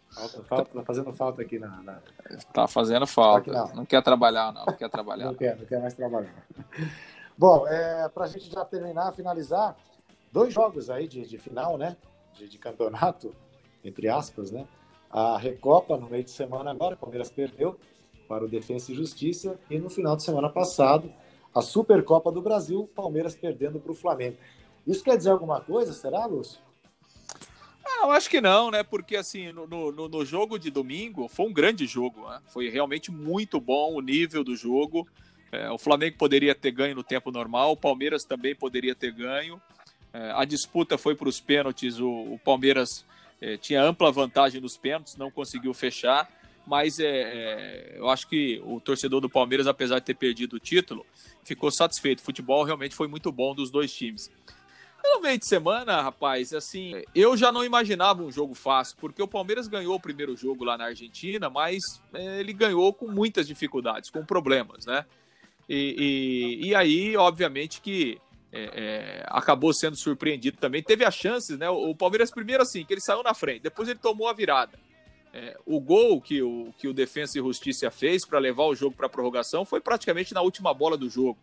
Falta, 0.10 0.44
falta, 0.44 0.66
tá 0.66 0.84
fazendo 0.84 1.14
falta 1.14 1.42
aqui 1.42 1.58
na. 1.58 1.82
na... 1.82 2.00
Tá 2.54 2.68
fazendo 2.68 3.08
falta. 3.08 3.52
Não. 3.52 3.76
não. 3.76 3.86
quer 3.86 4.02
trabalhar, 4.04 4.52
não. 4.52 4.66
Não 4.66 4.74
quer 4.74 4.90
trabalhar. 4.90 5.26
não 5.26 5.36
quer, 5.36 5.58
não 5.58 5.66
quer 5.66 5.82
mais 5.82 5.94
trabalhar. 5.94 6.34
Bom, 7.38 7.68
é, 7.68 8.08
para 8.10 8.26
a 8.26 8.28
gente 8.28 8.52
já 8.52 8.64
terminar, 8.64 9.12
finalizar, 9.14 9.76
dois 10.32 10.54
jogos 10.54 10.90
aí 10.90 11.08
de, 11.08 11.28
de 11.28 11.38
final, 11.38 11.78
né? 11.78 11.98
De, 12.36 12.48
de 12.48 12.58
campeonato, 12.60 13.36
entre 13.84 14.08
aspas, 14.08 14.52
né? 14.52 14.68
a 15.14 15.38
Recopa 15.38 15.96
no 15.96 16.10
meio 16.10 16.24
de 16.24 16.32
semana 16.32 16.72
agora, 16.72 16.96
o 16.96 16.98
Palmeiras 16.98 17.30
perdeu 17.30 17.80
para 18.28 18.46
o 18.46 18.48
Defensa 18.48 18.92
e 18.92 18.96
Justiça, 18.96 19.60
e 19.70 19.78
no 19.78 19.90
final 19.90 20.16
de 20.16 20.24
semana 20.24 20.50
passado, 20.50 21.12
a 21.54 21.62
Supercopa 21.62 22.32
do 22.32 22.42
Brasil, 22.42 22.90
Palmeiras 22.96 23.36
perdendo 23.36 23.80
para 23.80 23.92
o 23.92 23.96
Flamengo. 23.96 24.38
Isso 24.86 25.04
quer 25.04 25.18
dizer 25.18 25.30
alguma 25.30 25.62
coisa, 25.62 25.94
será, 25.94 26.26
Lúcio? 26.26 26.60
Ah, 27.86 28.06
eu 28.06 28.12
acho 28.12 28.30
que 28.30 28.42
não, 28.42 28.72
né? 28.72 28.82
Porque 28.84 29.16
assim, 29.16 29.52
no, 29.52 29.68
no, 29.68 29.92
no, 29.92 30.26
jogo 30.26 30.58
de 30.58 30.72
domingo 30.72 31.28
foi 31.28 31.46
um 31.46 31.54
grande 31.54 31.86
jogo, 31.86 32.28
né? 32.30 32.40
Foi 32.48 32.70
realmente 32.70 33.12
muito 33.12 33.60
bom 33.60 33.94
o 33.94 34.02
nível 34.02 34.44
do 34.44 34.56
jogo. 34.56 35.08
É, 35.52 35.70
o 35.70 35.78
Flamengo 35.78 36.18
poderia 36.18 36.56
ter 36.56 36.72
ganho 36.72 36.96
no 36.96 37.04
tempo 37.04 37.32
normal, 37.32 37.74
o 37.74 37.78
Palmeiras 37.78 38.24
também 38.24 38.56
poderia 38.56 38.96
ter 38.96 39.12
ganho. 39.12 39.62
É, 40.12 40.32
a 40.32 40.46
disputa 40.46 40.98
foi 40.98 41.16
para 41.16 41.30
os 41.30 41.40
pênaltis, 41.40 42.00
o, 42.00 42.10
o 42.10 42.40
Palmeiras 42.40 43.06
é, 43.42 43.58
tinha 43.58 43.84
ampla 43.84 44.12
vantagem 44.12 44.62
nos 44.62 44.78
pênaltis, 44.78 45.16
não 45.16 45.30
conseguiu 45.30 45.74
fechar, 45.74 46.30
mas 46.66 47.00
é, 47.00 47.06
é, 47.06 47.96
eu 47.98 48.10
acho 48.10 48.28
que 48.28 48.62
o 48.66 48.80
torcedor 48.80 49.20
do 49.20 49.30
Palmeiras, 49.30 49.68
apesar 49.68 50.00
de 50.00 50.06
ter 50.06 50.14
perdido 50.14 50.56
o 50.56 50.60
título, 50.60 51.06
ficou 51.44 51.70
satisfeito. 51.72 52.20
O 52.20 52.24
futebol 52.24 52.64
realmente 52.64 52.96
foi 52.96 53.08
muito 53.08 53.32
bom 53.32 53.54
dos 53.54 53.70
dois 53.70 53.94
times. 53.94 54.32
No 55.04 55.22
meio 55.22 55.38
de 55.38 55.46
semana, 55.46 56.02
rapaz, 56.02 56.54
assim, 56.54 57.04
eu 57.14 57.36
já 57.36 57.52
não 57.52 57.66
imaginava 57.66 58.24
um 58.24 58.32
jogo 58.32 58.54
fácil, 58.54 58.96
porque 59.00 59.22
o 59.22 59.28
Palmeiras 59.28 59.68
ganhou 59.68 59.96
o 59.96 60.00
primeiro 60.00 60.36
jogo 60.38 60.64
lá 60.64 60.78
na 60.78 60.86
Argentina, 60.86 61.50
mas 61.50 62.02
é, 62.14 62.40
ele 62.40 62.54
ganhou 62.54 62.94
com 62.94 63.10
muitas 63.10 63.46
dificuldades, 63.46 64.10
com 64.10 64.26
problemas, 64.26 64.86
né? 64.86 65.06
E, 65.68 66.60
e, 66.62 66.68
e 66.68 66.76
aí, 66.76 67.18
obviamente, 67.18 67.82
que 67.82 68.18
é, 68.52 68.64
é, 68.64 69.26
acabou 69.28 69.74
sendo 69.74 69.98
surpreendido 69.98 70.58
também. 70.58 70.82
Teve 70.82 71.04
as 71.04 71.16
chances, 71.16 71.58
né? 71.58 71.70
O, 71.70 71.94
Palmeiras, 71.96 72.32
primeiro, 72.32 72.64
assim, 72.64 72.86
que 72.86 72.94
ele 72.94 73.02
saiu 73.02 73.24
na 73.24 73.34
frente, 73.34 73.64
depois 73.64 73.90
ele 73.90 74.00
tomou 74.00 74.30
a 74.30 74.34
virada. 74.34 74.80
É, 75.34 75.58
o 75.66 75.80
gol 75.80 76.22
que 76.22 76.44
o, 76.44 76.72
que 76.78 76.88
o 76.88 76.94
Defensa 76.94 77.40
e 77.40 77.42
Justiça 77.42 77.90
fez 77.90 78.24
para 78.24 78.38
levar 78.38 78.66
o 78.66 78.76
jogo 78.76 78.96
para 78.96 79.08
a 79.08 79.10
prorrogação 79.10 79.66
foi 79.66 79.82
praticamente 79.82 80.32
na 80.32 80.42
última 80.42 80.72
bola 80.74 80.96
do 80.96 81.10
jogo. 81.10 81.40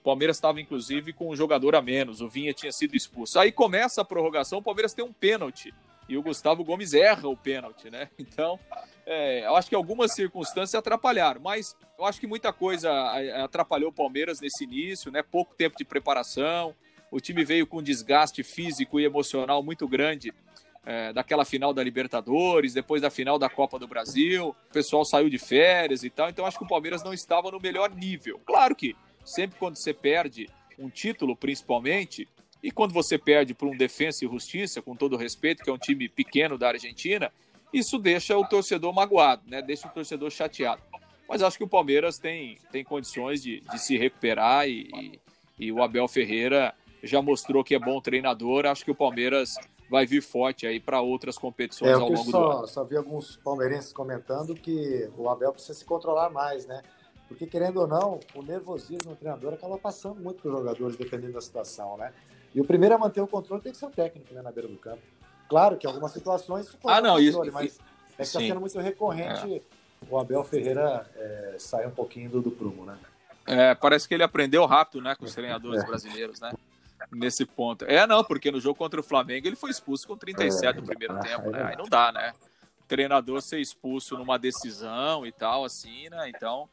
O 0.00 0.04
Palmeiras 0.04 0.36
estava, 0.36 0.60
inclusive, 0.60 1.12
com 1.12 1.28
um 1.28 1.34
jogador 1.34 1.74
a 1.74 1.82
menos. 1.82 2.20
O 2.20 2.28
Vinha 2.28 2.54
tinha 2.54 2.70
sido 2.70 2.96
expulso. 2.96 3.38
Aí 3.40 3.50
começa 3.50 4.00
a 4.00 4.04
prorrogação, 4.04 4.60
o 4.60 4.62
Palmeiras 4.62 4.94
tem 4.94 5.04
um 5.04 5.12
pênalti. 5.12 5.74
E 6.08 6.16
o 6.16 6.22
Gustavo 6.22 6.64
Gomes 6.64 6.94
erra 6.94 7.28
o 7.28 7.36
pênalti, 7.36 7.90
né? 7.90 8.08
Então, 8.18 8.58
é, 9.04 9.44
eu 9.44 9.56
acho 9.56 9.68
que 9.68 9.74
algumas 9.74 10.14
circunstâncias 10.14 10.74
atrapalharam, 10.74 11.40
mas 11.40 11.76
eu 11.98 12.04
acho 12.04 12.20
que 12.20 12.26
muita 12.26 12.52
coisa 12.52 12.90
atrapalhou 13.42 13.90
o 13.90 13.92
Palmeiras 13.92 14.40
nesse 14.40 14.62
início, 14.62 15.10
né? 15.10 15.22
Pouco 15.22 15.54
tempo 15.54 15.76
de 15.76 15.84
preparação, 15.84 16.74
o 17.10 17.20
time 17.20 17.44
veio 17.44 17.66
com 17.66 17.78
um 17.78 17.82
desgaste 17.82 18.42
físico 18.44 19.00
e 19.00 19.04
emocional 19.04 19.62
muito 19.62 19.88
grande 19.88 20.32
é, 20.84 21.12
daquela 21.12 21.44
final 21.44 21.72
da 21.72 21.82
Libertadores, 21.82 22.74
depois 22.74 23.02
da 23.02 23.10
final 23.10 23.38
da 23.38 23.48
Copa 23.48 23.78
do 23.78 23.86
Brasil, 23.86 24.48
o 24.48 24.72
pessoal 24.72 25.04
saiu 25.04 25.28
de 25.28 25.38
férias 25.38 26.02
e 26.02 26.10
tal, 26.10 26.28
então 26.28 26.44
acho 26.44 26.58
que 26.58 26.64
o 26.64 26.68
Palmeiras 26.68 27.02
não 27.02 27.12
estava 27.12 27.50
no 27.50 27.60
melhor 27.60 27.94
nível. 27.94 28.40
Claro 28.44 28.74
que 28.74 28.96
sempre 29.24 29.58
quando 29.58 29.76
você 29.76 29.94
perde 29.94 30.48
um 30.78 30.88
título, 30.88 31.36
principalmente, 31.36 32.28
e 32.62 32.70
quando 32.70 32.92
você 32.92 33.18
perde 33.18 33.54
por 33.54 33.68
um 33.68 33.76
Defensa 33.76 34.24
e 34.24 34.28
Justiça, 34.28 34.80
com 34.80 34.96
todo 34.96 35.16
respeito, 35.16 35.62
que 35.62 35.70
é 35.70 35.72
um 35.72 35.78
time 35.78 36.08
pequeno 36.08 36.56
da 36.56 36.68
Argentina, 36.68 37.32
isso 37.72 37.98
deixa 37.98 38.36
o 38.36 38.44
torcedor 38.44 38.92
magoado, 38.92 39.42
né? 39.48 39.62
deixa 39.62 39.88
o 39.88 39.90
torcedor 39.90 40.30
chateado. 40.30 40.82
Mas 41.28 41.42
acho 41.42 41.56
que 41.56 41.64
o 41.64 41.68
Palmeiras 41.68 42.18
tem, 42.18 42.58
tem 42.70 42.84
condições 42.84 43.42
de, 43.42 43.60
de 43.60 43.78
se 43.78 43.96
recuperar 43.96 44.68
e, 44.68 44.90
e, 44.94 45.20
e 45.66 45.72
o 45.72 45.82
Abel 45.82 46.06
Ferreira 46.06 46.74
já 47.02 47.22
mostrou 47.22 47.64
que 47.64 47.74
é 47.74 47.78
bom 47.78 48.00
treinador. 48.00 48.66
Acho 48.66 48.84
que 48.84 48.90
o 48.90 48.94
Palmeiras 48.94 49.54
vai 49.92 50.06
vir 50.06 50.22
forte 50.22 50.66
aí 50.66 50.80
para 50.80 51.02
outras 51.02 51.36
competições 51.36 51.90
é, 51.90 51.92
ao 51.92 52.08
longo 52.08 52.30
só, 52.30 52.30
do 52.30 52.58
ano. 52.58 52.66
Só 52.66 52.82
vi 52.82 52.96
alguns 52.96 53.36
palmeirenses 53.36 53.92
comentando 53.92 54.54
que 54.54 55.10
o 55.18 55.28
Abel 55.28 55.52
precisa 55.52 55.74
se 55.74 55.84
controlar 55.84 56.30
mais, 56.30 56.66
né? 56.66 56.80
Porque, 57.28 57.46
querendo 57.46 57.78
ou 57.78 57.86
não, 57.86 58.18
o 58.34 58.42
nervosismo 58.42 59.10
do 59.10 59.16
treinador 59.16 59.52
acaba 59.52 59.76
passando 59.76 60.18
muito 60.18 60.40
para 60.40 60.50
os 60.50 60.58
jogadores, 60.58 60.96
dependendo 60.96 61.34
da 61.34 61.42
situação, 61.42 61.98
né? 61.98 62.10
E 62.54 62.60
o 62.60 62.64
primeiro 62.64 62.94
a 62.94 62.98
manter 62.98 63.20
o 63.20 63.26
controle 63.26 63.62
tem 63.62 63.70
que 63.70 63.78
ser 63.78 63.84
o 63.84 63.90
técnico, 63.90 64.32
né, 64.32 64.40
na 64.40 64.50
beira 64.50 64.68
do 64.68 64.78
campo. 64.78 65.02
Claro 65.48 65.76
que 65.76 65.86
em 65.86 65.90
algumas 65.90 66.12
situações 66.12 66.66
ah, 66.84 67.00
não, 67.00 67.16
controle, 67.16 67.28
isso, 67.28 67.52
mas 67.52 67.78
é 68.14 68.16
que 68.16 68.22
está 68.22 68.40
sendo 68.40 68.60
muito 68.60 68.78
recorrente 68.78 69.56
é. 69.56 69.60
o 70.10 70.18
Abel 70.18 70.42
Ferreira 70.42 71.06
é, 71.14 71.56
sair 71.58 71.86
um 71.86 71.90
pouquinho 71.90 72.30
do, 72.30 72.40
do 72.40 72.50
prumo, 72.50 72.86
né? 72.86 72.98
É, 73.46 73.74
parece 73.74 74.08
que 74.08 74.14
ele 74.14 74.22
aprendeu 74.22 74.64
rápido, 74.64 75.02
né, 75.02 75.14
com 75.14 75.24
os 75.26 75.34
treinadores 75.34 75.82
é. 75.82 75.86
brasileiros, 75.86 76.40
né? 76.40 76.52
Nesse 77.14 77.44
ponto. 77.44 77.84
É, 77.84 78.06
não, 78.06 78.24
porque 78.24 78.50
no 78.50 78.60
jogo 78.60 78.76
contra 78.76 79.00
o 79.00 79.02
Flamengo 79.02 79.46
ele 79.46 79.56
foi 79.56 79.70
expulso 79.70 80.06
com 80.06 80.16
37 80.16 80.80
no 80.80 80.86
primeiro 80.86 81.18
tempo, 81.20 81.50
né? 81.50 81.62
Aí 81.64 81.76
não 81.76 81.84
dá, 81.84 82.10
né? 82.10 82.32
O 82.80 82.84
treinador 82.86 83.42
ser 83.42 83.60
expulso 83.60 84.16
numa 84.16 84.38
decisão 84.38 85.26
e 85.26 85.32
tal, 85.32 85.64
assim, 85.64 86.08
né? 86.08 86.30
Então, 86.34 86.68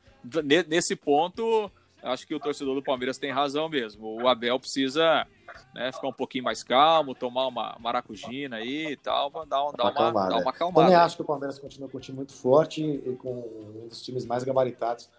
nesse 0.68 0.96
ponto, 0.96 1.70
acho 2.02 2.26
que 2.26 2.34
o 2.34 2.40
torcedor 2.40 2.76
do 2.76 2.82
Palmeiras 2.82 3.18
tem 3.18 3.32
razão 3.32 3.68
mesmo. 3.68 4.22
O 4.22 4.28
Abel 4.28 4.60
precisa 4.60 5.28
né, 5.74 5.92
ficar 5.92 6.08
um 6.08 6.14
pouquinho 6.14 6.46
mais 6.46 6.64
calmo, 6.64 7.14
tomar 7.14 7.48
uma 7.48 7.76
maracujina 7.80 8.58
aí 8.58 8.94
e 8.94 8.98
tal, 8.98 9.30
dar, 9.30 9.42
um, 9.42 9.72
dar, 9.74 9.84
uma, 9.84 9.90
acalmada. 9.90 10.30
dar 10.30 10.38
uma 10.38 10.52
acalmada. 10.52 10.88
Também 10.88 10.96
acho 10.96 11.16
que 11.18 11.22
o 11.22 11.26
Palmeiras 11.26 11.60
continua 11.60 11.90
com 11.90 11.98
um 11.98 12.02
time 12.02 12.18
muito 12.18 12.34
forte 12.34 12.82
e 12.82 13.16
com 13.18 13.40
um 13.84 13.88
dos 13.88 14.02
times 14.02 14.26
mais 14.26 14.44
gabaritados 14.44 15.10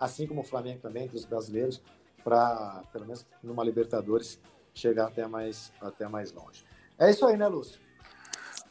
assim 0.00 0.26
como 0.26 0.40
o 0.40 0.44
Flamengo 0.44 0.80
também, 0.80 1.06
dos 1.06 1.26
brasileiros, 1.26 1.82
para, 2.24 2.82
pelo 2.90 3.04
menos 3.04 3.26
numa 3.42 3.62
Libertadores, 3.62 4.40
chegar 4.80 5.06
até 5.06 5.26
mais, 5.26 5.72
até 5.80 6.08
mais 6.08 6.32
longe. 6.32 6.64
É 6.98 7.10
isso 7.10 7.26
aí, 7.26 7.36
né, 7.36 7.46
Lúcio? 7.46 7.80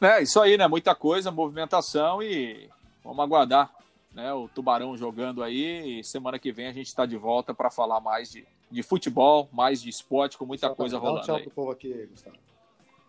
É, 0.00 0.22
isso 0.22 0.40
aí, 0.40 0.56
né? 0.56 0.66
Muita 0.66 0.94
coisa, 0.94 1.30
movimentação 1.30 2.22
e 2.22 2.68
vamos 3.04 3.22
aguardar 3.22 3.70
né, 4.14 4.32
o 4.32 4.48
Tubarão 4.48 4.96
jogando 4.96 5.42
aí. 5.42 6.00
E 6.00 6.04
semana 6.04 6.38
que 6.38 6.52
vem 6.52 6.66
a 6.66 6.72
gente 6.72 6.86
está 6.86 7.06
de 7.06 7.16
volta 7.16 7.54
para 7.54 7.70
falar 7.70 8.00
mais 8.00 8.30
de, 8.30 8.46
de 8.70 8.82
futebol, 8.82 9.48
mais 9.52 9.82
de 9.82 9.90
esporte, 9.90 10.38
com 10.38 10.46
muita 10.46 10.68
Só 10.68 10.74
coisa 10.74 10.98
rolando. 10.98 11.20
Um 11.20 11.22
tchau 11.22 11.36
aí. 11.36 11.42
pro 11.42 11.50
povo 11.50 11.70
aqui, 11.70 12.06
Gustavo. 12.10 12.36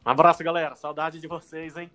Um 0.06 0.10
abraço, 0.10 0.44
galera. 0.44 0.76
Saudade 0.76 1.20
de 1.20 1.28
vocês, 1.28 1.78
hein? 1.78 1.90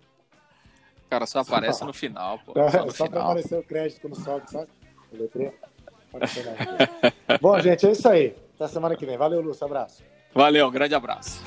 Cara, 1.09 1.25
só 1.25 1.39
aparece 1.39 1.83
no 1.85 1.93
final, 1.93 2.39
pô. 2.39 2.53
Só, 2.69 2.85
no 2.85 2.91
só 2.91 3.05
final. 3.05 3.09
pra 3.09 3.21
aparecer 3.23 3.57
o 3.57 3.63
crédito 3.63 4.01
quando 4.01 4.15
sobe, 4.21 4.49
sabe? 4.51 4.69
O 5.11 5.17
letreiro. 5.17 5.53
Bom, 7.41 7.59
gente, 7.59 7.85
é 7.85 7.91
isso 7.91 8.07
aí. 8.09 8.35
Até 8.55 8.67
semana 8.67 8.95
que 8.95 9.05
vem. 9.05 9.17
Valeu, 9.17 9.41
Lúcio. 9.41 9.65
Abraço. 9.65 10.03
Valeu, 10.37 10.69
grande 10.69 10.93
abraço. 10.93 11.41